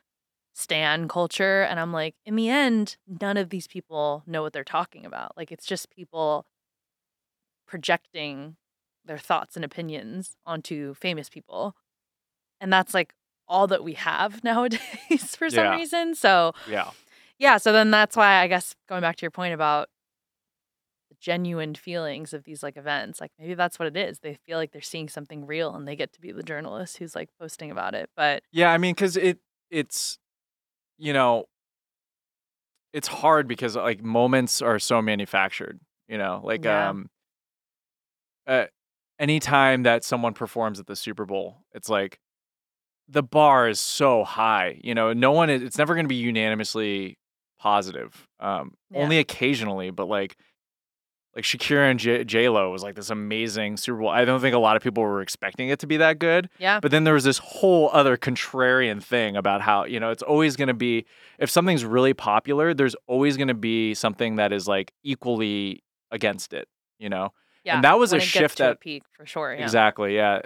stan 0.54 1.08
culture 1.08 1.62
and 1.62 1.80
I'm 1.80 1.92
like 1.92 2.14
in 2.26 2.36
the 2.36 2.48
end 2.50 2.96
none 3.06 3.36
of 3.36 3.50
these 3.50 3.66
people 3.66 4.22
know 4.26 4.42
what 4.42 4.52
they're 4.52 4.64
talking 4.64 5.06
about. 5.06 5.36
Like 5.36 5.50
it's 5.52 5.64
just 5.66 5.90
people 5.90 6.44
projecting 7.66 8.56
their 9.04 9.18
thoughts 9.18 9.56
and 9.56 9.64
opinions 9.64 10.36
onto 10.44 10.94
famous 10.94 11.28
people. 11.28 11.74
And 12.60 12.72
that's 12.72 12.92
like 12.94 13.14
all 13.48 13.66
that 13.68 13.82
we 13.84 13.94
have 13.94 14.44
nowadays 14.44 15.34
for 15.36 15.50
some 15.50 15.64
Yeah. 15.64 15.76
reason. 15.76 16.14
So, 16.14 16.52
Yeah. 16.68 16.90
yeah, 17.38 17.56
so 17.56 17.72
then 17.72 17.90
that's 17.90 18.16
why 18.16 18.40
I 18.42 18.46
guess 18.48 18.74
going 18.88 19.00
back 19.00 19.16
to 19.16 19.22
your 19.22 19.30
point 19.30 19.54
about 19.54 19.88
genuine 21.20 21.74
feelings 21.74 22.32
of 22.32 22.44
these 22.44 22.62
like 22.62 22.76
events, 22.76 23.20
like 23.20 23.32
maybe 23.38 23.54
that's 23.54 23.78
what 23.78 23.88
it 23.88 23.96
is. 23.96 24.18
They 24.20 24.34
feel 24.46 24.58
like 24.58 24.72
they're 24.72 24.80
seeing 24.80 25.08
something 25.08 25.46
real 25.46 25.74
and 25.74 25.86
they 25.86 25.96
get 25.96 26.12
to 26.14 26.20
be 26.20 26.32
the 26.32 26.42
journalist 26.42 26.96
who's 26.98 27.14
like 27.14 27.28
posting 27.38 27.70
about 27.70 27.94
it. 27.94 28.10
But 28.16 28.42
Yeah, 28.52 28.72
I 28.72 28.78
mean, 28.78 28.94
because 28.94 29.16
it 29.16 29.38
it's 29.70 30.18
you 30.98 31.12
know 31.12 31.46
it's 32.92 33.08
hard 33.08 33.46
because 33.46 33.76
like 33.76 34.02
moments 34.02 34.62
are 34.62 34.78
so 34.78 35.00
manufactured. 35.00 35.80
You 36.08 36.18
know, 36.18 36.40
like 36.42 36.64
Yeah. 36.64 36.88
um, 36.90 37.08
uh, 38.46 38.66
anytime 39.18 39.84
that 39.84 40.04
someone 40.04 40.34
performs 40.34 40.80
at 40.80 40.86
the 40.86 40.96
Super 40.96 41.24
Bowl, 41.24 41.58
it's 41.72 41.88
like 41.88 42.18
the 43.08 43.22
bar 43.22 43.68
is 43.68 43.80
so 43.80 44.24
high. 44.24 44.80
You 44.82 44.94
know, 44.94 45.12
no 45.12 45.32
one 45.32 45.50
is. 45.50 45.62
It's 45.62 45.78
never 45.78 45.94
going 45.94 46.04
to 46.04 46.08
be 46.08 46.16
unanimously 46.16 47.18
positive. 47.58 48.28
Um, 48.40 48.74
Yeah. 48.90 49.04
only 49.04 49.18
occasionally, 49.18 49.90
but 49.90 50.06
like. 50.08 50.36
Like 51.36 51.44
Shakira 51.44 51.88
and 51.90 52.00
J- 52.00 52.24
J 52.24 52.48
Lo 52.48 52.70
was 52.72 52.82
like 52.82 52.96
this 52.96 53.08
amazing 53.10 53.76
Super 53.76 54.00
Bowl. 54.00 54.08
I 54.08 54.24
don't 54.24 54.40
think 54.40 54.54
a 54.54 54.58
lot 54.58 54.76
of 54.76 54.82
people 54.82 55.02
were 55.04 55.22
expecting 55.22 55.68
it 55.68 55.78
to 55.78 55.86
be 55.86 55.96
that 55.98 56.18
good. 56.18 56.48
yeah, 56.58 56.80
But 56.80 56.90
then 56.90 57.04
there 57.04 57.14
was 57.14 57.22
this 57.22 57.38
whole 57.38 57.88
other 57.92 58.16
contrarian 58.16 59.00
thing 59.02 59.36
about 59.36 59.60
how, 59.60 59.84
you 59.84 60.00
know, 60.00 60.10
it's 60.10 60.24
always 60.24 60.56
going 60.56 60.68
to 60.68 60.74
be, 60.74 61.06
if 61.38 61.48
something's 61.48 61.84
really 61.84 62.14
popular, 62.14 62.74
there's 62.74 62.96
always 63.06 63.36
going 63.36 63.46
to 63.48 63.54
be 63.54 63.94
something 63.94 64.36
that 64.36 64.52
is 64.52 64.66
like 64.66 64.92
equally 65.04 65.84
against 66.10 66.52
it, 66.52 66.66
you 66.98 67.08
know? 67.08 67.32
yeah. 67.62 67.76
And 67.76 67.84
that 67.84 67.96
was 67.98 68.12
a 68.12 68.16
when 68.16 68.22
it 68.22 68.24
gets 68.24 68.30
shift 68.32 68.56
to 68.58 68.64
a 68.64 68.66
that- 68.70 68.80
peak 68.80 69.04
for 69.12 69.24
sure. 69.24 69.54
Yeah. 69.54 69.62
Exactly. 69.62 70.16
Yeah. 70.16 70.40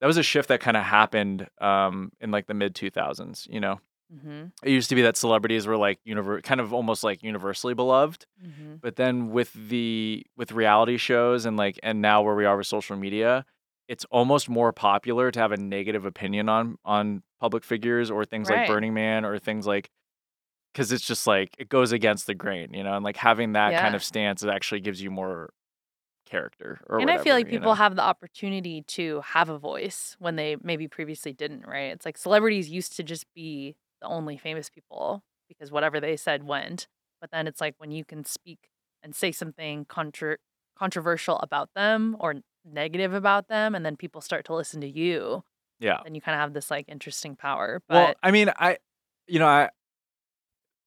That 0.00 0.06
was 0.06 0.16
a 0.16 0.22
shift 0.24 0.48
that 0.48 0.60
kind 0.60 0.76
of 0.76 0.82
happened 0.82 1.46
um, 1.60 2.10
in 2.20 2.30
like 2.32 2.46
the 2.46 2.54
mid 2.54 2.74
2000s, 2.74 3.46
you 3.48 3.60
know? 3.60 3.80
Mm-hmm. 4.12 4.46
It 4.64 4.70
used 4.70 4.88
to 4.88 4.94
be 4.96 5.02
that 5.02 5.16
celebrities 5.16 5.66
were 5.66 5.76
like 5.76 6.00
univer- 6.06 6.42
kind 6.42 6.60
of 6.60 6.72
almost 6.74 7.04
like 7.04 7.22
universally 7.22 7.74
beloved 7.74 8.26
Mm-hmm. 8.44 8.76
but 8.80 8.96
then 8.96 9.30
with 9.30 9.52
the 9.52 10.26
with 10.36 10.52
reality 10.52 10.96
shows 10.96 11.44
and 11.46 11.56
like 11.56 11.78
and 11.82 12.00
now 12.00 12.22
where 12.22 12.34
we 12.34 12.44
are 12.44 12.56
with 12.56 12.66
social 12.66 12.96
media 12.96 13.44
it's 13.88 14.04
almost 14.10 14.48
more 14.48 14.72
popular 14.72 15.30
to 15.30 15.38
have 15.40 15.52
a 15.52 15.56
negative 15.56 16.04
opinion 16.06 16.48
on 16.48 16.76
on 16.84 17.22
public 17.40 17.64
figures 17.64 18.10
or 18.10 18.24
things 18.24 18.48
like 18.50 18.66
burning 18.66 18.94
man 18.94 19.24
or 19.24 19.38
things 19.38 19.66
like 19.66 19.90
because 20.72 20.92
it's 20.92 21.06
just 21.06 21.26
like 21.26 21.54
it 21.58 21.68
goes 21.68 21.92
against 21.92 22.26
the 22.26 22.34
grain 22.34 22.72
you 22.72 22.82
know 22.82 22.94
and 22.94 23.04
like 23.04 23.16
having 23.16 23.52
that 23.52 23.72
kind 23.80 23.94
of 23.94 24.02
stance 24.02 24.42
it 24.42 24.48
actually 24.48 24.80
gives 24.80 25.00
you 25.02 25.10
more 25.10 25.50
character 26.26 26.80
or 26.88 27.00
and 27.00 27.10
I 27.10 27.18
feel 27.18 27.34
like 27.34 27.48
people 27.48 27.70
know? 27.70 27.74
have 27.74 27.96
the 27.96 28.02
opportunity 28.02 28.82
to 28.88 29.20
have 29.22 29.48
a 29.48 29.58
voice 29.58 30.16
when 30.18 30.36
they 30.36 30.56
maybe 30.62 30.86
previously 30.86 31.32
didn't, 31.32 31.66
right? 31.66 31.92
It's 31.92 32.06
like 32.06 32.16
celebrities 32.16 32.70
used 32.70 32.96
to 32.96 33.02
just 33.02 33.26
be 33.34 33.74
the 34.00 34.08
only 34.08 34.36
famous 34.36 34.68
people 34.70 35.22
because 35.48 35.70
whatever 35.70 36.00
they 36.00 36.16
said 36.16 36.44
went. 36.44 36.86
But 37.20 37.30
then 37.30 37.46
it's 37.46 37.60
like 37.60 37.74
when 37.78 37.90
you 37.90 38.04
can 38.04 38.24
speak 38.24 38.70
and 39.02 39.14
say 39.14 39.32
something 39.32 39.84
contra- 39.84 40.38
controversial 40.78 41.38
about 41.38 41.70
them 41.74 42.16
or 42.18 42.36
negative 42.64 43.14
about 43.14 43.48
them, 43.48 43.74
and 43.74 43.84
then 43.84 43.96
people 43.96 44.20
start 44.20 44.44
to 44.46 44.54
listen 44.54 44.80
to 44.80 44.88
you, 44.88 45.42
yeah 45.80 45.98
then 46.04 46.14
you 46.14 46.20
kind 46.20 46.34
of 46.34 46.40
have 46.40 46.52
this 46.52 46.70
like 46.70 46.86
interesting 46.88 47.34
power. 47.34 47.82
But 47.88 47.94
well 47.94 48.14
i 48.22 48.30
mean 48.30 48.50
i 48.56 48.76
you 49.26 49.38
know 49.38 49.46
i 49.46 49.70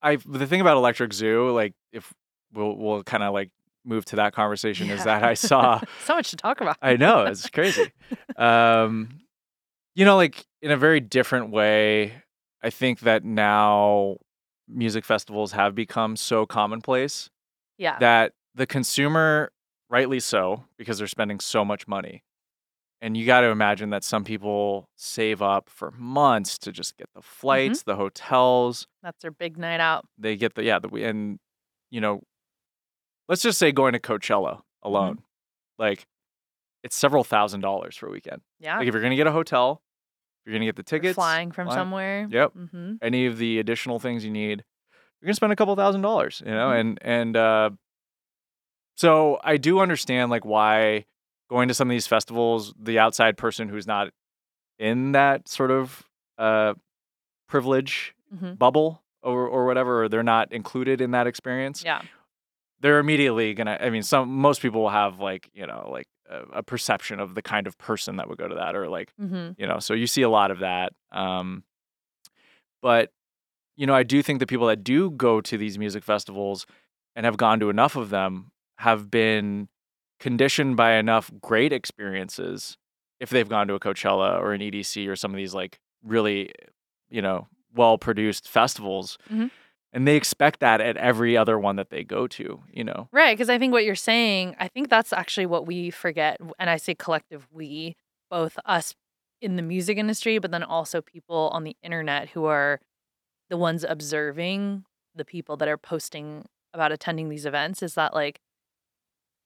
i 0.02 0.18
the 0.26 0.48
thing 0.48 0.62
about 0.62 0.78
electric 0.78 1.14
zoo 1.14 1.52
like 1.52 1.74
if 1.92 2.14
we'll 2.54 2.76
we'll 2.78 3.04
kind 3.04 3.24
of 3.24 3.34
like 3.34 3.50
move 3.84 4.06
to 4.06 4.16
that 4.16 4.34
conversation 4.34 4.90
is 4.90 5.04
that 5.04 5.24
i 5.24 5.34
saw 5.50 5.82
so 6.06 6.16
much 6.16 6.30
to 6.30 6.38
talk 6.38 6.62
about. 6.62 6.78
I 6.82 6.96
know 6.96 7.26
it's 7.26 7.50
crazy. 7.50 7.92
um, 8.38 9.20
you 9.96 10.06
know, 10.06 10.16
like 10.16 10.46
in 10.62 10.72
a 10.72 10.78
very 10.78 11.00
different 11.00 11.52
way. 11.52 12.14
I 12.64 12.70
think 12.70 13.02
that 13.02 13.24
now 13.24 14.18
music 14.68 15.04
festivals 15.06 15.52
have 15.52 15.76
become 15.76 16.16
so 16.16 16.46
commonplace 16.46 17.30
yeah. 17.78 18.00
that 18.00 18.34
the 18.56 18.66
consumer, 18.66 19.52
rightly 19.90 20.20
so, 20.20 20.64
because 20.78 20.98
they're 20.98 21.08
spending 21.08 21.40
so 21.40 21.66
much 21.66 21.88
money. 21.88 22.24
And 23.02 23.18
you 23.18 23.26
got 23.26 23.42
to 23.42 23.48
imagine 23.48 23.90
that 23.90 24.06
some 24.06 24.24
people 24.24 24.88
save 24.96 25.42
up 25.42 25.70
for 25.70 25.92
months 25.92 26.58
to 26.60 26.72
just 26.72 26.96
get 26.96 27.10
the 27.14 27.20
mm-hmm. 27.20 27.40
flights, 27.42 27.84
the 27.84 27.98
hotels, 27.98 28.88
That's 29.02 29.22
their 29.22 29.32
big 29.32 29.58
night 29.58 29.82
out. 29.82 30.06
they 30.18 30.38
get 30.38 30.56
the 30.56 30.64
yeah 30.64 30.80
the 30.80 30.88
and 31.04 31.38
you 31.92 32.00
know 32.00 32.22
let's 33.28 33.42
just 33.42 33.60
say 33.60 33.74
going 33.74 33.92
to 33.94 34.00
coachella 34.00 34.56
mm-hmm. 34.56 34.88
alone 34.88 35.20
like 35.78 36.06
it's 36.84 36.96
several 36.96 37.26
thousand 37.26 37.60
dollars 37.62 37.96
for 37.98 38.08
a 38.08 38.12
weekend 38.12 38.42
Yeah. 38.60 38.78
like 38.78 38.88
if 38.88 38.94
you're 38.94 39.04
gonna 39.04 39.18
get 39.18 39.28
a 39.28 39.32
hotel 39.32 39.82
you're 40.46 40.54
gonna 40.54 40.66
get 40.66 40.76
the 40.76 40.84
tickets 40.84 41.16
flying 41.16 41.52
from 41.52 41.68
flying- 41.68 41.80
somewhere. 41.80 42.28
yep 42.30 42.54
Mm-hmm. 42.54 42.94
any 43.02 43.26
of 43.26 43.38
the 43.38 43.60
additional 43.60 44.00
things 44.00 44.24
you 44.26 44.32
need 44.32 44.64
you're 45.22 45.28
gonna 45.28 45.36
spend 45.36 45.52
a 45.54 45.56
couple 45.56 45.76
thousand 45.76 46.02
dollars 46.02 46.42
you 46.46 46.52
know 46.52 46.70
Mhm. 46.70 46.80
and 46.80 47.00
and 47.02 47.38
uh 47.38 47.70
so 48.96 49.40
i 49.44 49.58
do 49.58 49.80
understand 49.80 50.30
like 50.32 50.46
why 50.46 51.06
going 51.50 51.68
to 51.68 51.74
some 51.74 51.90
of 51.90 51.94
these 51.94 52.08
festivals 52.08 52.74
the 52.80 53.00
outside 53.00 53.38
person 53.38 53.70
who's 53.70 53.88
not 53.88 54.10
in 54.80 55.12
that 55.14 55.48
sort 55.48 55.72
of 55.72 56.04
uh 56.38 56.74
privilege 57.48 58.16
Mm-hmm. 58.34 58.56
bubble 58.56 59.04
or 59.22 59.48
or 59.48 59.68
whatever 59.68 60.04
or 60.04 60.10
they're 60.10 60.24
not 60.24 60.52
included 60.52 61.02
in 61.02 61.12
that 61.12 61.28
experience 61.28 61.84
Yeah. 61.86 62.02
they're 62.80 62.98
immediately 62.98 63.54
gonna 63.54 63.78
i 63.80 63.92
mean 63.92 64.02
some 64.02 64.28
most 64.28 64.60
people 64.60 64.82
will 64.82 64.90
have 64.90 65.20
like 65.20 65.52
you 65.54 65.68
know 65.68 65.88
like 65.92 66.08
a, 66.30 66.64
perception 66.64 67.20
of 67.20 67.36
the 67.36 67.42
kind 67.42 67.68
of 67.68 67.78
person 67.78 68.16
that 68.18 68.28
would 68.30 68.38
go 68.38 68.48
to 68.48 68.56
that 68.56 68.76
or 68.76 68.88
like 68.90 69.14
Mm-hmm. 69.22 69.52
you 69.62 69.68
know 69.68 69.80
so 69.80 69.94
you 69.94 70.08
see 70.08 70.22
a 70.22 70.30
lot 70.30 70.52
of 70.52 70.60
that 70.60 70.94
um 71.12 71.64
but 72.82 73.12
you 73.76 73.86
know 73.88 73.94
i 73.96 74.04
do 74.04 74.22
think 74.22 74.40
the 74.40 74.48
people 74.48 74.68
that 74.68 74.84
do 74.84 75.10
go 75.12 75.42
to 75.42 75.58
these 75.58 75.78
music 75.78 76.04
festivals 76.04 76.66
and 77.16 77.26
have 77.26 77.38
gone 77.38 77.60
to 77.60 77.70
enough 77.70 77.96
of 77.96 78.10
them 78.10 78.52
have 78.78 79.10
been 79.12 79.68
conditioned 80.20 80.76
by 80.78 80.94
enough 80.94 81.32
great 81.42 81.74
experiences 81.74 82.78
if 83.20 83.30
they've 83.30 83.50
gone 83.50 83.68
to 83.68 83.74
a 83.74 83.80
coachella 83.80 84.40
or 84.40 84.54
an 84.54 84.62
edc 84.62 85.08
or 85.08 85.16
some 85.16 85.32
of 85.32 85.38
these 85.38 85.54
like 85.54 85.80
really 86.04 86.52
you 87.10 87.22
know 87.22 87.48
well 87.76 87.98
produced 87.98 88.48
festivals 88.48 89.18
Mhm. 89.32 89.52
And 89.94 90.08
they 90.08 90.16
expect 90.16 90.60
that 90.60 90.82
at 90.82 90.98
every 90.98 91.38
other 91.38 91.58
one 91.58 91.78
that 91.78 91.90
they 91.90 92.04
go 92.04 92.28
to 92.28 92.62
you 92.72 92.84
know? 92.84 93.08
Right, 93.12 93.38
because 93.38 93.50
I 93.50 93.58
think 93.58 93.72
what 93.72 93.86
you're 93.86 93.96
saying, 93.96 94.56
I 94.60 94.68
think 94.68 94.90
that's 94.90 95.14
actually 95.14 95.46
what 95.46 95.66
we 95.66 95.92
forget, 95.92 96.42
and 96.60 96.70
I 96.70 96.78
say 96.78 96.96
collective 96.96 97.48
we, 97.52 97.96
both 98.30 98.58
us 98.66 98.96
in 99.42 99.56
the 99.56 99.62
music 99.62 99.98
industry, 99.98 100.40
but 100.40 100.52
then 100.52 100.64
also 100.64 101.02
people 101.02 101.50
on 101.54 101.64
the 101.64 101.78
internet 101.84 102.30
who 102.30 102.46
are 102.46 102.80
the 103.50 103.58
ones 103.58 103.86
observing 103.88 104.86
the 105.16 105.26
people 105.26 105.56
that 105.58 105.68
are 105.68 105.78
posting 105.78 106.46
about 106.74 106.92
attending 106.92 107.30
these 107.30 107.46
events 107.46 107.84
is 107.84 107.94
that 107.94 108.14
like 108.16 108.40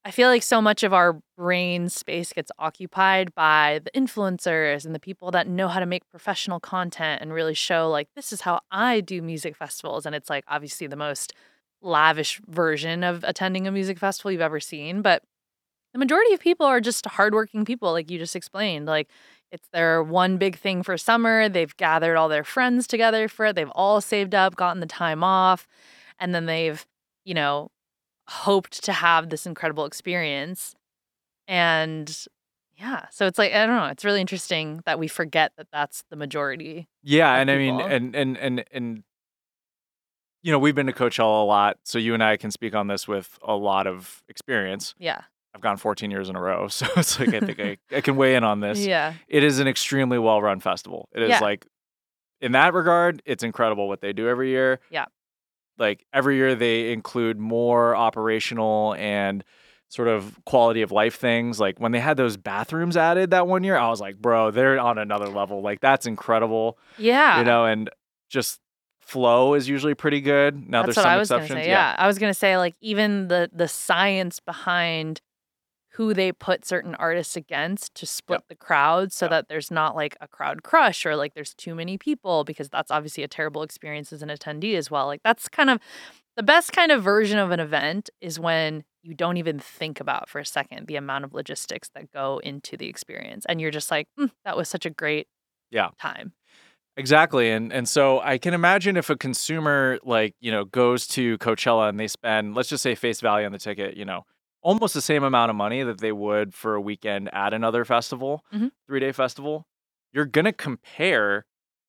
I 0.06 0.12
feel 0.12 0.30
like 0.30 0.44
so 0.44 0.62
much 0.62 0.84
of 0.84 0.94
our 0.94 1.20
brain 1.38 1.90
space 1.90 2.32
gets 2.32 2.52
occupied 2.58 3.36
by 3.36 3.82
the 3.84 3.92
influencers 3.92 4.86
and 4.86 4.96
the 4.96 5.00
people 5.00 5.32
that 5.32 5.48
know 5.48 5.68
how 5.68 5.80
to 5.82 5.86
make 5.86 6.08
professional 6.10 6.60
content 6.60 7.22
and 7.22 7.34
really 7.34 7.54
show 7.54 7.90
like 7.90 8.08
this 8.16 8.32
is 8.32 8.42
how 8.42 8.62
I 8.72 9.02
do 9.02 9.22
music 9.22 9.56
festivals 9.56 10.06
and 10.06 10.16
it's 10.16 10.30
like 10.30 10.46
obviously 10.48 10.88
the 10.88 10.96
most 10.96 11.34
lavish 11.82 12.40
version 12.48 13.04
of 13.04 13.24
attending 13.26 13.68
a 13.68 13.72
music 13.72 14.00
festival 14.00 14.32
you've 14.32 14.42
ever 14.42 14.60
seen 14.62 15.02
but 15.02 15.24
the 15.94 16.00
majority 16.00 16.34
of 16.34 16.40
people 16.40 16.66
are 16.66 16.82
just 16.82 17.06
hardworking 17.06 17.66
people, 17.66 17.92
like 17.92 18.12
you 18.12 18.20
just 18.20 18.36
explained. 18.36 18.86
Like 18.86 19.10
it's 19.52 19.68
their 19.74 20.04
one 20.04 20.38
big 20.38 20.58
thing 20.58 20.84
for 20.84 20.98
summer. 20.98 21.50
They've 21.50 21.76
gathered 21.78 22.18
all 22.18 22.30
their 22.30 22.44
friends 22.44 22.88
together 22.88 23.28
for 23.28 23.48
it. 23.48 23.56
They've 23.56 23.72
all 23.72 24.02
saved 24.02 24.36
up, 24.36 24.56
gotten 24.56 24.80
the 24.82 24.86
time 24.86 25.24
off, 25.24 25.68
and 26.20 26.36
then 26.36 26.46
they've, 26.46 26.86
you 27.26 27.34
know, 27.34 27.70
hoped 28.28 28.84
to 28.84 28.94
have 28.94 29.30
this 29.30 29.46
incredible 29.46 29.86
experience. 29.86 30.76
And 31.48 32.16
yeah, 32.78 33.06
so 33.12 33.26
it's 33.26 33.38
like 33.38 33.54
I 33.54 33.66
don't 33.66 33.76
know. 33.76 33.86
It's 33.86 34.06
really 34.06 34.22
interesting 34.22 34.82
that 34.86 35.00
we 35.00 35.08
forget 35.08 35.54
that 35.58 35.68
that's 35.72 36.04
the 36.10 36.16
majority. 36.16 36.88
Yeah, 37.04 37.34
and 37.36 37.50
I 37.50 37.58
mean, 37.58 37.80
and 37.82 38.16
and 38.16 38.38
and 38.38 38.66
and 38.72 39.04
you 40.44 40.52
know, 40.52 40.60
we've 40.60 40.76
been 40.76 40.86
to 40.88 40.94
Coachella 40.94 41.42
a 41.42 41.46
lot, 41.46 41.78
so 41.84 41.98
you 41.98 42.14
and 42.14 42.24
I 42.24 42.38
can 42.38 42.52
speak 42.52 42.76
on 42.76 42.88
this 42.88 43.08
with 43.08 43.38
a 43.42 43.56
lot 43.56 43.88
of 43.88 44.22
experience. 44.30 44.94
Yeah. 45.00 45.22
I've 45.56 45.62
gone 45.62 45.78
14 45.78 46.12
years 46.12 46.30
in 46.30 46.36
a 46.36 46.42
row, 46.42 46.68
so 46.70 46.86
it's 46.96 47.20
like 47.20 47.34
I 47.34 47.40
think 47.40 47.60
I, 47.60 47.78
I 47.98 48.02
can 48.02 48.16
weigh 48.16 48.36
in 48.36 48.44
on 48.44 48.60
this. 48.60 48.86
Yeah. 48.86 49.14
It 49.28 49.44
is 49.44 49.60
an 49.60 49.68
extremely 49.68 50.20
well-run 50.20 50.60
festival. 50.60 51.10
It 51.14 51.24
is 51.24 51.30
Yeah. 51.30 51.40
like, 51.40 51.66
in 52.40 52.52
that 52.52 52.74
regard, 52.76 53.24
it's 53.26 53.44
incredible 53.44 53.88
what 53.88 54.00
they 54.02 54.14
do 54.14 54.30
every 54.30 54.50
year. 54.50 54.80
Yeah. 54.92 55.06
Like 55.78 56.06
every 56.14 56.36
year, 56.36 56.56
they 56.56 56.92
include 56.92 57.38
more 57.40 57.96
operational 57.96 58.96
and 58.98 59.44
sort 59.90 60.08
of 60.10 60.38
quality 60.46 60.82
of 60.82 60.92
life 60.92 61.16
things. 61.16 61.60
Like 61.60 61.80
when 61.80 61.92
they 61.94 62.00
had 62.00 62.18
those 62.18 62.36
bathrooms 62.36 62.98
added 62.98 63.32
that 63.32 63.48
one 63.48 63.64
year, 63.64 63.78
I 63.78 63.90
was 63.90 64.02
like, 64.02 64.18
bro, 64.18 64.52
they're 64.52 64.80
on 64.80 64.98
another 64.98 65.28
level. 65.30 65.62
Like 65.62 65.80
that's 65.80 66.06
incredible 66.06 66.78
Yeah. 66.98 67.40
you 67.40 67.46
know, 67.46 67.66
and 67.66 67.90
just 68.30 68.60
flow 69.00 69.54
is 69.54 69.70
usually 69.70 69.94
pretty 69.94 70.20
good. 70.20 70.70
Now 70.70 70.82
That's 70.84 70.96
there's 70.96 71.06
some 71.06 71.20
exceptions. 71.22 71.64
say. 71.64 71.70
Yeah. 71.70 71.96
I 71.98 72.08
was 72.08 72.20
gonna 72.20 72.34
say 72.34 72.58
like 72.58 72.76
even 72.82 73.30
the 73.30 73.50
the 73.54 73.70
science 73.70 74.42
behind 74.42 75.22
who 75.98 76.14
they 76.14 76.32
put 76.32 76.66
certain 76.66 76.96
artists 76.96 77.36
against 77.36 77.96
to 77.96 78.06
split 78.06 78.44
the 78.50 78.56
crowd 78.56 79.12
so 79.12 79.26
Yep. 79.26 79.32
that 79.32 79.50
there's 79.50 79.72
not 79.72 79.96
like 79.96 80.16
a 80.22 80.28
crowd 80.28 80.64
crush 80.64 81.06
or 81.06 81.16
like 81.16 81.34
there's 81.34 81.54
too 81.56 81.76
many 81.76 81.98
people 81.98 82.44
because 82.44 82.70
that's 82.70 82.92
obviously 82.92 83.24
a 83.24 83.28
terrible 83.28 83.64
experience 83.64 84.14
as 84.14 84.22
an 84.22 84.30
attendee 84.30 84.76
as 84.76 84.92
well. 84.92 85.08
Like 85.08 85.22
that's 85.24 85.50
kind 85.50 85.70
of 85.70 85.80
the 86.36 86.44
best 86.44 86.72
kind 86.74 86.92
of 86.92 87.04
version 87.04 87.40
of 87.40 87.52
an 87.52 87.60
event 87.60 88.10
is 88.22 88.40
when 88.40 88.84
you 89.04 89.14
don't 89.14 89.38
even 89.38 89.60
think 89.60 90.00
about 90.00 90.30
for 90.30 90.40
a 90.40 90.46
second 90.46 90.88
the 90.88 90.96
amount 90.98 91.26
of 91.26 91.34
logistics 91.34 91.90
that 91.96 92.12
go 92.12 92.40
into 92.44 92.78
the 92.78 92.88
experience 92.88 93.46
and 93.50 93.60
you're 93.62 93.72
just 93.72 93.92
like 93.92 94.08
"Mm, 94.20 94.32
that 94.46 94.58
was 94.58 94.70
such 94.70 94.86
a 94.86 94.90
great 94.92 95.28
Yeah. 95.72 95.90
time. 96.00 96.34
Exactly. 96.96 97.52
And 97.52 97.72
and 97.72 97.88
so 97.88 98.20
I 98.22 98.38
can 98.40 98.54
imagine 98.56 98.98
if 98.98 99.10
a 99.12 99.16
consumer 99.16 100.00
like, 100.04 100.34
you 100.40 100.52
know, 100.52 100.66
goes 100.66 101.06
to 101.10 101.38
Coachella 101.38 101.90
and 101.90 102.00
they 102.00 102.08
spend, 102.08 102.56
let's 102.56 102.70
just 102.70 102.82
say 102.82 102.96
face 102.96 103.22
value 103.22 103.46
on 103.46 103.52
the 103.52 103.60
ticket, 103.60 103.96
you 103.96 104.04
know, 104.06 104.24
almost 104.68 104.94
the 104.94 105.02
same 105.02 105.24
amount 105.24 105.50
of 105.50 105.56
money 105.56 105.82
that 105.82 106.00
they 106.02 106.12
would 106.12 106.54
for 106.54 106.76
a 106.76 106.82
weekend 106.82 107.34
at 107.34 107.54
another 107.54 107.86
festival, 107.86 108.44
Mhm. 108.54 108.72
three 108.86 109.00
day 109.00 109.14
festival, 109.14 109.66
you're 110.12 110.26
gonna 110.26 110.52
compare 110.52 111.46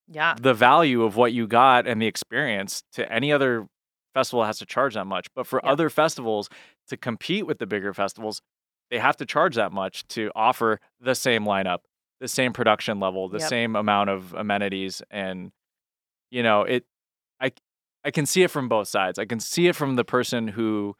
Yeah. 0.07 0.35
the 0.41 0.55
value 0.55 1.03
of 1.03 1.16
what 1.16 1.33
you 1.33 1.49
got 1.49 1.89
and 1.89 2.01
the 2.01 2.07
experience 2.07 2.85
to 2.93 3.11
any 3.12 3.33
other 3.33 3.66
festival 4.14 4.43
that 4.43 4.47
has 4.47 4.59
to 4.61 4.66
charge 4.66 4.95
that 4.95 5.07
much. 5.07 5.26
But 5.35 5.47
for 5.49 5.61
Yeah. 5.64 5.72
other 5.72 5.91
festivals 5.91 6.49
to 6.87 6.97
compete 6.97 7.47
with 7.49 7.59
the 7.59 7.66
bigger 7.66 7.93
festivals, 7.93 8.41
they 8.91 9.01
have 9.01 9.16
to 9.16 9.26
charge 9.26 9.57
that 9.57 9.72
much 9.72 10.07
to 10.09 10.31
offer 10.37 10.79
the 11.01 11.16
same 11.16 11.45
lineup, 11.45 11.81
the 12.20 12.29
same 12.29 12.53
production 12.53 13.01
level, 13.01 13.29
the 13.29 13.41
Yep. 13.41 13.49
same 13.49 13.74
amount 13.76 14.09
of 14.11 14.35
amenities 14.35 15.03
and 15.11 15.51
you 16.31 16.43
know, 16.45 16.62
it 16.62 16.85
I 17.41 17.51
I 18.05 18.11
can 18.12 18.24
see 18.26 18.43
it 18.45 18.51
from 18.53 18.68
both 18.68 18.87
sides. 18.87 19.18
I 19.18 19.24
can 19.24 19.41
see 19.41 19.66
it 19.66 19.74
from 19.74 19.97
the 19.97 20.05
person 20.05 20.47
who 20.49 20.95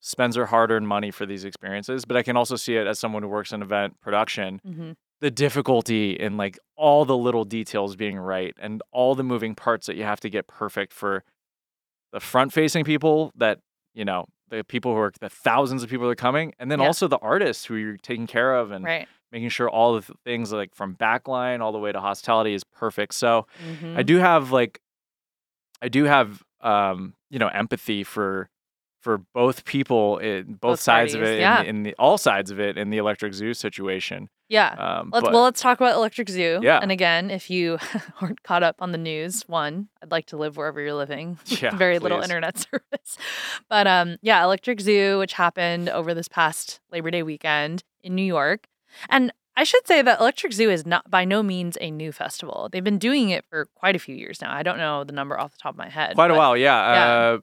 spends 0.00 0.34
their 0.36 0.46
hard-earned 0.46 0.86
money 0.86 1.10
for 1.10 1.26
these 1.26 1.44
experiences, 1.44 2.04
but 2.04 2.16
I 2.16 2.22
can 2.22 2.36
also 2.36 2.56
see 2.56 2.76
it 2.76 2.86
as 2.86 2.98
someone 2.98 3.22
who 3.22 3.28
works 3.28 3.52
in 3.52 3.62
event 3.62 4.00
production 4.00 4.60
hmm 4.64 4.92
the 5.20 5.30
difficulty 5.30 6.10
in 6.12 6.36
like 6.36 6.58
all 6.76 7.06
the 7.06 7.16
little 7.16 7.44
details 7.44 7.96
being 7.96 8.18
right 8.18 8.54
and 8.60 8.82
all 8.92 9.14
the 9.14 9.22
moving 9.24 9.54
parts 9.54 9.86
that 9.86 9.96
you 9.96 10.02
have 10.04 10.20
to 10.20 10.28
get 10.28 10.46
perfect 10.46 10.92
for 10.92 11.24
the 12.12 12.20
front 12.20 12.52
facing 12.52 12.84
people 12.84 13.32
that 13.34 13.58
you 13.94 14.04
know 14.04 14.26
the 14.50 14.62
people 14.62 14.92
who 14.92 14.98
are 15.00 15.12
the 15.20 15.30
thousands 15.30 15.82
of 15.82 15.88
people 15.88 16.04
that 16.06 16.12
are 16.12 16.14
coming 16.16 16.52
and 16.58 16.70
then 16.70 16.80
Yeah. 16.80 16.86
also 16.86 17.08
the 17.08 17.16
artists 17.20 17.64
who 17.64 17.76
you're 17.76 17.96
taking 17.96 18.26
care 18.26 18.54
of 18.56 18.70
and 18.72 18.84
Right. 18.84 19.08
making 19.32 19.48
sure 19.48 19.70
all 19.70 19.94
the 19.98 20.02
things 20.22 20.52
like 20.52 20.74
from 20.74 20.94
backline 20.96 21.60
all 21.60 21.72
the 21.72 21.78
way 21.78 21.92
to 21.92 21.98
hospitality 22.00 22.52
is 22.52 22.62
perfect 22.62 23.14
so 23.14 23.46
Mhm. 23.58 23.96
i 23.96 24.02
do 24.02 24.18
have 24.18 24.52
like 24.52 24.82
i 25.80 25.88
do 25.88 26.04
have 26.04 26.42
um 26.60 27.14
you 27.30 27.38
know 27.38 27.48
empathy 27.48 28.04
for 28.04 28.50
for 29.06 29.18
both 29.32 29.64
people 29.64 30.18
in 30.18 30.54
both, 30.54 30.60
Both 30.60 30.80
sides 30.80 31.14
of 31.14 31.22
it 31.22 31.38
yeah. 31.38 31.60
in, 31.60 31.66
in 31.68 31.82
the 31.84 31.94
all 31.96 32.18
sides 32.18 32.50
of 32.50 32.58
it 32.58 32.76
in 32.76 32.90
the 32.90 32.98
electric 32.98 33.34
zoo 33.34 33.54
situation 33.54 34.28
Yeah. 34.48 34.74
um 34.78 35.10
Let's 35.12 35.22
but- 35.24 35.32
well, 35.32 35.44
let's 35.44 35.60
talk 35.60 35.78
about 35.80 35.94
Electric 35.94 36.28
Zoo. 36.28 36.58
Yeah. 36.60 36.80
And 36.82 36.90
again, 36.90 37.30
if 37.30 37.48
you 37.48 37.78
aren't 38.20 38.42
caught 38.42 38.64
up 38.64 38.76
on 38.80 38.90
the 38.90 38.98
news, 38.98 39.44
one, 39.46 39.88
I'd 40.02 40.10
like 40.10 40.26
to 40.26 40.36
live 40.36 40.56
wherever 40.56 40.80
you're 40.80 40.94
living. 41.04 41.38
Yeah, 41.62 41.70
Very 41.76 42.00
little 42.00 42.20
internet 42.20 42.58
service. 42.66 43.16
But 43.68 43.86
um, 43.86 44.16
yeah, 44.22 44.42
Electric 44.42 44.80
Zoo, 44.80 45.18
which 45.20 45.34
happened 45.34 45.88
over 45.88 46.12
this 46.14 46.26
past 46.28 46.80
Labor 46.90 47.12
Day 47.12 47.22
weekend 47.22 47.84
in 48.02 48.14
New 48.16 48.26
York, 48.38 48.66
and 49.08 49.32
I 49.58 49.64
should 49.64 49.86
say 49.86 50.02
that 50.02 50.20
Electric 50.20 50.52
Zoo 50.52 50.68
is 50.68 50.84
not 50.84 51.08
by 51.10 51.24
no 51.24 51.42
means 51.42 51.78
a 51.80 51.90
new 51.90 52.10
festival. 52.12 52.68
They've 52.70 52.84
been 52.84 52.98
doing 52.98 53.30
it 53.30 53.44
for 53.48 53.66
quite 53.74 53.96
a 53.96 53.98
few 53.98 54.14
years 54.14 54.42
now. 54.42 54.52
I 54.52 54.62
don't 54.62 54.76
know 54.78 55.02
the 55.04 55.12
number 55.14 55.38
off 55.40 55.52
the 55.52 55.58
top 55.62 55.74
of 55.74 55.78
my 55.78 55.88
head. 55.88 56.14
Quite 56.14 56.30
a 56.30 56.34
while, 56.34 56.56
yeah. 56.58 56.94
yeah. 56.94 57.06
Uh, 57.14 57.38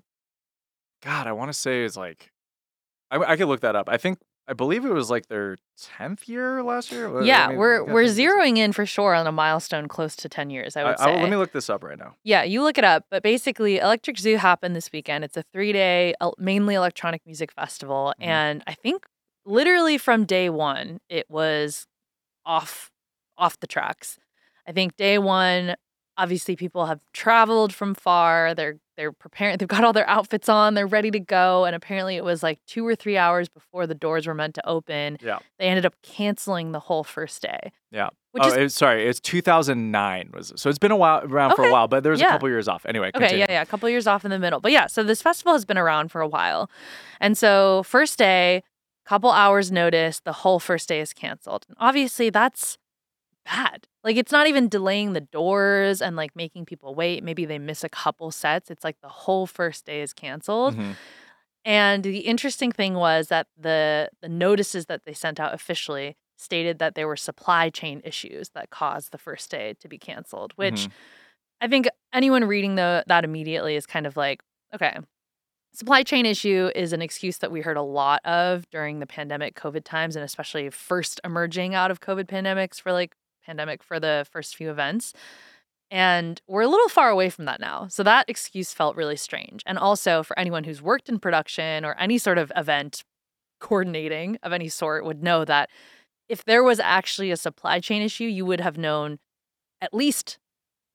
God, 1.03 1.27
I 1.27 1.31
want 1.33 1.49
to 1.49 1.53
say 1.57 1.83
it's 1.83 1.97
like, 1.97 2.31
I, 3.11 3.17
I 3.17 3.35
could 3.37 3.47
look 3.47 3.61
that 3.61 3.75
up. 3.75 3.89
I 3.89 3.97
think, 3.97 4.19
I 4.47 4.53
believe 4.53 4.83
it 4.85 4.91
was 4.91 5.09
like 5.09 5.27
their 5.27 5.57
10th 5.99 6.27
year 6.27 6.63
last 6.63 6.91
year. 6.91 7.21
Yeah, 7.23 7.45
let 7.47 7.51
me- 7.51 7.57
we're 7.57 7.83
we're 7.85 8.03
zeroing 8.05 8.57
in 8.57 8.73
for 8.73 8.85
sure 8.85 9.13
on 9.13 9.25
a 9.25 9.31
milestone 9.31 9.87
close 9.87 10.15
to 10.17 10.27
ten 10.29 10.49
years. 10.49 10.75
I 10.75 10.81
I, 10.81 10.83
would 10.83 10.95
I 10.99 11.05
say. 11.05 11.11
will- 11.13 11.21
let 11.21 11.29
me 11.29 11.37
look 11.37 11.51
this 11.53 11.69
up 11.69 11.83
right 11.83 11.97
now. 11.97 12.15
Yeah, 12.23 12.43
you 12.43 12.61
look 12.61 12.77
it 12.77 12.83
up. 12.83 13.05
But 13.09 13.23
basically, 13.23 13.77
Electric 13.77 14.17
Zoo 14.19 14.35
happened 14.37 14.75
this 14.75 14.91
weekend. 14.91 15.23
It's 15.23 15.37
a 15.37 15.43
three 15.53 15.71
day, 15.71 16.13
mainly 16.37 16.75
electronic 16.75 17.21
music 17.25 17.51
festival. 17.53 18.13
Mhm. 18.19 18.25
And 18.25 18.63
I 18.67 18.73
think 18.73 19.05
literally 19.45 19.97
from 19.97 20.25
day 20.25 20.49
one, 20.49 20.99
it 21.09 21.25
was 21.29 21.87
off 22.45 22.91
off 23.37 23.57
the 23.59 23.67
tracks. 23.67 24.17
I 24.67 24.71
think 24.73 24.95
day 24.97 25.17
one, 25.17 25.75
obviously 26.17 26.55
people 26.55 26.85
have 26.85 26.99
traveled 27.13 27.73
from 27.73 27.93
far. 27.93 28.53
They're 28.53 28.77
they're 28.95 29.11
preparing, 29.11 29.57
they've 29.57 29.67
got 29.67 29.83
all 29.83 29.93
their 29.93 30.07
outfits 30.07 30.47
on, 30.47 30.75
they're 30.75 30.85
ready 30.85 31.09
to 31.09 31.19
go. 31.19 31.65
And 31.65 31.75
apparently 31.75 32.15
it 32.15 32.23
was 32.23 32.43
like 32.43 32.59
two 32.67 32.85
or 32.85 32.95
three 32.95 33.17
hours 33.17 33.49
before 33.49 33.87
the 33.87 33.95
doors 33.95 34.27
were 34.27 34.35
meant 34.35 34.53
to 34.55 34.67
open. 34.67 35.17
Yeah. 35.19 35.39
They 35.57 35.65
ended 35.65 35.83
up 35.83 35.95
canceling 36.03 36.73
the 36.73 36.79
whole 36.79 37.03
first 37.03 37.41
day. 37.41 37.71
Yeah. 37.91 38.09
Which 38.33 38.43
oh, 38.43 38.49
is 38.49 38.53
it's, 38.57 38.75
sorry, 38.75 39.07
it's 39.07 39.19
2009 39.19 40.29
was 40.33 40.51
it? 40.51 40.59
So 40.59 40.69
it's 40.69 40.77
been 40.77 40.91
a 40.91 40.95
while 40.95 41.23
around 41.23 41.55
for 41.55 41.65
a 41.65 41.71
while, 41.71 41.87
but 41.87 42.03
there's 42.03 42.19
yeah. 42.19 42.27
a 42.27 42.29
couple 42.31 42.49
years 42.49 42.67
off. 42.67 42.85
Anyway, 42.85 43.07
Okay, 43.07 43.19
continue. 43.19 43.39
yeah, 43.39 43.51
yeah, 43.53 43.61
a 43.61 43.65
couple 43.65 43.89
years 43.89 44.05
off 44.05 44.25
in 44.25 44.29
the 44.31 44.39
middle. 44.39 44.59
But 44.59 44.71
yeah, 44.71 44.85
so 44.85 45.03
this 45.03 45.23
festival 45.23 45.53
has 45.53 45.65
been 45.65 45.77
around 45.77 46.11
for 46.11 46.21
a 46.21 46.27
while. 46.27 46.69
And 47.19 47.35
so 47.35 47.81
first 47.83 48.19
day, 48.19 48.63
couple 49.05 49.31
hours 49.31 49.71
notice, 49.71 50.19
the 50.21 50.33
whole 50.33 50.59
first 50.59 50.89
day 50.89 50.99
is 50.99 51.13
canceled. 51.13 51.65
And 51.67 51.77
obviously 51.79 52.29
that's 52.29 52.77
bad. 53.45 53.87
Like 54.03 54.17
it's 54.17 54.31
not 54.31 54.47
even 54.47 54.69
delaying 54.69 55.13
the 55.13 55.21
doors 55.21 56.01
and 56.01 56.15
like 56.15 56.35
making 56.35 56.65
people 56.65 56.95
wait. 56.95 57.23
Maybe 57.23 57.45
they 57.45 57.59
miss 57.59 57.83
a 57.83 57.89
couple 57.89 58.31
sets. 58.31 58.71
It's 58.71 58.83
like 58.83 58.99
the 59.01 59.09
whole 59.09 59.45
first 59.47 59.85
day 59.85 60.01
is 60.01 60.13
canceled. 60.13 60.75
Mhm. 60.75 60.95
And 61.65 62.03
the 62.03 62.19
interesting 62.19 62.71
thing 62.71 62.95
was 62.95 63.27
that 63.29 63.47
the 63.57 64.09
the 64.21 64.29
notices 64.29 64.87
that 64.87 65.05
they 65.05 65.13
sent 65.13 65.39
out 65.39 65.53
officially 65.53 66.15
stated 66.37 66.79
that 66.79 66.95
there 66.95 67.07
were 67.07 67.15
supply 67.15 67.69
chain 67.69 68.01
issues 68.03 68.49
that 68.49 68.69
caused 68.69 69.11
the 69.11 69.17
first 69.17 69.49
day 69.49 69.75
to 69.79 69.87
be 69.87 69.97
canceled, 69.97 70.53
which 70.57 70.87
Mhm. 70.87 70.91
I 71.61 71.67
think 71.69 71.87
anyone 72.13 72.43
reading 72.45 72.75
the 72.75 73.03
that 73.07 73.23
immediately 73.23 73.75
is 73.75 73.85
kind 73.85 74.05
of 74.07 74.17
like, 74.17 74.41
okay, 74.75 74.97
supply 75.73 76.03
chain 76.03 76.25
issue 76.25 76.69
is 76.75 76.93
an 76.93 77.01
excuse 77.01 77.39
that 77.39 77.51
we 77.51 77.61
heard 77.61 77.77
a 77.77 77.81
lot 77.81 78.21
of 78.25 78.69
during 78.69 78.99
the 78.99 79.07
pandemic 79.07 79.55
COVID 79.55 79.83
times 79.85 80.15
and 80.15 80.23
especially 80.25 80.69
first 80.69 81.19
emerging 81.23 81.75
out 81.75 81.91
of 81.91 81.99
COVID 82.01 82.25
pandemics 82.25 82.79
for 82.81 82.91
like 82.91 83.15
pandemic 83.45 83.83
for 83.83 83.99
the 83.99 84.25
first 84.31 84.55
few 84.55 84.69
events. 84.69 85.13
And 85.91 86.41
we're 86.47 86.61
a 86.63 86.67
little 86.67 86.89
far 86.89 87.09
away 87.09 87.29
from 87.29 87.45
that 87.45 87.59
now. 87.59 87.87
So 87.87 88.01
that 88.03 88.25
excuse 88.27 88.73
felt 88.73 88.95
really 88.95 89.15
strange. 89.15 89.61
And 89.65 89.77
also 89.77 90.23
for 90.23 90.37
anyone 90.39 90.63
who's 90.63 90.81
worked 90.81 91.07
in 91.07 91.19
production 91.19 91.85
or 91.85 91.95
any 91.99 92.17
sort 92.17 92.37
of 92.37 92.51
event 92.55 93.03
coordinating 93.59 94.37
of 94.43 94.51
any 94.53 94.69
sort 94.69 95.05
would 95.05 95.23
know 95.23 95.45
that 95.45 95.69
if 96.29 96.43
there 96.45 96.63
was 96.63 96.79
actually 96.79 97.31
a 97.31 97.37
supply 97.37 97.79
chain 97.79 98.01
issue, 98.01 98.25
you 98.25 98.45
would 98.45 98.59
have 98.59 98.77
known 98.77 99.19
at 99.81 99.93
least 99.93 100.39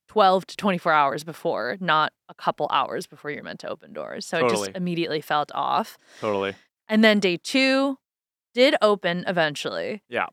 12 0.09 0.47
to 0.47 0.57
24 0.57 0.91
hours 0.91 1.23
before, 1.23 1.77
not 1.79 2.11
a 2.27 2.33
couple 2.33 2.67
hours 2.71 3.07
before 3.07 3.31
you're 3.31 3.43
meant 3.43 3.59
to 3.59 3.69
open 3.69 3.93
doors. 3.93 4.25
So 4.25 4.45
it 4.45 4.49
just 4.49 4.71
immediately 4.75 5.21
felt 5.21 5.51
off. 5.53 5.97
Totally. 6.19 6.55
And 6.87 7.03
then 7.03 7.19
day 7.19 7.37
two 7.37 7.97
did 8.53 8.75
open 8.81 9.23
eventually. 9.27 10.01
Yeah. 10.09 10.25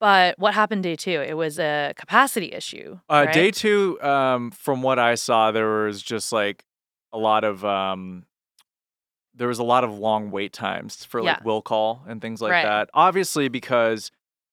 But 0.00 0.38
what 0.38 0.54
happened 0.54 0.82
day 0.82 0.96
two? 0.96 1.20
It 1.20 1.34
was 1.34 1.58
a 1.58 1.92
capacity 1.96 2.52
issue. 2.52 2.98
Uh, 3.08 3.24
right? 3.26 3.32
Day 3.34 3.50
two, 3.50 4.00
um, 4.02 4.50
from 4.50 4.82
what 4.82 4.98
I 4.98 5.14
saw, 5.14 5.52
there 5.52 5.84
was 5.84 6.02
just 6.02 6.32
like 6.32 6.64
a 7.12 7.18
lot 7.18 7.44
of 7.44 7.64
um, 7.64 8.24
there 9.34 9.48
was 9.48 9.58
a 9.58 9.64
lot 9.64 9.84
of 9.84 9.96
long 9.98 10.30
wait 10.30 10.52
times 10.52 11.04
for 11.04 11.22
like 11.22 11.38
Yeah. 11.38 11.44
will 11.44 11.62
call 11.62 12.02
and 12.08 12.20
things 12.20 12.40
like 12.40 12.50
Right. 12.52 12.62
that. 12.64 12.90
Obviously, 12.94 13.48
because 13.48 14.10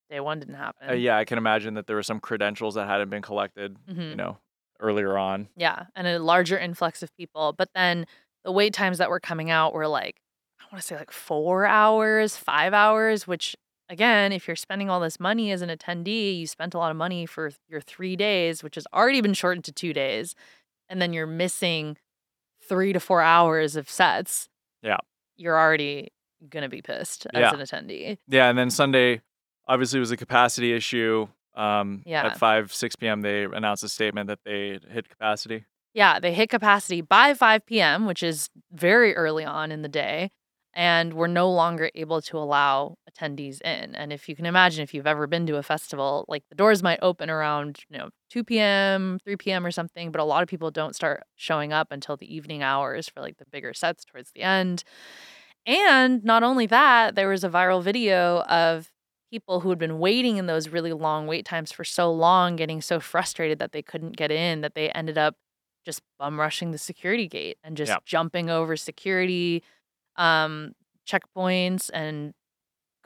Day 0.09 0.19
one 0.19 0.39
didn't 0.39 0.55
happen. 0.55 0.89
uh, 0.89 0.93
yeah, 0.93 1.17
I 1.17 1.25
can 1.25 1.37
imagine 1.37 1.73
that 1.75 1.87
there 1.87 1.95
were 1.95 2.03
some 2.03 2.19
credentials 2.19 2.75
that 2.75 2.87
hadn't 2.87 3.09
been 3.09 3.21
collected, 3.21 3.77
you 3.87 3.93
Mhm. 3.95 4.15
know, 4.15 4.37
earlier 4.79 5.17
on. 5.17 5.49
Yeah, 5.55 5.85
and 5.95 6.07
a 6.07 6.19
larger 6.19 6.57
influx 6.57 7.01
of 7.03 7.15
people. 7.17 7.53
But 7.53 7.69
then 7.73 8.05
the 8.43 8.51
wait 8.51 8.73
times 8.73 8.97
that 8.99 9.09
were 9.09 9.19
coming 9.19 9.49
out 9.49 9.73
were 9.73 9.87
like, 9.87 10.21
I 10.61 10.63
want 10.71 10.81
to 10.81 10.87
say 10.87 10.95
like 10.97 11.11
four 11.11 11.65
hours, 11.65 12.37
five 12.37 12.73
hours, 12.73 13.27
which 13.27 13.55
again, 13.89 14.31
if 14.31 14.47
you're 14.47 14.55
spending 14.55 14.89
all 14.89 14.99
this 14.99 15.19
money 15.19 15.51
as 15.51 15.61
an 15.61 15.69
attendee, 15.69 16.37
you 16.39 16.47
spent 16.47 16.73
a 16.73 16.77
lot 16.77 16.91
of 16.91 16.97
money 16.97 17.25
for 17.25 17.51
your 17.67 17.81
three 17.81 18.15
days, 18.15 18.63
which 18.63 18.75
has 18.75 18.85
already 18.93 19.21
been 19.21 19.33
shortened 19.33 19.63
to 19.65 19.71
two 19.71 19.93
days, 19.93 20.35
and 20.89 21.01
then 21.01 21.13
you're 21.13 21.27
missing 21.27 21.97
three 22.67 22.93
to 22.93 22.99
four 22.99 23.21
hours 23.21 23.75
of 23.75 23.89
sets. 23.89 24.49
Yeah. 24.81 24.97
You're 25.37 25.57
already 25.57 26.09
gonna 26.49 26.69
be 26.69 26.81
pissed 26.81 27.25
as 27.33 27.41
Yeah. 27.41 27.53
an 27.53 27.59
attendee. 27.59 28.17
Yeah, 28.27 28.49
and 28.49 28.57
then 28.57 28.69
Sunday 28.69 29.21
obviously 29.67 29.99
was 29.99 30.11
a 30.11 30.17
capacity 30.17 30.73
issue. 30.73 31.27
Um, 31.55 32.03
Yeah. 32.05 32.25
At 32.27 32.37
5, 32.37 32.71
6 32.73 32.95
p.m., 32.95 33.21
they 33.21 33.43
announced 33.45 33.83
a 33.83 33.89
statement 33.89 34.27
that 34.27 34.39
they 34.45 34.79
hit 34.89 35.09
capacity. 35.09 35.65
Yeah, 35.93 36.19
they 36.19 36.31
hit 36.33 36.49
capacity 36.49 37.01
by 37.01 37.33
5 37.33 37.65
p.m., 37.65 38.05
which 38.05 38.21
is 38.21 38.49
very 38.71 39.15
early 39.15 39.43
on 39.43 39.71
in 39.71 39.81
the 39.81 39.89
day, 39.89 40.29
and 40.73 41.13
we're 41.15 41.25
no 41.27 41.49
longer 41.49 41.89
able 41.95 42.21
to 42.21 42.37
allow 42.37 42.97
attendees 43.17 43.61
in. 43.61 43.95
And 43.95 44.13
if 44.13 44.29
you 44.29 44.35
can 44.35 44.45
imagine, 44.45 44.83
if 44.83 44.93
you've 44.93 45.07
ever 45.07 45.27
been 45.27 45.45
to 45.47 45.57
a 45.57 45.63
festival, 45.63 46.25
like 46.27 46.43
the 46.49 46.55
doors 46.55 46.83
might 46.83 46.99
open 47.01 47.29
around, 47.29 47.79
you 47.89 47.97
know, 47.97 48.09
2 48.29 48.59
p.m., 48.59 49.19
3 49.23 49.35
p.m. 49.37 49.65
or 49.65 49.71
something, 49.71 50.11
but 50.11 50.21
a 50.21 50.25
lot 50.25 50.43
of 50.43 50.49
people 50.49 50.71
don't 50.71 50.95
start 50.95 51.23
showing 51.35 51.73
up 51.73 51.91
until 51.91 52.17
the 52.17 52.33
evening 52.33 52.63
hours 52.63 53.07
for 53.09 53.21
like 53.21 53.37
the 53.37 53.45
bigger 53.51 53.73
sets 53.73 54.05
towards 54.05 54.31
the 54.33 54.41
end. 54.43 54.83
And 55.65 56.23
not 56.23 56.43
only 56.43 56.65
that, 56.67 57.15
there 57.15 57.27
was 57.29 57.43
a 57.43 57.49
viral 57.49 57.83
video 57.83 58.41
of 58.43 58.89
people 59.31 59.59
who 59.59 59.69
had 59.69 59.79
been 59.79 59.99
waiting 59.99 60.37
in 60.37 60.45
those 60.45 60.69
really 60.69 60.93
long 60.93 61.27
wait 61.27 61.45
times 61.45 61.71
for 61.71 61.83
so 61.83 62.11
long, 62.11 62.55
getting 62.55 62.81
so 62.81 62.99
frustrated 62.99 63.59
that 63.59 63.73
they 63.73 63.81
couldn't 63.81 64.15
get 64.15 64.31
in 64.31 64.61
that 64.61 64.75
they 64.75 64.89
ended 64.91 65.17
up 65.17 65.35
just 65.85 66.01
bum 66.19 66.39
rushing 66.39 66.71
the 66.71 66.77
security 66.77 67.27
gate 67.27 67.57
and 67.63 67.75
just 67.77 67.89
Yeah. 67.91 67.97
jumping 68.05 68.49
over 68.49 68.77
security 68.77 69.63
um, 70.17 70.73
checkpoints 71.07 71.89
and 71.93 72.33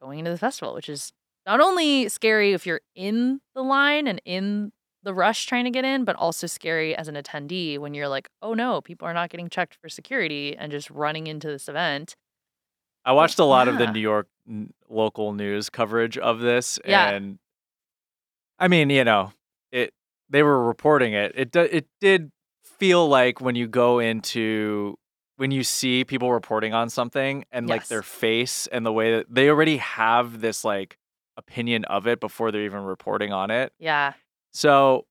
going 0.01 0.19
into 0.19 0.31
the 0.31 0.37
festival, 0.37 0.73
which 0.73 0.89
is 0.89 1.11
not 1.45 1.59
only 1.59 2.09
scary 2.09 2.53
if 2.53 2.65
you're 2.65 2.81
in 2.95 3.39
the 3.55 3.61
line 3.63 4.07
and 4.07 4.21
in 4.25 4.71
the 5.03 5.13
rush 5.13 5.45
trying 5.47 5.65
to 5.65 5.71
get 5.71 5.83
in, 5.85 6.03
but 6.05 6.15
also 6.15 6.45
scary 6.47 6.95
as 6.95 7.07
an 7.07 7.15
attendee 7.15 7.77
when 7.79 7.93
you're 7.93 8.07
like, 8.07 8.29
oh 8.41 8.53
no, 8.53 8.81
people 8.81 9.07
are 9.07 9.13
not 9.13 9.29
getting 9.29 9.49
checked 9.49 9.75
for 9.81 9.89
security 9.89 10.55
and 10.55 10.71
just 10.71 10.89
running 10.91 11.25
into 11.27 11.47
this 11.47 11.67
event. 11.67 12.15
I 13.03 13.13
watched 13.13 13.39
a 13.39 13.43
lot 13.45 13.67
of 13.67 13.77
the. 13.79 13.91
New 13.91 13.99
York 13.99 14.27
n- 14.47 14.73
local 14.89 15.33
news 15.33 15.69
coverage 15.71 16.17
of 16.19 16.39
this, 16.39 16.79
Yeah. 16.85 17.09
and 17.09 17.39
I 18.59 18.67
mean, 18.67 18.89
you 18.91 19.03
know, 19.03 19.33
it. 19.71 19.91
They 20.29 20.43
were 20.43 20.63
reporting 20.63 21.13
it. 21.13 21.31
It 21.35 21.55
it 21.55 21.87
did 21.99 22.31
feel 22.63 23.07
like 23.07 23.41
when 23.41 23.55
you 23.55 23.67
go 23.67 23.97
into 23.99 24.97
when 25.41 25.49
you 25.49 25.63
see 25.63 26.03
people 26.03 26.31
reporting 26.31 26.71
on 26.71 26.87
something 26.87 27.43
and 27.51 27.67
like 27.67 27.87
their 27.87 28.03
face 28.03 28.67
and 28.67 28.85
the 28.85 28.91
way 28.91 29.15
that 29.15 29.25
they 29.27 29.49
already 29.49 29.77
have 29.77 30.39
this 30.39 30.63
like 30.63 30.99
opinion 31.35 31.83
of 31.85 32.05
it 32.05 32.19
before 32.19 32.51
they're 32.51 32.61
even 32.61 32.83
reporting 32.83 33.33
on 33.33 33.49
it. 33.49 33.73
Yeah. 33.79 34.13
So, 34.53 35.07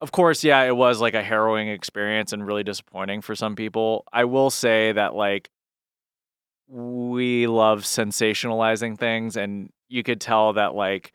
of 0.00 0.10
course, 0.10 0.42
yeah, 0.42 0.64
it 0.64 0.76
was 0.76 1.00
like 1.00 1.14
a 1.14 1.22
harrowing 1.22 1.68
experience 1.68 2.32
and 2.32 2.44
really 2.44 2.64
disappointing 2.64 3.20
for 3.20 3.36
some 3.36 3.54
people. 3.54 4.04
I 4.12 4.24
will 4.24 4.50
say 4.50 4.90
that, 4.90 5.14
like, 5.14 5.50
we 6.66 7.46
love 7.46 7.82
sensationalizing 7.82 8.98
things, 8.98 9.36
and 9.36 9.70
you 9.88 10.02
could 10.02 10.20
tell 10.20 10.54
that, 10.54 10.74
like, 10.74 11.12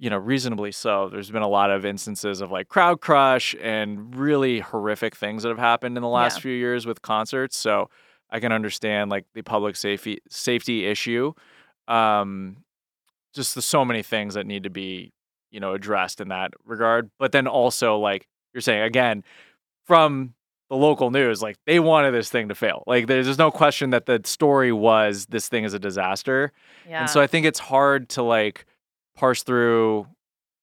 you 0.00 0.10
know, 0.10 0.16
reasonably 0.18 0.72
so. 0.72 1.08
There's 1.10 1.30
been 1.30 1.42
a 1.42 1.48
lot 1.48 1.70
of 1.70 1.84
instances 1.84 2.40
of 2.40 2.50
like 2.50 2.68
crowd 2.68 3.00
crush 3.00 3.54
and 3.60 4.14
really 4.16 4.60
horrific 4.60 5.14
things 5.14 5.42
that 5.44 5.50
have 5.50 5.58
happened 5.58 5.96
in 5.96 6.02
the 6.02 6.08
last 6.08 6.38
Yeah. 6.38 6.42
few 6.42 6.54
years 6.54 6.86
with 6.86 7.02
concerts. 7.02 7.56
So 7.58 7.90
I 8.30 8.40
can 8.40 8.50
understand 8.50 9.10
like 9.10 9.26
the 9.34 9.42
public 9.42 9.76
safety 9.76 10.18
safety 10.28 10.86
issue. 10.86 11.34
Um, 11.86 12.64
just 13.34 13.54
the 13.54 13.62
so 13.62 13.84
many 13.84 14.02
things 14.02 14.34
that 14.34 14.46
need 14.46 14.64
to 14.64 14.70
be 14.70 15.12
you 15.50 15.60
know 15.60 15.74
addressed 15.74 16.20
in 16.20 16.28
that 16.28 16.52
regard 16.64 17.10
but 17.18 17.32
then 17.32 17.46
also 17.48 17.96
like 17.98 18.26
you're 18.54 18.60
saying 18.60 18.82
again 18.82 19.22
from 19.84 20.32
the 20.68 20.76
local 20.76 21.10
news 21.10 21.42
like 21.42 21.56
they 21.66 21.80
wanted 21.80 22.12
this 22.12 22.28
thing 22.30 22.48
to 22.48 22.54
fail 22.54 22.84
like 22.86 23.06
there's, 23.08 23.26
there's 23.26 23.38
no 23.38 23.50
question 23.50 23.90
that 23.90 24.06
the 24.06 24.20
story 24.24 24.70
was 24.72 25.26
this 25.26 25.48
thing 25.48 25.64
is 25.64 25.74
a 25.74 25.78
disaster 25.78 26.52
Yeah. 26.88 27.00
and 27.00 27.10
so 27.10 27.20
i 27.20 27.26
think 27.26 27.46
it's 27.46 27.58
hard 27.58 28.08
to 28.10 28.22
like 28.22 28.64
parse 29.20 29.42
through 29.42 30.06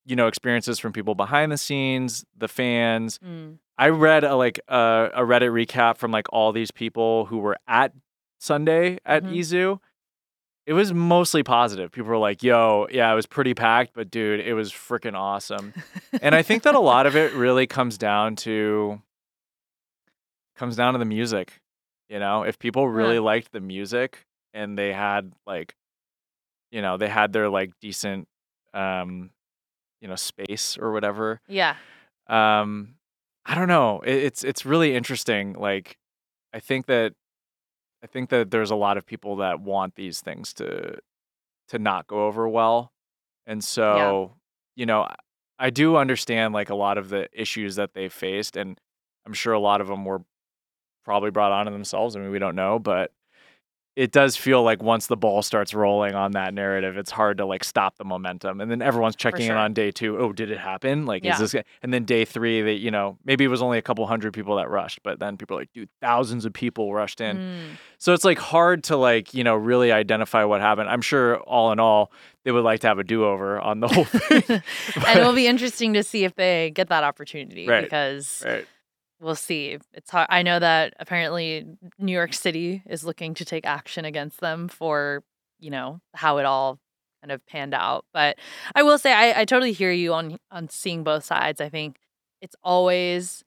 you 0.05 0.15
know 0.15 0.27
experiences 0.27 0.79
from 0.79 0.91
people 0.93 1.15
behind 1.15 1.51
the 1.51 1.57
scenes 1.57 2.25
the 2.35 2.47
fans 2.47 3.19
Mm. 3.19 3.59
I 3.77 3.89
read 3.89 4.23
a 4.23 4.35
like 4.35 4.59
a, 4.67 5.09
a 5.13 5.21
Reddit 5.21 5.51
recap 5.51 5.97
from 5.97 6.09
like 6.11 6.25
all 6.33 6.51
these 6.51 6.71
people 6.71 7.25
who 7.27 7.37
were 7.37 7.57
at 7.67 7.93
Sunday 8.39 8.97
at 9.05 9.23
Mhm. 9.23 9.35
EZoo. 9.37 9.79
It 10.65 10.73
was 10.73 10.91
mostly 10.93 11.43
positive. 11.43 11.91
People 11.91 12.09
were 12.09 12.17
like, 12.17 12.41
"Yo, 12.43 12.87
yeah, 12.91 13.11
it 13.11 13.15
was 13.15 13.27
pretty 13.27 13.53
packed, 13.53 13.91
but 13.93 14.09
dude, 14.09 14.39
it 14.41 14.53
was 14.55 14.71
freaking 14.73 15.13
awesome." 15.13 15.73
and 16.21 16.33
I 16.35 16.41
think 16.41 16.63
that 16.63 16.73
a 16.75 16.79
lot 16.79 17.05
of 17.05 17.15
it 17.15 17.33
really 17.33 17.67
comes 17.67 17.97
down 17.99 18.35
to 18.37 19.01
comes 20.55 20.75
down 20.75 20.93
to 20.93 20.99
the 20.99 21.05
music. 21.05 21.61
You 22.09 22.19
know, 22.19 22.43
if 22.43 22.57
people 22.59 22.89
really 22.99 23.17
Huh. 23.17 23.21
liked 23.23 23.51
the 23.51 23.59
music 23.61 24.25
and 24.53 24.77
they 24.77 24.91
had 24.93 25.33
like 25.45 25.75
you 26.71 26.81
know, 26.81 26.97
they 26.97 27.07
had 27.07 27.31
their 27.31 27.47
like 27.47 27.71
decent 27.79 28.27
um 28.73 29.29
you 30.01 30.07
know, 30.07 30.15
space 30.15 30.77
or 30.79 30.91
whatever 30.91 31.41
yeah. 31.47 31.75
um 32.27 32.95
i 33.45 33.55
don't 33.55 33.67
know 33.67 34.01
it, 34.01 34.15
it's 34.15 34.43
it's 34.43 34.65
really 34.65 34.95
interesting 34.95 35.53
like 35.53 35.97
i 36.53 36.59
think 36.59 36.85
that 36.85 37.13
i 38.03 38.07
think 38.07 38.29
that 38.29 38.51
there's 38.51 38.69
a 38.71 38.75
lot 38.75 38.97
of 38.97 39.05
people 39.05 39.37
that 39.37 39.59
want 39.59 39.95
these 39.95 40.21
things 40.21 40.53
to 40.53 40.97
to 41.69 41.79
not 41.79 42.05
go 42.07 42.25
over 42.27 42.47
well 42.47 42.91
and 43.47 43.63
so 43.63 43.97
you 44.75 44.85
know 44.85 45.01
I- 45.01 45.15
i 45.59 45.69
do 45.71 45.95
understand 45.97 46.53
like 46.53 46.69
a 46.69 46.75
lot 46.75 46.97
of 46.97 47.09
the 47.09 47.27
issues 47.33 47.75
that 47.77 47.93
they 47.93 48.07
faced 48.09 48.55
and 48.55 48.79
i'm 49.25 49.33
sure 49.33 49.53
a 49.53 49.59
lot 49.59 49.81
of 49.81 49.87
them 49.87 50.05
were 50.05 50.21
probably 51.05 51.31
brought 51.31 51.51
on 51.51 51.65
to 51.65 51.71
themselves 51.71 52.15
i 52.15 52.19
mean 52.19 52.29
we 52.31 52.39
don't 52.39 52.55
know 52.55 52.77
but 52.77 53.11
it 53.97 54.11
does 54.11 54.35
feel 54.37 54.61
like 54.61 54.83
once 54.83 55.07
the 55.07 55.17
ball 55.17 55.41
starts 55.41 55.73
rolling 55.73 56.13
on 56.13 56.33
that 56.33 56.53
narrative, 56.53 56.97
it's 56.97 57.09
hard 57.09 57.39
to 57.39 57.45
like 57.47 57.63
stop 57.63 57.97
the 57.97 58.03
momentum. 58.05 58.61
And 58.61 58.69
then 58.69 58.79
everyone's 58.79 59.15
checking 59.15 59.47
sure. 59.47 59.55
in 59.55 59.57
on 59.59 59.73
day 59.73 59.89
two. 59.89 60.19
Oh, 60.19 60.31
did 60.31 60.51
it 60.51 60.59
happen? 60.59 61.07
Like, 61.07 61.23
Yeah. 61.23 61.41
is 61.41 61.51
this? 61.51 61.63
And 61.81 61.91
then 61.91 62.05
day 62.05 62.23
three, 62.23 62.61
that 62.61 62.73
you 62.79 62.91
know, 62.91 63.17
maybe 63.25 63.43
it 63.43 63.47
was 63.47 63.63
only 63.63 63.79
a 63.79 63.81
couple 63.81 64.05
hundred 64.05 64.33
people 64.33 64.57
that 64.57 64.69
rushed, 64.69 65.01
but 65.01 65.19
then 65.19 65.35
people 65.35 65.57
are 65.57 65.61
like, 65.61 65.73
dude, 65.73 65.89
thousands 65.99 66.45
of 66.45 66.53
people 66.53 66.93
rushed 66.93 67.19
in. 67.21 67.37
Mm. 67.37 67.59
So 67.97 68.13
it's 68.13 68.23
like 68.23 68.37
hard 68.37 68.83
to 68.83 68.97
like 68.97 69.33
you 69.33 69.43
know 69.43 69.55
really 69.55 69.91
identify 69.91 70.43
what 70.43 70.61
happened. 70.61 70.89
I'm 70.89 71.01
sure 71.01 71.37
all 71.39 71.71
in 71.71 71.79
all, 71.79 72.11
they 72.43 72.51
would 72.51 72.63
like 72.63 72.81
to 72.81 72.87
have 72.87 72.99
a 72.99 73.03
do 73.03 73.25
over 73.25 73.59
on 73.59 73.79
the 73.79 73.87
whole 73.87 74.03
thing. 74.05 74.43
and 75.07 75.19
it 75.19 75.23
will 75.25 75.33
be 75.33 75.47
interesting 75.47 75.93
to 75.95 76.03
see 76.03 76.23
if 76.23 76.35
they 76.35 76.69
get 76.69 76.89
that 76.89 77.03
opportunity 77.03 77.67
Right. 77.67 77.83
because 77.83 78.43
right. 78.45 78.67
We'll 79.19 79.35
see. 79.35 79.77
It's 79.93 80.11
hard. 80.11 80.27
I 80.29 80.43
know 80.43 80.59
that 80.59 80.93
apparently 80.99 81.65
New 81.97 82.11
York 82.11 82.33
City 82.33 82.83
is 82.87 83.03
looking 83.03 83.33
to 83.35 83.45
take 83.45 83.65
action 83.65 84.05
against 84.05 84.39
them 84.39 84.67
for, 84.67 85.23
you 85.59 85.69
know, 85.69 85.99
how 86.13 86.37
it 86.37 86.45
all 86.45 86.79
kind 87.21 87.31
of 87.31 87.45
panned 87.47 87.73
out. 87.73 88.05
But 88.13 88.37
I 88.75 88.83
will 88.83 88.97
say 88.97 89.13
I, 89.13 89.41
I 89.41 89.45
totally 89.45 89.73
hear 89.73 89.91
you 89.91 90.13
on 90.13 90.37
on 90.51 90.69
seeing 90.69 91.03
both 91.03 91.23
sides. 91.23 91.61
I 91.61 91.69
think 91.69 91.97
it's 92.41 92.55
always 92.63 93.43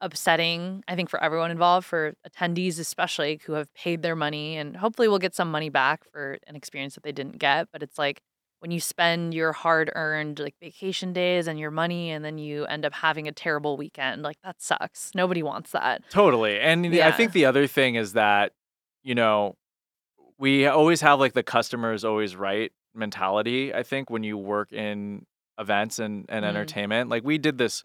upsetting, 0.00 0.84
I 0.86 0.94
think, 0.94 1.08
for 1.08 1.22
everyone 1.22 1.50
involved, 1.50 1.86
for 1.86 2.14
attendees 2.28 2.78
especially 2.78 3.40
who 3.46 3.54
have 3.54 3.72
paid 3.74 4.02
their 4.02 4.16
money 4.16 4.56
and 4.56 4.76
hopefully 4.76 5.08
will 5.08 5.18
get 5.18 5.34
some 5.34 5.50
money 5.50 5.70
back 5.70 6.04
for 6.12 6.38
an 6.46 6.56
experience 6.56 6.94
that 6.94 7.02
they 7.02 7.12
didn't 7.12 7.38
get. 7.38 7.68
But 7.72 7.82
it's 7.82 7.98
like 7.98 8.20
when 8.66 8.72
you 8.72 8.80
spend 8.80 9.32
your 9.32 9.52
hard 9.52 9.92
earned 9.94 10.40
like 10.40 10.56
vacation 10.60 11.12
days 11.12 11.46
and 11.46 11.56
your 11.56 11.70
money 11.70 12.10
and 12.10 12.24
then 12.24 12.36
you 12.36 12.64
end 12.66 12.84
up 12.84 12.92
having 12.92 13.28
a 13.28 13.32
terrible 13.32 13.76
weekend, 13.76 14.22
like 14.22 14.38
that 14.42 14.56
sucks. 14.60 15.12
Nobody 15.14 15.40
wants 15.40 15.70
that. 15.70 16.02
Totally. 16.10 16.58
And 16.58 16.84
the- 16.86 17.04
I 17.04 17.12
think 17.12 17.30
the 17.30 17.44
other 17.44 17.68
thing 17.68 17.94
is 17.94 18.14
that, 18.14 18.54
you 19.04 19.14
know, 19.14 19.54
we 20.36 20.66
always 20.66 21.00
have 21.02 21.20
like 21.20 21.32
the 21.32 21.44
customers 21.44 22.04
always 22.04 22.34
right 22.34 22.72
mentality, 22.92 23.72
I 23.72 23.84
think, 23.84 24.10
when 24.10 24.24
you 24.24 24.36
work 24.36 24.72
in 24.72 25.26
events 25.60 26.00
and, 26.00 26.26
and 26.28 26.44
Mm. 26.44 26.48
entertainment. 26.48 27.08
Like 27.08 27.22
we 27.22 27.38
did 27.38 27.58
this 27.58 27.84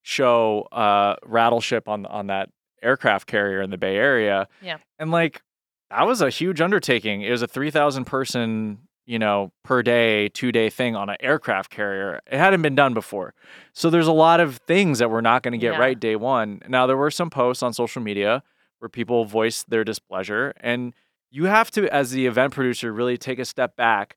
show, 0.00 0.62
uh, 0.72 1.16
Rattleship 1.22 1.86
on 1.86 2.06
on 2.06 2.28
that 2.28 2.48
aircraft 2.82 3.26
carrier 3.26 3.60
in 3.60 3.68
the 3.68 3.76
Bay 3.78 3.96
Area. 3.96 4.48
Yeah. 4.62 4.78
And 4.98 5.10
like 5.10 5.42
that 5.90 6.06
was 6.06 6.22
a 6.22 6.30
huge 6.30 6.62
undertaking. 6.62 7.20
It 7.20 7.30
was 7.30 7.42
a 7.42 7.46
three 7.46 7.70
thousand 7.70 8.06
person, 8.06 8.78
you 9.06 9.18
know, 9.18 9.52
per 9.64 9.82
day, 9.82 10.28
two 10.28 10.50
day 10.52 10.70
thing 10.70 10.96
on 10.96 11.08
an 11.10 11.16
aircraft 11.20 11.70
carrier. 11.70 12.20
It 12.30 12.38
hadn't 12.38 12.62
been 12.62 12.74
done 12.74 12.94
before. 12.94 13.34
So 13.72 13.90
there's 13.90 14.06
a 14.06 14.12
lot 14.12 14.40
of 14.40 14.56
things 14.66 14.98
that 15.00 15.10
we're 15.10 15.20
not 15.20 15.42
going 15.42 15.52
to 15.52 15.58
get 15.58 15.74
Yeah. 15.74 15.78
right 15.78 15.98
day 15.98 16.16
one. 16.16 16.62
Now 16.68 16.86
there 16.86 16.96
were 16.96 17.10
some 17.10 17.28
posts 17.30 17.62
on 17.62 17.72
social 17.72 18.00
media 18.02 18.42
where 18.78 18.88
people 18.88 19.24
voiced 19.24 19.68
their 19.70 19.84
displeasure 19.84 20.54
and 20.60 20.94
you 21.30 21.44
have 21.46 21.70
to 21.72 21.92
as 21.92 22.12
the 22.12 22.26
event 22.26 22.52
producer 22.54 22.92
really 22.92 23.16
take 23.18 23.38
a 23.38 23.44
step 23.44 23.76
back 23.76 24.16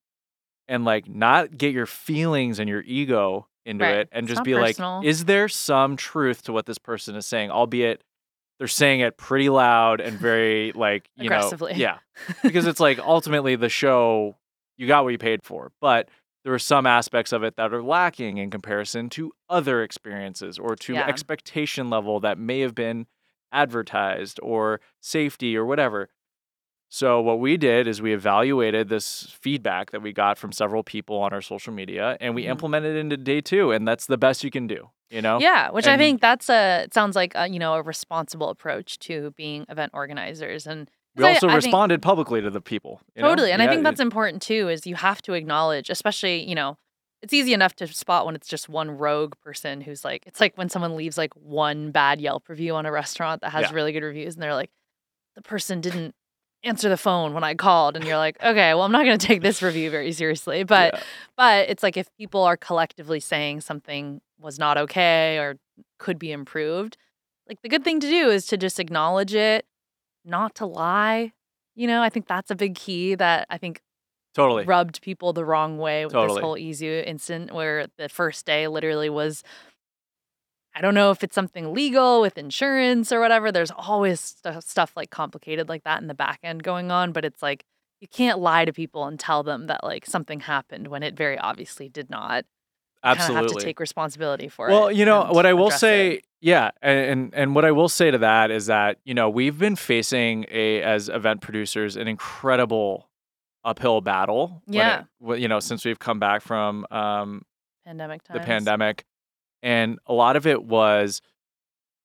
and 0.67 0.85
like 0.85 1.07
not 1.09 1.57
get 1.57 1.73
your 1.73 1.85
feelings 1.85 2.59
and 2.59 2.69
your 2.69 2.81
ego 2.81 3.47
into 3.65 3.83
Right. 3.85 3.97
it 3.97 4.09
and 4.11 4.25
It's 4.25 4.35
just 4.35 4.43
be 4.45 4.53
personal. 4.53 4.97
like 4.99 5.05
is 5.05 5.25
there 5.25 5.47
some 5.49 5.97
truth 5.97 6.43
to 6.43 6.53
what 6.53 6.65
this 6.65 6.77
person 6.77 7.15
is 7.15 7.25
saying 7.25 7.49
albeit 7.51 8.03
they're 8.59 8.67
saying 8.67 9.01
it 9.01 9.17
pretty 9.17 9.49
loud 9.49 9.99
and 10.01 10.17
very 10.17 10.71
like 10.73 11.09
you 11.15 11.25
Aggressively. 11.25 11.73
know 11.73 11.77
yeah 11.79 11.97
because 12.43 12.65
it's 12.67 12.79
like 12.79 12.99
ultimately 12.99 13.55
the 13.55 13.69
show 13.69 14.35
you 14.77 14.87
got 14.87 15.03
what 15.03 15.11
you 15.11 15.17
paid 15.17 15.43
for 15.43 15.71
but 15.81 16.09
there 16.43 16.53
are 16.53 16.59
some 16.59 16.85
aspects 16.85 17.33
of 17.33 17.43
it 17.43 17.55
that 17.57 17.73
are 17.73 17.83
lacking 17.83 18.37
in 18.37 18.49
comparison 18.49 19.09
to 19.09 19.31
other 19.49 19.83
experiences 19.83 20.57
or 20.57 20.75
to 20.75 20.93
Yeah. 20.93 21.05
expectation 21.07 21.89
level 21.89 22.19
that 22.21 22.37
may 22.37 22.61
have 22.61 22.73
been 22.75 23.05
advertised 23.51 24.39
or 24.43 24.79
safety 25.01 25.57
or 25.57 25.65
whatever 25.65 26.09
so 26.89 27.19
what 27.19 27.39
we 27.41 27.57
did 27.57 27.85
is 27.85 28.01
we 28.01 28.13
evaluated 28.13 28.87
this 28.87 29.35
feedback 29.41 29.91
that 29.91 30.01
we 30.01 30.13
got 30.13 30.37
from 30.37 30.53
several 30.53 30.83
people 30.83 31.17
on 31.17 31.33
our 31.33 31.41
social 31.41 31.73
media 31.73 32.15
and 32.21 32.33
we 32.33 32.43
Mhm. 32.45 32.51
implemented 32.51 32.95
it 32.95 32.99
into 32.99 33.17
day 33.17 33.41
2 33.41 33.71
and 33.71 33.85
that's 33.87 34.05
the 34.05 34.17
best 34.17 34.43
you 34.43 34.51
can 34.51 34.67
do 34.67 34.89
you 35.09 35.21
know 35.21 35.39
Yeah, 35.39 35.69
which 35.71 35.87
I 35.87 35.97
think 35.97 36.21
that's 36.21 36.49
a 36.49 36.83
it 36.83 36.93
sounds 36.93 37.15
like 37.15 37.33
a, 37.35 37.47
you 37.49 37.59
know 37.59 37.73
a 37.73 37.81
responsible 37.81 38.49
approach 38.49 38.99
to 38.99 39.31
being 39.31 39.65
event 39.69 39.91
organizers 39.93 40.65
and 40.67 40.89
we 41.17 41.25
I- 41.25 41.29
also 41.33 41.47
I 41.47 41.51
think- 41.51 41.63
responded 41.65 42.01
publicly 42.01 42.41
to 42.41 42.49
the 42.49 42.61
people 42.61 43.01
you 43.15 43.21
know? 43.21 43.29
totally 43.29 43.51
and 43.51 43.61
I 43.61 43.65
Yeah, 43.65 43.71
think 43.71 43.79
it- 43.81 43.83
that's 43.83 43.99
important 43.99 44.41
too 44.41 44.69
is 44.69 44.85
you 44.87 44.95
have 44.95 45.21
to 45.23 45.33
acknowledge 45.33 45.89
especially 45.89 46.47
you 46.47 46.55
know 46.55 46.77
it's 47.21 47.33
easy 47.33 47.53
enough 47.53 47.75
to 47.77 47.87
spot 47.87 48.25
when 48.27 48.35
it's 48.35 48.47
just 48.47 48.69
one 48.69 48.91
rogue 48.91 49.33
person 49.43 49.81
who's 49.81 50.05
like 50.05 50.25
it's 50.27 50.39
like 50.39 50.55
when 50.57 50.69
someone 50.69 50.95
leaves 50.95 51.17
like 51.17 51.33
one 51.35 51.91
bad 51.91 52.21
Yelp 52.21 52.47
review 52.47 52.75
on 52.75 52.85
a 52.85 52.91
restaurant 52.91 53.41
that 53.41 53.49
has 53.51 53.63
Yeah. 53.63 53.73
really 53.73 53.91
good 53.91 54.03
reviews 54.03 54.35
and 54.35 54.43
they're 54.43 54.53
like 54.55 54.69
the 55.35 55.41
person 55.41 55.81
didn't 55.81 56.13
answer 56.63 56.89
the 56.89 56.97
phone 56.97 57.33
when 57.33 57.43
I 57.43 57.53
called 57.53 57.95
and 57.95 58.05
you're 58.05 58.17
like 58.17 58.37
okay 58.43 58.73
well 58.73 58.83
I'm 58.83 58.91
not 58.91 59.05
going 59.05 59.17
to 59.17 59.25
take 59.27 59.41
this 59.41 59.61
review 59.61 59.89
very 59.89 60.11
seriously 60.11 60.63
but 60.75 60.93
yeah. 60.95 61.01
But 61.37 61.69
it's 61.69 61.83
like 61.83 61.97
if 61.97 62.07
people 62.17 62.43
are 62.43 62.57
collectively 62.57 63.19
saying 63.19 63.61
something 63.61 64.21
was 64.39 64.59
not 64.59 64.77
okay 64.77 65.37
or 65.39 65.57
could 65.99 66.19
be 66.19 66.31
improved, 66.31 66.97
like 67.47 67.61
the 67.63 67.69
good 67.69 67.83
thing 67.83 67.99
to 67.99 68.07
do 68.09 68.29
is 68.29 68.45
to 68.47 68.57
just 68.57 68.79
acknowledge 68.79 69.33
it, 69.33 69.65
not 70.27 70.55
to 70.55 70.65
lie. 70.65 71.33
You 71.75 71.87
know, 71.87 72.01
I 72.01 72.09
think 72.09 72.27
that's 72.27 72.51
a 72.51 72.55
big 72.55 72.75
key 72.75 73.15
that 73.15 73.47
I 73.49 73.57
think 73.57 73.81
totally 74.33 74.65
rubbed 74.65 75.01
people 75.01 75.33
the 75.33 75.45
wrong 75.45 75.77
way 75.77 76.05
with 76.05 76.13
Totally. 76.13 76.37
this 76.37 76.43
whole 76.43 76.55
EZoo 76.55 77.05
incident 77.07 77.53
where 77.53 77.87
the 77.97 78.07
first 78.09 78.45
day 78.45 78.67
literally 78.67 79.09
was 79.09 79.43
I 80.75 80.81
don't 80.81 80.93
know 80.93 81.09
if 81.09 81.23
it's 81.23 81.33
something 81.33 81.73
legal 81.73 82.21
with 82.21 82.37
insurance 82.37 83.11
or 83.11 83.19
whatever. 83.19 83.51
There's 83.51 83.71
always 83.71 84.19
stu- 84.19 84.61
stuff 84.61 84.93
like 84.95 85.09
complicated 85.09 85.67
like 85.69 85.83
that 85.85 86.01
in 86.01 86.07
the 86.07 86.13
back 86.13 86.39
end 86.43 86.61
going 86.61 86.91
on, 86.91 87.13
but 87.13 87.25
it's 87.25 87.41
like 87.41 87.63
you 87.99 88.07
can't 88.07 88.37
lie 88.37 88.63
to 88.63 88.71
people 88.71 89.05
and 89.05 89.19
tell 89.19 89.41
them 89.41 89.65
that 89.67 89.83
like 89.83 90.05
something 90.05 90.41
happened 90.41 90.87
when 90.87 91.01
it 91.01 91.17
very 91.17 91.37
obviously 91.37 91.89
did 91.89 92.11
not. 92.11 92.45
Absolutely 93.03 93.35
have 93.35 93.57
to 93.57 93.65
take 93.65 93.79
responsibility 93.79 94.49
for 94.49 94.69
it. 94.69 94.71
Well, 94.71 94.91
you 94.91 95.05
know 95.05 95.25
what 95.31 95.47
I 95.47 95.53
will 95.53 95.71
say, 95.71 96.15
it. 96.15 96.25
Yeah, 96.41 96.71
and 96.81 97.33
and 97.33 97.55
what 97.55 97.65
I 97.65 97.71
will 97.71 97.89
say 97.89 98.11
to 98.11 98.17
that 98.19 98.51
is 98.51 98.67
that 98.67 98.97
you 99.05 99.13
know 99.13 99.29
we've 99.29 99.57
been 99.57 99.75
facing 99.75 100.45
a 100.49 100.81
as 100.83 101.09
event 101.09 101.41
producers 101.41 101.95
an 101.95 102.07
incredible 102.07 103.09
uphill 103.65 104.01
battle. 104.01 104.61
Yeah. 104.67 105.03
it- 105.27 105.39
you 105.39 105.47
know 105.47 105.59
since 105.59 105.83
we've 105.85 105.99
come 105.99 106.19
back 106.19 106.41
from 106.41 106.85
um, 106.91 107.43
pandemic 107.85 108.21
the 108.23 108.39
pandemic, 108.45 109.05
and 109.63 109.99
a 110.05 110.13
lot 110.13 110.35
of 110.35 110.45
it 110.47 110.63
was 110.63 111.21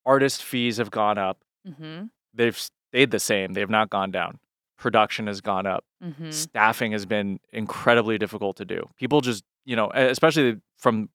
artist 0.04 0.42
fees 0.42 0.78
have 0.78 0.90
gone 0.90 1.18
up. 1.18 1.38
Mm-hmm. 1.68 2.06
They've 2.34 2.58
stayed 2.58 3.10
the 3.10 3.20
same. 3.20 3.52
They 3.52 3.60
have 3.60 3.70
not 3.70 3.90
gone 3.90 4.10
down. 4.10 4.38
Production 4.78 5.26
has 5.28 5.40
gone 5.40 5.66
up. 5.66 5.84
Mm-hmm. 6.02 6.30
staffing 6.32 6.90
has 6.90 7.06
been 7.06 7.38
incredibly 7.52 8.18
difficult 8.18 8.56
to 8.56 8.64
do. 8.64 8.88
People 8.96 9.20
just, 9.20 9.44
you 9.64 9.76
know, 9.76 9.88
especially 9.94 10.56
from 10.78 11.10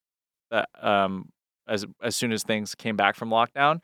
uh, 0.50 0.64
um 0.82 1.28
as 1.68 1.86
as 2.02 2.16
soon 2.16 2.32
as 2.32 2.44
things 2.44 2.76
came 2.76 2.96
back 2.96 3.16
from 3.16 3.30
lockdown, 3.30 3.82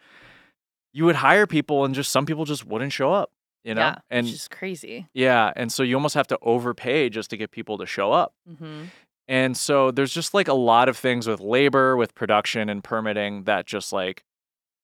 you 0.94 1.06
would 1.06 1.16
hire 1.16 1.48
people 1.48 1.86
and 1.86 1.96
just 1.96 2.12
some 2.12 2.26
people 2.26 2.46
just 2.46 2.66
wouldn't 2.66 2.94
show 2.94 3.12
up, 3.12 3.32
you 3.64 3.74
know? 3.74 3.82
yeah, 3.82 3.96
and 4.10 4.26
which 4.26 4.36
is 4.36 4.48
crazy. 4.48 5.08
yeah, 5.14 5.52
and 5.56 5.72
so 5.72 5.84
you 5.84 5.96
almost 5.96 6.16
have 6.16 6.28
to 6.28 6.40
overpay 6.42 7.10
just 7.10 7.30
to 7.32 7.38
get 7.38 7.52
people 7.52 7.78
to 7.78 7.86
show 7.86 8.12
up. 8.12 8.34
Mm-hmm. 8.50 8.86
And 9.28 9.56
so 9.56 9.90
there's 9.90 10.14
just 10.14 10.34
like 10.34 10.48
a 10.48 10.54
lot 10.54 10.90
of 10.90 10.98
things 10.98 11.28
with 11.28 11.40
labor, 11.40 11.96
with 11.96 12.14
production 12.14 12.70
and 12.70 12.84
permitting 12.84 13.44
that 13.44 13.66
just 13.66 13.94
like 13.94 14.24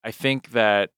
I 0.03 0.11
think 0.11 0.51
that 0.51 0.91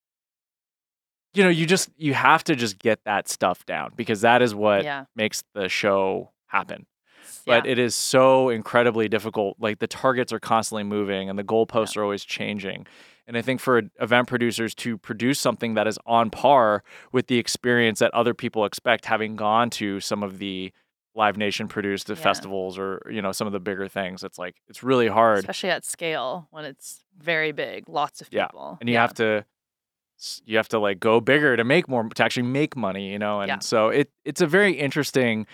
you 1.34 1.42
know, 1.42 1.48
you 1.48 1.66
just 1.66 1.88
you 1.96 2.14
have 2.14 2.44
to 2.44 2.54
just 2.54 2.78
get 2.78 3.00
that 3.04 3.28
stuff 3.28 3.64
down 3.64 3.92
because 3.96 4.20
that 4.20 4.42
is 4.42 4.54
what 4.54 4.84
yeah, 4.84 5.06
makes 5.16 5.42
the 5.54 5.68
show 5.68 6.30
happen. 6.46 6.86
But 7.46 7.64
yeah. 7.66 7.72
it 7.72 7.78
is 7.78 7.94
so 7.94 8.48
incredibly 8.48 9.08
difficult. 9.08 9.56
Like 9.58 9.78
the 9.78 9.86
targets 9.86 10.32
are 10.32 10.40
constantly 10.40 10.84
moving 10.84 11.28
and 11.28 11.38
the 11.38 11.44
goalposts 11.44 11.96
are 11.96 12.02
always 12.02 12.24
changing. 12.24 12.86
And 13.26 13.36
I 13.36 13.42
think 13.42 13.60
for 13.60 13.82
event 14.00 14.28
producers 14.28 14.74
to 14.76 14.98
produce 14.98 15.38
something 15.38 15.74
that 15.74 15.86
is 15.86 15.98
on 16.06 16.30
par 16.30 16.82
with 17.12 17.28
the 17.28 17.38
experience 17.38 18.00
that 18.00 18.12
other 18.14 18.34
people 18.34 18.64
expect, 18.64 19.04
having 19.06 19.36
gone 19.36 19.70
to 19.70 20.00
some 20.00 20.22
of 20.22 20.38
the 20.38 20.72
Live 21.14 21.36
Nation 21.36 21.68
produced 21.68 22.08
Yeah. 22.08 22.14
festivals 22.16 22.78
or 22.78 23.02
you 23.10 23.20
know 23.20 23.32
some 23.32 23.46
of 23.46 23.52
the 23.52 23.60
bigger 23.60 23.86
things, 23.86 24.24
it's 24.24 24.38
like 24.38 24.56
it's 24.68 24.82
really 24.82 25.08
hard. 25.08 25.40
especially 25.40 25.70
at 25.70 25.84
scale 25.84 26.48
when 26.50 26.64
it's 26.64 27.04
very 27.18 27.52
big, 27.52 27.88
lots 27.88 28.20
of 28.22 28.28
Yeah, 28.32 28.46
people, 28.46 28.78
and 28.80 28.88
you 28.88 28.94
yeah. 28.94 29.02
have 29.02 29.14
to 29.14 29.44
you 30.44 30.56
have 30.56 30.68
to 30.68 30.78
like 30.78 31.00
go 31.00 31.20
bigger 31.20 31.56
to 31.56 31.64
make 31.64 31.88
more 31.88 32.08
to 32.08 32.24
actually 32.24 32.44
make 32.44 32.76
money 32.76 33.10
you 33.10 33.18
know 33.18 33.40
and 33.40 33.48
Yeah. 33.48 33.58
so 33.58 33.88
it 33.88 34.10
it's 34.24 34.40
a 34.40 34.46
very 34.46 34.72
interesting 34.72 35.46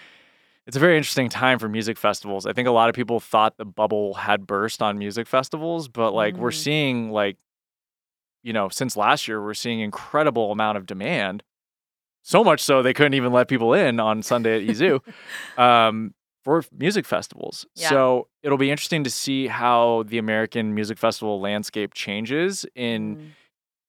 it's 0.69 0.77
a 0.77 0.81
very 0.81 0.97
interesting 0.99 1.29
time 1.31 1.59
for 1.59 1.69
music 1.69 1.97
festivals 1.99 2.47
i 2.47 2.53
think 2.53 2.69
a 2.69 2.71
lot 2.71 2.89
of 2.89 2.95
people 2.95 3.19
thought 3.19 3.57
the 3.57 3.65
bubble 3.65 4.15
had 4.15 4.47
burst 4.47 4.81
on 4.83 4.99
music 4.99 5.27
festivals 5.27 5.89
but 5.89 6.13
like 6.13 6.37
we're 6.37 6.51
Mhm. 6.51 6.55
seeing 6.55 7.11
like 7.11 7.37
you 8.43 8.53
know 8.53 8.69
since 8.69 8.97
last 8.97 9.27
year 9.27 9.43
we're 9.43 9.55
seeing 9.55 9.81
incredible 9.81 10.53
amount 10.53 10.79
of 10.79 10.87
demand 10.87 11.43
so 12.23 12.45
much 12.45 12.61
so 12.63 12.83
they 12.83 12.93
couldn't 12.95 13.15
even 13.15 13.33
let 13.33 13.49
people 13.49 13.73
in 13.75 13.99
on 13.99 14.23
sunday 14.23 14.57
at 14.57 14.63
EZoo 14.63 15.01
um, 15.59 16.15
for 16.45 16.63
music 16.73 17.05
festivals 17.07 17.67
Yeah. 17.75 17.89
so 17.89 18.29
it'll 18.43 18.59
be 18.59 18.71
interesting 18.71 19.05
to 19.05 19.11
see 19.11 19.47
how 19.49 20.05
the 20.07 20.19
american 20.19 20.75
music 20.75 20.99
festival 20.99 21.41
landscape 21.41 21.95
changes 21.95 22.67
in 22.75 23.17
Mm. 23.17 23.31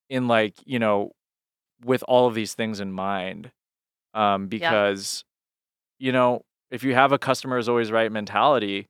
in 0.09 0.27
like 0.27 0.55
you 0.65 0.79
know 0.79 1.11
with 1.85 2.03
all 2.07 2.25
of 2.27 2.33
these 2.33 2.53
things 2.55 2.79
in 2.79 2.91
mind 2.91 3.51
um 4.13 4.47
because 4.47 5.23
you 5.99 6.11
know 6.11 6.43
if 6.71 6.83
you 6.83 6.93
have 6.93 7.11
a 7.11 7.17
customer 7.19 7.57
is 7.57 7.67
always 7.69 7.91
right 7.91 8.11
mentality 8.11 8.87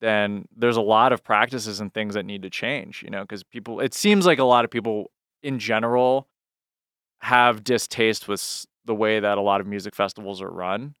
then 0.00 0.46
there's 0.56 0.76
a 0.78 0.80
lot 0.80 1.12
of 1.12 1.22
practices 1.22 1.78
and 1.80 1.92
things 1.92 2.14
that 2.14 2.24
need 2.24 2.42
to 2.42 2.50
change 2.50 3.02
you 3.02 3.10
know 3.10 3.22
because 3.22 3.42
people 3.44 3.80
it 3.80 3.94
seems 3.94 4.26
like 4.26 4.38
a 4.38 4.44
lot 4.44 4.64
of 4.64 4.70
people 4.70 5.10
in 5.42 5.58
general 5.58 6.26
have 7.20 7.62
distaste 7.64 8.28
with 8.28 8.66
the 8.84 8.94
way 8.94 9.20
that 9.20 9.38
a 9.38 9.40
lot 9.42 9.60
of 9.60 9.66
music 9.66 9.94
festivals 9.94 10.40
are 10.40 10.50
run 10.50 10.94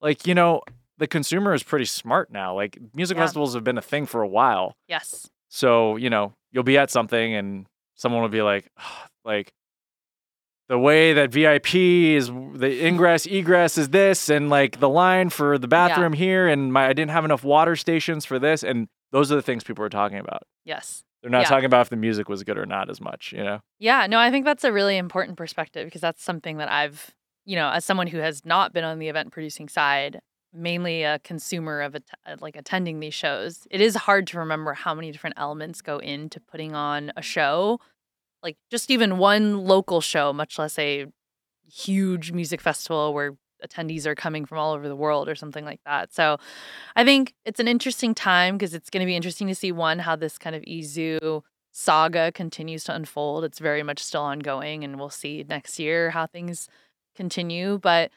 like 0.00 0.26
you 0.26 0.34
know 0.34 0.62
the 0.98 1.06
consumer 1.06 1.52
is 1.52 1.62
pretty 1.62 1.84
smart 1.84 2.30
now 2.30 2.54
like 2.54 2.78
music 2.94 3.16
Yeah. 3.16 3.24
festivals 3.24 3.54
have 3.54 3.64
been 3.64 3.78
a 3.78 3.82
thing 3.82 4.06
for 4.06 4.22
a 4.22 4.28
while 4.28 4.76
Yes. 4.86 5.28
so, 5.48 5.96
you 5.96 6.10
know, 6.10 6.32
you'll 6.52 6.62
be 6.62 6.78
at 6.78 6.90
something 6.90 7.34
and 7.34 7.66
someone 7.96 8.22
will 8.22 8.28
be 8.28 8.42
like, 8.42 8.68
"Ugh, 8.76 9.08
like, 9.24 9.52
the 10.68 10.78
way 10.78 11.12
that 11.12 11.30
VIP 11.30 11.74
is, 11.74 12.28
the 12.28 12.86
ingress, 12.86 13.26
egress 13.26 13.76
is 13.76 13.90
this, 13.90 14.28
and 14.30 14.48
like 14.48 14.80
the 14.80 14.88
line 14.88 15.28
for 15.28 15.58
the 15.58 15.68
bathroom 15.68 16.12
here, 16.14 16.48
and 16.48 16.72
my, 16.72 16.86
I 16.86 16.92
didn't 16.92 17.10
have 17.10 17.24
enough 17.24 17.44
water 17.44 17.76
stations 17.76 18.24
for 18.24 18.38
this. 18.38 18.62
And 18.62 18.88
those 19.12 19.30
are 19.30 19.36
the 19.36 19.42
things 19.42 19.62
people 19.62 19.84
are 19.84 19.88
talking 19.90 20.18
about. 20.18 20.42
Yes. 20.64 21.04
They're 21.22 21.30
not 21.30 21.42
Yeah. 21.42 21.48
talking 21.48 21.66
about 21.66 21.82
if 21.82 21.88
the 21.90 21.96
music 21.96 22.28
was 22.28 22.42
good 22.44 22.58
or 22.58 22.66
not 22.66 22.90
as 22.90 23.00
much, 23.00 23.32
you 23.32 23.44
know? 23.44 23.60
Yeah, 23.78 24.06
no, 24.06 24.18
I 24.18 24.30
think 24.30 24.44
that's 24.44 24.64
a 24.64 24.72
really 24.72 24.96
important 24.96 25.36
perspective 25.36 25.84
because 25.86 26.00
that's 26.00 26.22
something 26.22 26.56
that 26.58 26.70
I've, 26.70 27.14
you 27.44 27.56
know, 27.56 27.68
as 27.70 27.84
someone 27.84 28.06
who 28.08 28.18
has 28.18 28.44
not 28.44 28.72
been 28.72 28.84
on 28.84 28.98
the 28.98 29.08
event 29.08 29.32
producing 29.32 29.68
side, 29.68 30.20
mainly 30.52 31.02
a 31.02 31.18
consumer 31.20 31.80
of 31.80 31.94
uh, 31.96 31.98
like 32.40 32.56
attending 32.56 33.00
these 33.00 33.14
shows, 33.14 33.66
it 33.70 33.80
is 33.80 33.94
hard 33.94 34.26
to 34.28 34.38
remember 34.38 34.72
how 34.72 34.94
many 34.94 35.10
different 35.12 35.36
elements 35.38 35.80
go 35.82 35.98
into 35.98 36.40
putting 36.40 36.74
on 36.74 37.12
a 37.16 37.22
show. 37.22 37.80
Like 38.44 38.56
just 38.70 38.90
even 38.90 39.18
one 39.18 39.64
local 39.64 40.00
show, 40.00 40.32
much 40.32 40.58
less 40.58 40.78
a 40.78 41.06
huge 41.66 42.30
music 42.30 42.60
festival 42.60 43.12
where 43.14 43.32
attendees 43.66 44.06
are 44.06 44.14
coming 44.14 44.44
from 44.44 44.58
all 44.58 44.74
over 44.74 44.88
the 44.88 44.96
world 44.96 45.28
or 45.28 45.34
something 45.34 45.64
like 45.64 45.80
that. 45.86 46.12
So 46.12 46.36
I 46.94 47.04
think 47.04 47.34
it's 47.44 47.58
an 47.58 47.68
interesting 47.68 48.14
time 48.14 48.56
because 48.56 48.74
it's 48.74 48.90
going 48.90 49.00
to 49.00 49.06
be 49.06 49.16
interesting 49.16 49.48
to 49.48 49.54
see 49.54 49.72
one 49.72 49.98
how 49.98 50.14
this 50.16 50.38
kind 50.38 50.54
of 50.54 50.62
EZoo 50.62 51.42
saga 51.72 52.30
continues 52.32 52.84
to 52.84 52.94
unfold. 52.94 53.44
It's 53.44 53.58
very 53.58 53.82
much 53.82 54.00
still 54.00 54.22
ongoing, 54.22 54.84
and 54.84 54.98
we'll 54.98 55.10
see 55.10 55.44
next 55.48 55.78
year 55.78 56.10
how 56.10 56.26
things 56.26 56.68
continue. 57.16 57.78
But 57.78 58.10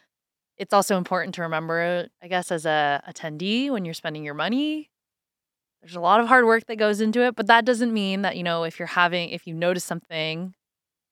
it's 0.57 0.73
also 0.73 0.97
important 0.97 1.35
to 1.35 1.41
remember, 1.43 2.07
I 2.21 2.27
guess, 2.27 2.51
as 2.51 2.65
a 2.65 3.01
attendee 3.07 3.71
when 3.71 3.85
you're 3.85 3.93
spending 3.93 4.23
your 4.23 4.33
money, 4.33 4.89
there's 5.81 5.95
a 5.95 6.01
lot 6.01 6.19
of 6.19 6.27
hard 6.27 6.45
work 6.45 6.65
that 6.67 6.77
goes 6.77 7.01
into 7.01 7.21
it. 7.21 7.35
But 7.35 7.47
that 7.47 7.65
doesn't 7.65 7.93
mean 7.93 8.21
that 8.23 8.35
you 8.37 8.43
know 8.43 8.63
if 8.63 8.79
you're 8.79 8.87
having 8.87 9.29
if 9.29 9.47
you 9.47 9.53
notice 9.53 9.83
something 9.83 10.53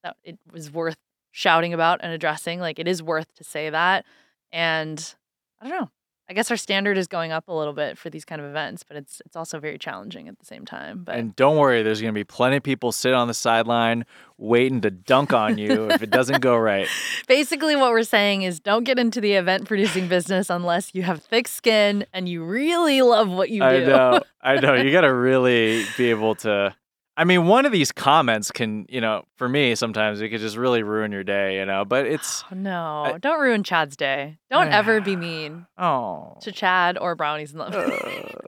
that 0.04 0.16
it 0.24 0.38
was 0.52 0.72
worth 0.72 0.98
shouting 1.32 1.74
about 1.74 2.00
and 2.02 2.12
addressing. 2.12 2.60
Like 2.60 2.80
it 2.80 2.88
is 2.88 3.04
worth 3.04 3.34
to 3.36 3.44
say 3.44 3.70
that. 3.70 4.06
And 4.52 5.16
I 5.62 5.70
don't 5.70 5.82
know. 5.82 5.90
I 6.28 6.34
guess 6.34 6.50
our 6.50 6.58
standard 6.58 6.98
is 6.98 7.08
going 7.08 7.32
up 7.32 7.48
a 7.48 7.54
little 7.54 7.74
bit 7.74 7.98
for 7.98 8.10
these 8.10 8.26
kind 8.26 8.42
of 8.42 8.48
events, 8.48 8.84
but 8.84 8.98
it's 8.98 9.22
it's 9.26 9.36
also 9.36 9.60
very 9.60 9.78
challenging 9.78 10.28
at 10.28 10.40
the 10.40 10.46
same 10.46 10.66
time. 10.66 11.04
But 11.04 11.16
And 11.16 11.36
don't 11.36 11.58
worry, 11.58 11.84
there's 11.84 12.02
going 12.02 12.14
to 12.14 12.18
be 12.18 12.24
plenty 12.24 12.58
of 12.58 12.64
people 12.64 12.92
sitting 12.92 13.18
on 13.18 13.28
the 13.28 13.34
sideline 13.34 14.06
waiting 14.38 14.82
to 14.82 14.92
dunk 14.92 15.34
on 15.34 15.58
you 15.58 15.90
if 15.92 16.02
it 16.02 16.10
doesn't 16.10 16.42
go 16.42 16.58
right. 16.58 16.88
basically 17.28 17.76
what 17.76 17.92
we're 17.92 18.04
saying 18.04 18.42
is 18.42 18.60
don't 18.60 18.84
get 18.84 18.98
into 18.98 19.22
the 19.22 19.34
event 19.34 19.66
producing 19.68 20.08
business 20.08 20.50
unless 20.50 20.94
you 20.94 21.04
have 21.04 21.22
thick 21.22 21.48
skin 21.48 22.06
and 22.12 22.28
you 22.28 22.44
really 22.44 23.02
love 23.02 23.30
what 23.30 23.50
you 23.50 23.62
do. 23.62 23.66
I 23.66 23.80
know. 23.80 24.20
I 24.42 24.56
know. 24.60 24.74
You 24.74 24.92
got 24.92 25.02
to 25.02 25.14
really 25.14 25.86
be 25.98 26.10
able 26.10 26.36
to. 26.36 26.76
I 27.18 27.24
mean, 27.24 27.48
one 27.48 27.66
of 27.66 27.72
these 27.72 27.94
comments 27.94 28.52
can, 28.52 28.86
you 28.90 29.00
know, 29.00 29.24
for 29.38 29.48
me, 29.48 29.74
sometimes 29.76 30.20
it 30.20 30.28
could 30.30 30.42
just 30.42 30.58
really 30.58 30.84
ruin 30.84 31.14
your 31.14 31.24
day, 31.24 31.60
you 31.60 31.66
know, 31.66 31.86
but 31.86 32.06
it's, 32.06 32.44
Oh, 32.52 32.56
no, 32.56 33.18
don't 33.22 33.40
ruin 33.40 33.64
Chad's 33.64 33.96
day. 33.96 34.38
Don't 34.50 34.68
ever 34.68 35.00
be 35.00 35.16
mean 35.16 35.66
oh. 35.78 36.38
to 36.42 36.52
Chad 36.52 36.98
or 36.98 37.16
Brownies 37.16 37.54
in 37.54 37.60
Love 37.60 37.74
Uh, 37.74 37.90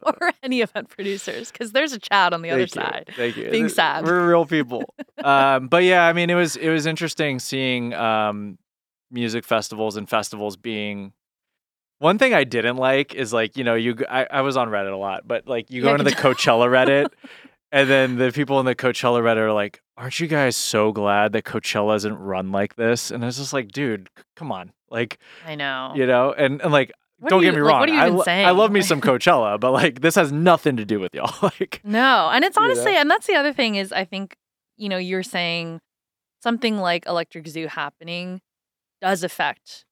or 0.22 0.32
any 0.44 0.60
event 0.62 0.90
producers 0.90 1.50
because 1.50 1.72
there's 1.72 1.94
a 1.94 2.00
Chad 2.00 2.34
on 2.34 2.42
the 2.42 2.50
other 2.50 2.68
thank 2.68 2.76
you, 2.76 2.82
side. 2.82 3.10
Thank 3.16 3.38
you. 3.38 3.50
being 3.50 3.70
sad. 3.70 4.04
We're 4.06 4.28
real 4.28 4.46
people. 4.46 4.84
um, 5.24 5.70
but 5.70 5.84
yeah, 5.84 6.06
I 6.06 6.12
mean, 6.12 6.30
it 6.30 6.36
was 6.36 6.58
it 6.58 6.70
was 6.70 6.86
interesting 6.86 7.40
seeing 7.40 7.94
um, 7.94 8.58
music 9.12 9.46
festivals 9.46 9.96
and 9.96 10.10
festivals 10.10 10.58
being. 10.58 11.14
One 12.00 12.18
thing 12.20 12.34
I 12.34 12.44
didn't 12.44 12.76
like 12.78 13.16
is 13.16 13.32
like 13.34 13.58
you 13.58 13.64
know 13.64 13.76
you 13.76 13.96
I, 14.10 14.28
I 14.30 14.42
was 14.42 14.56
on 14.58 14.68
Reddit 14.68 14.92
a 14.92 14.98
lot, 14.98 15.26
but 15.28 15.48
like 15.48 15.72
you 15.72 15.82
go 15.82 15.88
Yeah, 15.88 15.94
into 15.94 16.04
the 16.04 16.12
Coachella 16.12 16.68
Reddit, 16.70 17.08
and 17.72 17.90
then 17.90 18.18
the 18.18 18.32
people 18.32 18.60
in 18.60 18.66
the 18.66 18.76
Coachella 18.76 19.22
Reddit 19.22 19.38
are 19.38 19.54
like, 19.54 19.82
"Aren't 19.98 20.20
you 20.20 20.28
guys 20.28 20.56
so 20.56 20.92
glad 20.92 21.34
that 21.34 21.44
Coachella 21.44 21.96
isn't 21.98 22.18
run 22.18 22.52
like 22.52 22.76
this?" 22.76 23.12
And 23.12 23.24
I 23.24 23.28
was 23.28 23.38
just 23.38 23.54
like, 23.54 23.70
dude, 23.72 24.10
c- 24.18 24.24
come 24.36 24.52
on, 24.52 24.72
like 24.90 25.18
I 25.46 25.56
know. 25.56 25.92
you 25.96 26.06
know, 26.08 26.34
and, 26.34 26.62
and 26.62 26.72
like. 26.72 26.92
What 27.20 27.32
don't 27.32 27.40
are 27.40 27.46
get 27.46 27.56
you- 27.56 27.62
me 27.62 27.62
like, 27.64 27.72
wrong. 27.72 27.80
what 27.80 27.90
are 27.90 27.94
you 27.94 28.00
I, 28.00 28.06
even 28.06 28.16
lo- 28.18 28.22
I 28.22 28.26
saying? 28.26 28.58
love 28.58 28.72
me 28.72 28.82
some 28.84 29.02
Coachella, 29.02 29.60
but 29.60 29.72
like 29.72 30.02
this 30.02 30.14
has 30.14 30.32
nothing 30.32 30.78
to 30.78 30.86
do 30.86 31.00
with 31.00 31.16
y'all. 31.16 31.34
like, 31.60 31.82
No, 31.84 32.30
and 32.32 32.46
it's 32.46 32.56
You 32.56 32.62
know? 32.62 32.66
honestly, 32.70 32.96
and 32.96 33.10
that's 33.10 33.26
the 33.26 33.34
other 33.34 33.52
thing 33.54 33.74
is 33.74 33.92
I 33.92 34.06
think, 34.06 34.36
you 34.76 34.88
know, 34.88 35.00
you're 35.00 35.24
saying 35.24 35.82
something 36.44 36.78
like 36.78 37.08
Electric 37.08 37.48
Zoo 37.48 37.66
happening 37.70 38.40
does 39.02 39.24
affect 39.24 39.84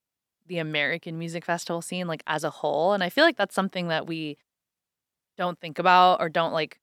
the 0.45 0.59
American 0.59 1.17
music 1.17 1.43
festival 1.45 1.81
scene 1.81 2.05
like 2.05 2.21
as 2.27 2.43
a 2.43 2.51
whole, 2.51 2.93
and 2.93 3.03
I 3.03 3.09
feel 3.09 3.23
like 3.23 3.37
that's 3.37 3.55
something 3.55 3.87
that 3.87 4.05
we 4.05 4.37
don't 5.35 5.59
think 5.59 5.79
about 5.79 6.19
or 6.21 6.29
don't 6.29 6.53
like 6.53 6.79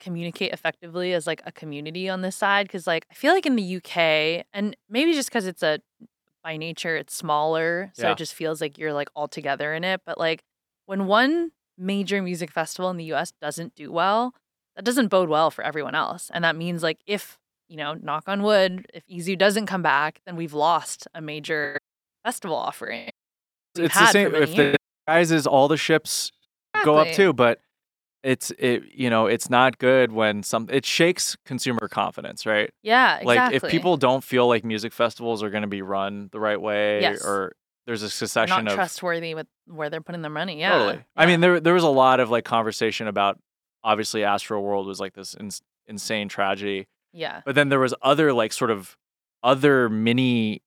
communicate 0.00 0.52
effectively 0.52 1.12
as 1.12 1.26
like 1.26 1.42
a 1.46 1.52
community 1.52 2.08
on 2.08 2.22
this 2.22 2.34
side 2.36 2.66
because 2.66 2.86
like 2.86 3.06
I 3.10 3.14
feel 3.14 3.32
like 3.34 3.46
in 3.46 3.56
the 3.56 3.76
UK 3.76 4.46
and 4.52 4.76
maybe 4.88 5.12
just 5.12 5.28
because 5.28 5.46
it's 5.46 5.62
a 5.62 5.80
by 6.42 6.56
nature 6.56 6.96
it's 6.96 7.14
smaller 7.14 7.92
so 7.94 8.06
Yeah. 8.06 8.12
it 8.12 8.18
just 8.18 8.34
feels 8.34 8.60
like 8.60 8.78
you're 8.78 8.94
like 8.94 9.08
all 9.14 9.28
together 9.28 9.74
in 9.74 9.84
it 9.84 10.00
but 10.06 10.16
like 10.18 10.42
when 10.86 11.06
one 11.06 11.52
major 11.76 12.22
music 12.22 12.50
festival 12.50 12.90
in 12.90 12.96
the 12.96 13.12
US 13.12 13.32
doesn't 13.40 13.74
do 13.74 13.92
well 13.92 14.34
that 14.76 14.84
doesn't 14.84 15.08
bode 15.08 15.28
well 15.28 15.50
for 15.50 15.62
everyone 15.62 15.94
else 15.94 16.30
and 16.32 16.42
that 16.44 16.56
means 16.56 16.82
like 16.82 16.98
if 17.06 17.38
you 17.68 17.76
know 17.76 17.94
knock 17.94 18.24
on 18.26 18.42
wood 18.42 18.86
if 18.94 19.06
EZoo 19.06 19.36
doesn't 19.36 19.66
come 19.66 19.82
back 19.82 20.20
then 20.24 20.34
we've 20.36 20.54
lost 20.54 21.06
a 21.14 21.20
major 21.20 21.78
festival 22.24 22.56
offering 22.56 23.10
it's 23.78 23.98
the 23.98 24.06
same 24.06 24.34
if 24.34 24.56
the 24.56 24.62
years. 24.62 24.76
rises 25.06 25.46
all 25.46 25.68
the 25.68 25.76
ships 25.76 26.32
go 26.84 26.96
up 26.96 27.08
too 27.12 27.32
but 27.32 27.60
it's 28.22 28.50
it 28.58 28.82
you 28.92 29.08
know 29.08 29.26
it's 29.26 29.48
not 29.48 29.78
good 29.78 30.12
when 30.12 30.42
some 30.42 30.68
it 30.70 30.84
shakes 30.84 31.36
consumer 31.46 31.88
confidence 31.88 32.44
right? 32.44 32.70
Yeah 32.82 33.16
exactly 33.18 33.36
like 33.36 33.54
if 33.54 33.70
people 33.70 33.96
don't 33.96 34.22
feel 34.22 34.46
like 34.46 34.64
music 34.64 34.92
festivals 34.92 35.42
are 35.42 35.50
going 35.50 35.62
to 35.62 35.68
be 35.68 35.82
run 35.82 36.28
the 36.32 36.40
right 36.40 36.60
way 36.60 37.00
Yes. 37.00 37.24
or 37.24 37.52
there's 37.86 38.02
a 38.02 38.06
They're 38.06 38.10
succession 38.10 38.64
not 38.64 38.72
of 38.72 38.74
trustworthy 38.74 39.34
with 39.34 39.46
where 39.66 39.88
they're 39.90 40.02
putting 40.02 40.22
their 40.22 40.30
money 40.30 40.60
yeah 40.60 40.70
totally. 40.78 41.04
I 41.16 41.26
mean 41.26 41.40
there 41.40 41.60
there 41.60 41.74
was 41.74 41.82
a 41.82 41.88
lot 41.88 42.20
of 42.20 42.30
like 42.30 42.44
conversation 42.44 43.06
about 43.06 43.38
obviously 43.82 44.20
Astroworld 44.20 44.84
was 44.86 45.00
like 45.00 45.14
this 45.14 45.34
ins- 45.40 45.62
insane 45.86 46.28
tragedy 46.28 46.86
yeah. 47.12 47.40
but 47.46 47.54
then 47.54 47.70
there 47.70 47.80
was 47.80 47.94
other 48.02 48.32
like 48.32 48.52
sort 48.52 48.70
of 48.70 48.96
other 49.42 49.88
mini 49.88 50.62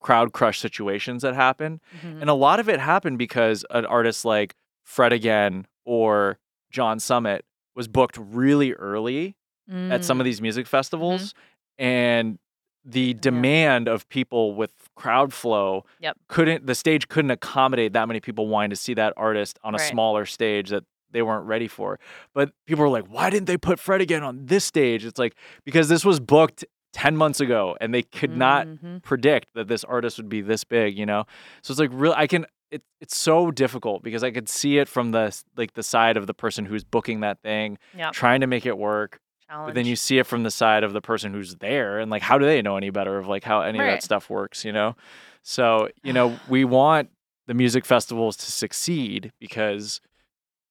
crowd 0.00 0.32
crush 0.32 0.60
situations 0.60 1.22
that 1.22 1.34
happened 1.34 1.80
Mhm. 2.04 2.20
and 2.20 2.28
a 2.30 2.34
lot 2.34 2.60
of 2.60 2.68
it 2.68 2.78
happened 2.80 3.16
because 3.18 3.64
an 3.70 3.86
artist 3.86 4.24
like 4.24 4.54
Fred 4.84 5.12
Again 5.12 5.66
or 5.84 6.38
John 6.70 6.98
Summit 7.00 7.44
was 7.74 7.88
booked 7.88 8.16
really 8.18 8.72
early 8.74 9.36
at 9.70 10.04
some 10.04 10.20
of 10.20 10.24
these 10.24 10.40
music 10.40 10.66
festivals. 10.66 11.34
And 11.78 12.38
the 12.84 13.14
demand 13.14 13.86
of 13.88 14.08
people 14.08 14.54
with 14.54 14.72
crowd 14.96 15.32
flow 15.32 15.84
Yep. 16.00 16.16
couldn't, 16.28 16.66
the 16.66 16.74
stage 16.74 17.08
couldn't 17.08 17.30
accommodate 17.30 17.92
that 17.92 18.08
many 18.08 18.18
people 18.20 18.46
wanting 18.48 18.70
to 18.70 18.76
see 18.76 18.94
that 18.94 19.12
artist 19.16 19.58
on 19.62 19.74
a 19.74 19.78
Right. 19.78 19.90
smaller 19.90 20.24
stage 20.24 20.70
that 20.70 20.84
they 21.10 21.22
weren't 21.22 21.46
ready 21.46 21.68
for. 21.68 21.98
But 22.34 22.52
people 22.66 22.82
were 22.84 22.90
like, 22.90 23.06
why 23.06 23.30
didn't 23.30 23.46
they 23.46 23.58
put 23.58 23.78
Fred 23.78 24.00
Again 24.00 24.22
on 24.22 24.46
this 24.46 24.64
stage? 24.64 25.04
It's 25.04 25.18
like, 25.18 25.34
because 25.64 25.88
this 25.88 26.04
was 26.04 26.18
booked 26.18 26.64
10 26.94 27.16
months 27.16 27.40
ago 27.40 27.76
and 27.80 27.92
they 27.94 28.02
could 28.02 28.34
not 28.36 28.66
Mhm. 28.66 29.02
predict 29.02 29.48
that 29.54 29.68
this 29.68 29.84
artist 29.84 30.16
would 30.16 30.28
be 30.28 30.40
this 30.40 30.64
big, 30.64 30.98
you 30.98 31.04
know? 31.06 31.24
So 31.62 31.72
it's 31.72 31.80
like 31.80 31.90
real 31.92 32.14
I 32.16 32.26
can 32.26 32.46
it, 32.70 32.82
it's 33.00 33.16
so 33.16 33.50
difficult 33.50 34.02
because 34.02 34.22
I 34.22 34.30
could 34.30 34.48
see 34.48 34.78
it 34.78 34.88
from 34.88 35.12
the 35.12 35.36
like 35.56 35.74
the 35.74 35.82
side 35.82 36.16
of 36.16 36.26
the 36.26 36.34
person 36.34 36.64
who's 36.64 36.84
booking 36.84 37.20
that 37.20 37.40
thing, 37.42 37.78
Yep. 37.96 38.12
trying 38.12 38.40
to 38.40 38.46
make 38.46 38.66
it 38.66 38.76
work. 38.76 39.20
challenge 39.48 39.68
But 39.68 39.74
then 39.74 39.86
you 39.86 39.96
see 39.96 40.18
it 40.18 40.26
from 40.26 40.42
the 40.42 40.50
side 40.50 40.84
of 40.84 40.92
the 40.92 41.00
person 41.00 41.32
who's 41.32 41.56
there 41.56 41.98
and 41.98 42.10
like 42.10 42.22
how 42.22 42.38
do 42.38 42.44
they 42.44 42.62
know 42.62 42.76
any 42.76 42.90
better 42.90 43.18
of 43.18 43.26
like 43.26 43.44
how 43.44 43.62
any 43.62 43.78
of 43.78 43.86
that 43.86 44.02
stuff 44.02 44.28
works, 44.30 44.64
you 44.64 44.72
know? 44.72 44.96
So, 45.42 45.88
you 46.02 46.12
know, 46.12 46.38
we 46.48 46.64
want 46.64 47.10
the 47.46 47.54
music 47.54 47.84
festivals 47.84 48.36
to 48.36 48.52
succeed 48.52 49.32
because 49.40 50.00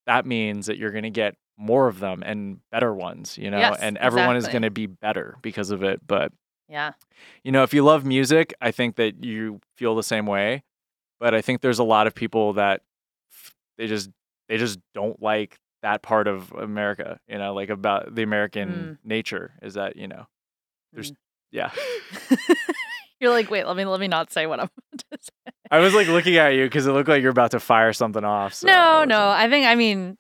that 0.06 0.26
means 0.26 0.68
that 0.68 0.78
you're 0.78 0.92
going 0.92 1.04
to 1.04 1.10
get 1.10 1.36
more 1.58 1.88
of 1.88 2.00
them 2.00 2.22
and 2.24 2.60
better 2.72 2.94
ones, 2.94 3.38
you 3.38 3.50
know, 3.50 3.58
Yes, 3.58 3.80
and 3.82 3.98
everyone 3.98 4.36
is 4.36 4.48
going 4.48 4.62
to 4.62 4.70
be 4.70 4.86
better 4.86 5.36
because 5.42 5.72
of 5.72 5.84
it. 5.84 6.06
But 6.06 6.32
yeah 6.70 6.92
you 7.44 7.52
know, 7.52 7.64
if 7.64 7.74
you 7.74 7.84
love 7.84 8.06
music, 8.06 8.54
I 8.62 8.72
think 8.72 8.96
that 8.98 9.24
you 9.24 9.60
feel 9.76 9.96
the 9.96 10.04
same 10.04 10.26
way. 10.26 10.64
But 11.20 11.34
I 11.34 11.42
think 11.42 11.62
there's 11.62 11.80
a 11.80 11.84
lot 11.84 12.08
of 12.08 12.14
people 12.16 12.54
that 12.54 12.82
they 13.78 13.88
just 13.88 14.10
they 14.50 14.58
just 14.58 14.80
don't 14.94 15.22
like 15.22 15.58
that 15.84 16.02
part 16.02 16.28
of 16.28 16.52
America. 16.54 17.20
You 17.28 17.38
know, 17.38 17.54
like 17.54 17.70
about 17.70 18.14
the 18.14 18.24
American 18.24 18.98
nature 19.04 19.54
is 19.62 19.76
that 19.76 19.96
you 19.96 20.08
know, 20.08 20.28
there's 20.94 21.12
Mm. 21.12 21.16
yeah. 21.52 21.72
you're 23.20 23.32
like 23.32 23.50
wait 23.50 23.66
let 23.66 23.76
me 23.76 23.84
let 23.86 24.00
me 24.00 24.08
not 24.08 24.32
say 24.32 24.46
what 24.46 24.60
i'm 24.60 24.70
about 24.94 25.04
to 25.12 25.18
say 25.24 25.52
I 25.72 25.80
was 25.80 25.94
like 25.96 26.08
looking 26.08 26.36
at 26.38 26.50
you 26.50 26.66
because 26.66 26.86
it 26.86 26.92
looked 26.92 27.10
like 27.10 27.22
you're 27.22 27.32
about 27.32 27.52
to 27.52 27.60
fire 27.60 27.92
something 27.92 28.24
off. 28.24 28.54
So 28.54 28.68
no 28.68 29.04
no 29.06 29.30
i 29.30 29.50
think 29.50 29.66
i 29.66 29.74
mean 29.76 30.18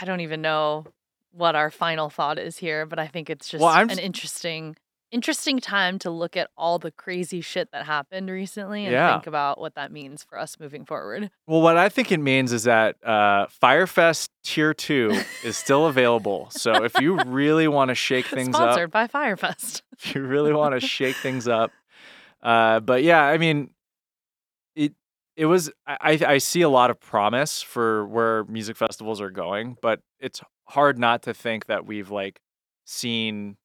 i 0.00 0.04
don't 0.04 0.20
even 0.20 0.42
know 0.42 0.86
what 1.32 1.56
our 1.56 1.70
final 1.70 2.08
thought 2.08 2.38
is 2.38 2.56
here 2.56 2.86
but 2.86 2.98
i 3.00 3.06
think 3.08 3.28
it's 3.30 3.48
just 3.48 3.62
Well, 3.62 3.74
an 3.74 3.98
interesting 3.98 4.76
interesting 5.10 5.58
time 5.60 5.98
to 6.00 6.10
look 6.10 6.36
at 6.36 6.50
all 6.56 6.78
the 6.78 6.90
crazy 6.90 7.40
shit 7.40 7.70
that 7.72 7.86
happened 7.86 8.28
recently 8.30 8.84
and 8.84 8.92
Yeah. 8.92 9.14
think 9.14 9.26
about 9.26 9.60
what 9.60 9.74
that 9.76 9.92
means 9.92 10.22
for 10.24 10.38
us 10.38 10.58
moving 10.58 10.84
forward 10.84 11.30
Well, 11.46 11.62
what 11.62 11.76
I 11.76 11.88
think 11.88 12.10
it 12.10 12.18
means 12.20 12.52
is 12.52 12.64
that 12.64 12.96
uh, 13.04 13.46
Fyre 13.48 13.86
Fest 13.86 14.30
Tier 14.42 14.74
Two 14.74 15.12
is 15.44 15.56
still 15.56 15.86
available. 15.86 16.48
So 16.50 16.82
if 16.84 16.98
you 16.98 17.14
really 17.14 17.68
want 17.68 17.90
to 17.90 17.94
shake 17.94 18.26
things 18.34 18.54
up, 18.56 18.72
sponsored 18.72 18.90
by 18.90 19.06
Fyre 19.06 19.36
Fest 19.36 19.82
if 19.98 20.14
you 20.14 20.22
really 20.22 20.52
want 20.52 20.74
to 20.74 20.80
shake 20.86 21.16
things 21.16 21.46
up. 21.46 21.72
Uh, 22.42 22.80
but 22.80 23.02
yeah, 23.02 23.22
I 23.22 23.38
mean, 23.38 23.70
it 24.74 24.92
it 25.36 25.46
was 25.46 25.70
I 25.86 26.18
I 26.26 26.38
see 26.38 26.62
a 26.62 26.68
lot 26.68 26.90
of 26.90 27.00
promise 27.00 27.62
for 27.62 28.06
where 28.06 28.44
music 28.44 28.76
festivals 28.76 29.20
are 29.20 29.30
going, 29.30 29.76
but 29.80 30.00
it's 30.20 30.40
hard 30.68 30.98
not 30.98 31.22
to 31.22 31.34
think 31.34 31.66
that 31.66 31.86
we've 31.86 32.10
like 32.10 32.40
seen 32.84 33.56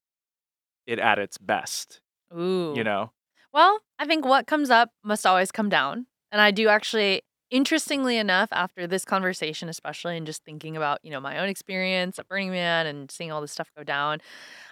it 0.87 0.99
at 0.99 1.19
its 1.19 1.37
best. 1.37 2.01
ooh 2.35 2.73
You 2.75 2.83
know, 2.83 3.11
Well, 3.53 3.79
I 3.99 4.05
think 4.05 4.25
what 4.25 4.47
comes 4.47 4.69
up 4.69 4.91
must 5.03 5.25
always 5.25 5.51
come 5.51 5.69
down. 5.69 6.07
And 6.31 6.39
I 6.41 6.51
do 6.51 6.69
actually, 6.69 7.23
interestingly 7.49 8.17
enough, 8.17 8.49
after 8.51 8.87
this 8.87 9.03
conversation, 9.03 9.67
especially, 9.67 10.15
and 10.15 10.25
just 10.25 10.43
thinking 10.45 10.77
about, 10.77 10.99
you 11.03 11.11
know, 11.11 11.19
my 11.19 11.39
own 11.39 11.49
experience 11.49 12.17
at 12.17 12.27
Burning 12.27 12.51
Man 12.51 12.87
and 12.87 13.11
seeing 13.11 13.31
all 13.31 13.41
this 13.41 13.51
stuff 13.51 13.69
go 13.75 13.83
down, 13.83 14.19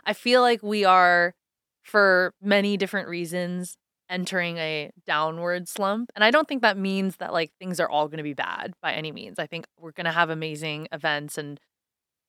I 0.05 0.13
feel 0.13 0.41
like 0.41 0.63
we 0.63 0.85
are, 0.85 1.35
for 1.83 2.33
many 2.41 2.77
different 2.77 3.09
reasons, 3.09 3.77
entering 4.09 4.57
a 4.57 4.89
downward 5.05 5.67
slump. 5.67 6.11
And 6.15 6.23
I 6.23 6.31
don't 6.31 6.47
think 6.47 6.61
that 6.61 6.77
means 6.77 7.17
that 7.17 7.31
like 7.33 7.51
things 7.59 7.79
are 7.79 7.89
all 7.89 8.07
going 8.07 8.17
to 8.17 8.23
be 8.23 8.33
bad 8.33 8.73
by 8.81 8.93
any 8.93 9.11
means. 9.11 9.37
I 9.37 9.45
think 9.45 9.65
we're 9.77 9.91
going 9.91 10.05
to 10.05 10.11
have 10.11 10.29
amazing 10.29 10.87
events 10.91 11.37
and 11.37 11.59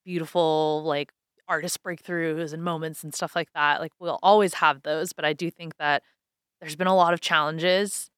beautiful, 0.04 0.82
like, 0.84 1.12
artist 1.50 1.82
breakthroughs 1.82 2.54
and 2.54 2.64
moments 2.64 3.04
and 3.04 3.14
stuff 3.14 3.36
like 3.36 3.50
that. 3.54 3.80
Like, 3.80 3.92
we'll 4.00 4.18
always 4.22 4.54
have 4.54 4.82
those. 4.82 5.12
But 5.12 5.26
I 5.26 5.34
do 5.34 5.50
think 5.50 5.76
that 5.78 6.02
there's 6.60 6.76
been 6.76 6.86
a 6.86 6.96
lot 6.96 7.14
of 7.14 7.20
challenges. 7.20 8.10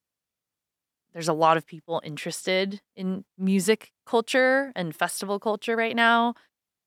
There's 1.12 1.28
a 1.28 1.32
lot 1.34 1.56
of 1.56 1.66
people 1.66 2.00
interested 2.04 2.80
in 2.96 3.24
music 3.36 3.90
culture 4.06 4.72
and 4.74 4.94
festival 4.94 5.38
culture 5.38 5.76
right 5.76 5.96
now. 5.96 6.34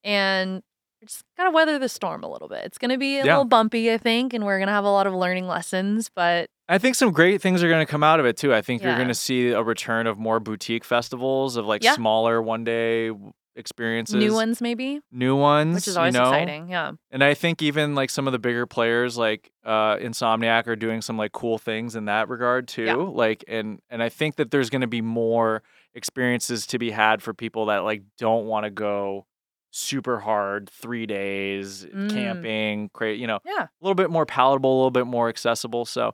And 0.03 0.63
just 1.03 1.23
gotta 1.37 1.51
weather 1.51 1.79
the 1.79 1.89
storm 1.89 2.23
a 2.23 2.29
little 2.31 2.49
bit. 2.49 2.63
It's 2.65 2.77
gonna 2.79 2.97
be 2.97 3.19
a 3.19 3.25
Yeah. 3.25 3.33
little 3.33 3.45
bumpy, 3.45 3.91
I 3.91 3.97
think, 3.99 4.33
and 4.33 4.45
we're 4.45 4.59
gonna 4.59 4.71
have 4.71 4.85
a 4.85 4.89
lot 4.91 5.07
of 5.07 5.13
learning 5.13 5.47
lessons. 5.47 6.09
But 6.15 6.49
I 6.67 6.79
think 6.79 6.95
some 6.95 7.11
great 7.11 7.41
things 7.41 7.61
are 7.61 7.69
going 7.69 7.85
to 7.85 7.89
come 7.91 8.03
out 8.03 8.19
of 8.19 8.25
it 8.25 8.37
too. 8.37 8.51
I 8.51 8.63
think 8.63 8.81
you're 8.81 8.95
going 8.95 9.07
to 9.07 9.13
see 9.13 9.51
a 9.51 9.61
return 9.61 10.07
of 10.07 10.17
more 10.17 10.39
boutique 10.39 10.83
festivals 10.83 11.57
of 11.57 11.67
like 11.67 11.83
Yeah. 11.83 11.93
smaller 11.93 12.41
one 12.41 12.63
day 12.63 13.11
experiences, 13.55 14.15
new 14.15 14.33
ones 14.33 14.61
maybe, 14.61 14.99
new 15.11 15.35
ones, 15.35 15.75
which 15.75 15.87
is 15.87 15.95
always 15.97 16.13
you 16.13 16.19
know? 16.19 16.27
exciting. 16.29 16.69
Yeah. 16.69 16.91
And 17.11 17.23
I 17.23 17.33
think 17.33 17.61
even 17.61 17.95
like 17.95 18.09
some 18.09 18.27
of 18.27 18.33
the 18.33 18.39
bigger 18.39 18.65
players 18.65 19.17
like 19.17 19.51
uh 19.63 19.95
Insomniac 19.97 20.67
are 20.67 20.75
doing 20.75 21.01
some 21.01 21.17
like 21.17 21.31
cool 21.31 21.57
things 21.57 21.95
in 21.95 22.05
that 22.05 22.27
regard 22.29 22.67
too. 22.67 22.83
Yeah. 22.83 22.95
Like 22.95 23.43
and 23.47 23.79
and 23.89 24.03
I 24.03 24.09
think 24.09 24.35
that 24.35 24.51
there's 24.51 24.69
going 24.69 24.81
to 24.81 24.87
be 24.87 25.01
more 25.01 25.63
experiences 25.93 26.67
to 26.67 26.77
be 26.79 26.91
had 26.91 27.23
for 27.23 27.33
people 27.33 27.67
that 27.67 27.79
like 27.85 28.03
don't 28.17 28.45
want 28.45 28.65
to 28.65 28.69
go 28.69 29.25
super 29.71 30.19
hard 30.19 30.69
3 30.69 31.05
days 31.05 31.85
Mm. 31.85 32.09
camping, 32.09 32.89
create, 32.93 33.19
you 33.19 33.27
know, 33.27 33.39
Yeah. 33.45 33.63
a 33.63 33.69
little 33.81 33.95
bit 33.95 34.09
more 34.09 34.25
palatable, 34.25 34.73
a 34.73 34.77
little 34.77 34.91
bit 34.91 35.05
more 35.07 35.27
accessible. 35.29 35.85
So 35.85 36.13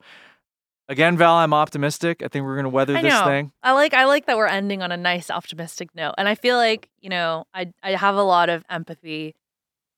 again, 0.92 1.18
Val, 1.18 1.36
I'm 1.36 1.54
optimistic. 1.54 2.22
I 2.22 2.28
think 2.28 2.46
we're 2.46 2.56
going 2.56 2.66
to 2.66 2.70
weather 2.70 2.96
I 2.96 3.02
this 3.02 3.14
know. 3.14 3.26
thing. 3.26 3.52
I 3.64 3.72
like 3.72 3.94
I 3.94 4.06
like 4.06 4.26
that 4.28 4.38
we're 4.38 4.46
ending 4.48 4.82
on 4.84 4.92
a 4.92 4.98
nice 4.98 5.32
optimistic 5.32 5.90
note. 5.96 6.14
And 6.18 6.28
I 6.28 6.36
feel 6.36 6.58
like, 6.58 6.90
you 7.00 7.10
know, 7.10 7.46
I 7.54 7.72
I 7.82 7.92
have 7.92 8.16
a 8.16 8.24
lot 8.24 8.50
of 8.50 8.64
empathy 8.70 9.34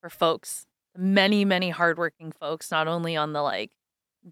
for 0.02 0.10
folks, 0.10 0.66
many, 0.98 1.44
many 1.46 1.72
hardworking 1.72 2.32
folks, 2.32 2.72
not 2.72 2.88
only 2.88 3.16
on 3.18 3.34
the 3.34 3.42
like 3.42 3.72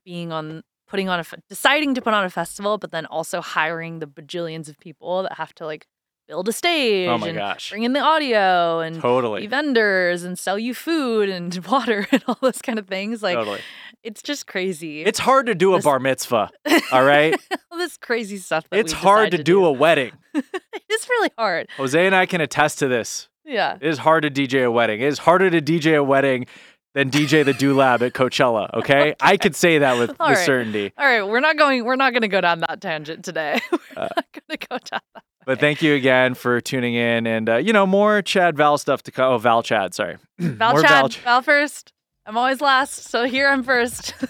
being 0.05 0.31
on 0.31 0.63
putting 0.87 1.09
on 1.09 1.19
a 1.19 1.25
deciding 1.49 1.95
to 1.95 2.01
put 2.01 2.13
on 2.13 2.23
a 2.25 2.29
festival, 2.29 2.77
but 2.77 2.91
then 2.91 3.05
also 3.07 3.41
hiring 3.41 3.99
the 3.99 4.07
bajillions 4.07 4.69
of 4.69 4.77
people 4.79 5.23
that 5.23 5.33
have 5.33 5.53
to 5.55 5.65
like 5.65 5.87
build 6.27 6.47
a 6.47 6.53
stage 6.53 7.09
Oh 7.09 7.17
my 7.17 7.29
and 7.29 7.37
gosh. 7.37 7.71
bring 7.71 7.83
in 7.83 7.93
the 7.93 7.99
audio 7.99 8.79
and 8.79 8.95
be 8.95 9.01
Totally. 9.01 9.47
vendors 9.47 10.23
and 10.23 10.37
sell 10.37 10.59
you 10.59 10.73
food 10.73 11.27
and 11.29 11.55
water 11.71 12.07
and 12.11 12.23
all 12.27 12.37
those 12.41 12.61
kind 12.61 12.77
of 12.77 12.87
things. 12.87 13.23
Like 13.23 13.35
totally. 13.37 13.59
It's 14.03 14.21
just 14.21 14.47
crazy. 14.47 15.03
It's 15.03 15.19
hard 15.19 15.45
to 15.47 15.55
do 15.55 15.73
a 15.73 15.77
This- 15.77 15.85
bar 15.85 15.99
mitzvah, 15.99 16.49
all 16.91 17.03
right? 17.03 17.35
all 17.71 17.77
this 17.77 17.97
crazy 17.97 18.37
stuff. 18.37 18.65
That 18.69 18.79
it's 18.79 18.91
hard 18.93 19.31
decide 19.31 19.37
to 19.37 19.43
do 19.43 19.65
a 19.65 19.71
wedding. 19.71 20.11
it's 20.33 21.09
really 21.09 21.31
hard. 21.37 21.67
Jose 21.77 22.05
and 22.05 22.15
I 22.15 22.25
can 22.25 22.41
attest 22.41 22.79
to 22.79 22.87
this. 22.87 23.29
Yeah. 23.45 23.75
It 23.81 23.87
is 23.87 23.97
hard 23.99 24.23
to 24.23 24.29
DJ 24.31 24.65
a 24.65 24.71
wedding. 24.71 25.01
It 25.01 25.07
is 25.07 25.19
harder 25.19 25.49
to 25.49 25.61
DJ 25.61 25.97
a 25.97 26.03
wedding 26.03 26.45
than 26.93 27.09
DJ 27.09 27.43
the 27.45 27.53
Do 27.53 27.73
Lab 27.73 28.03
at 28.03 28.13
Coachella. 28.13 28.69
Okay, 28.73 29.15
I 29.21 29.37
could 29.37 29.55
say 29.55 29.77
that 29.79 29.97
with, 29.97 30.11
All 30.19 30.29
with 30.29 30.37
right. 30.37 30.45
certainty. 30.45 30.91
All 30.97 31.05
right, 31.05 31.23
we're 31.23 31.39
not 31.39 31.57
going. 31.57 31.83
We're 31.85 31.95
not 31.95 32.11
going 32.13 32.21
to 32.23 32.27
go 32.27 32.41
down 32.41 32.59
that 32.61 32.81
tangent 32.81 33.23
today. 33.25 33.59
we're 33.71 33.79
Uh, 33.95 34.09
not 34.15 34.25
going 34.33 34.57
to 34.59 34.67
go 34.67 34.77
down 34.77 35.01
that. 35.15 35.23
But 35.45 35.59
thank 35.59 35.81
you 35.81 35.95
again 35.95 36.35
for 36.35 36.61
tuning 36.61 36.93
in, 36.93 37.25
and 37.25 37.49
uh, 37.49 37.57
you 37.57 37.73
know 37.73 37.85
more 37.87 38.21
Chad 38.21 38.55
Val 38.57 38.77
stuff 38.77 39.01
to 39.03 39.11
come. 39.11 39.33
Oh, 39.33 39.37
Val 39.37 39.63
Chad, 39.63 39.93
sorry. 39.93 40.17
Val 40.39 40.73
Chad, 40.81 40.89
Val. 40.89 41.07
Val 41.23 41.41
first. 41.41 41.93
I'm 42.25 42.37
always 42.37 42.61
last, 42.61 43.09
so 43.09 43.25
here 43.25 43.47
I'm 43.47 43.63
first. 43.63 44.13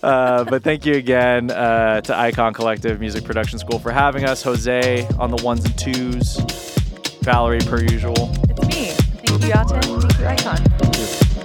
Uh, 0.00 0.44
but 0.44 0.62
thank 0.62 0.86
you 0.86 0.94
again 0.94 1.50
uh, 1.50 2.00
to 2.00 2.16
Icon 2.16 2.54
Collective 2.54 3.00
Music 3.00 3.24
Production 3.24 3.58
School 3.58 3.80
for 3.80 3.90
having 3.90 4.24
us. 4.24 4.44
Jose 4.44 5.04
on 5.18 5.32
the 5.32 5.42
ones 5.42 5.64
and 5.64 5.76
twos. 5.76 6.36
Valerie, 7.22 7.58
per 7.58 7.80
usual. 7.80 8.30
it's 8.48 8.68
me. 8.68 8.92
Thank 9.26 9.42
you, 9.42 9.50
Yaté. 9.50 10.12
Thank 10.12 10.20
you, 10.20 10.26
Icon. 10.28 10.64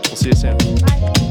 We'll 0.06 0.16
see 0.16 0.30
you 0.30 0.36
soon. 0.36 1.23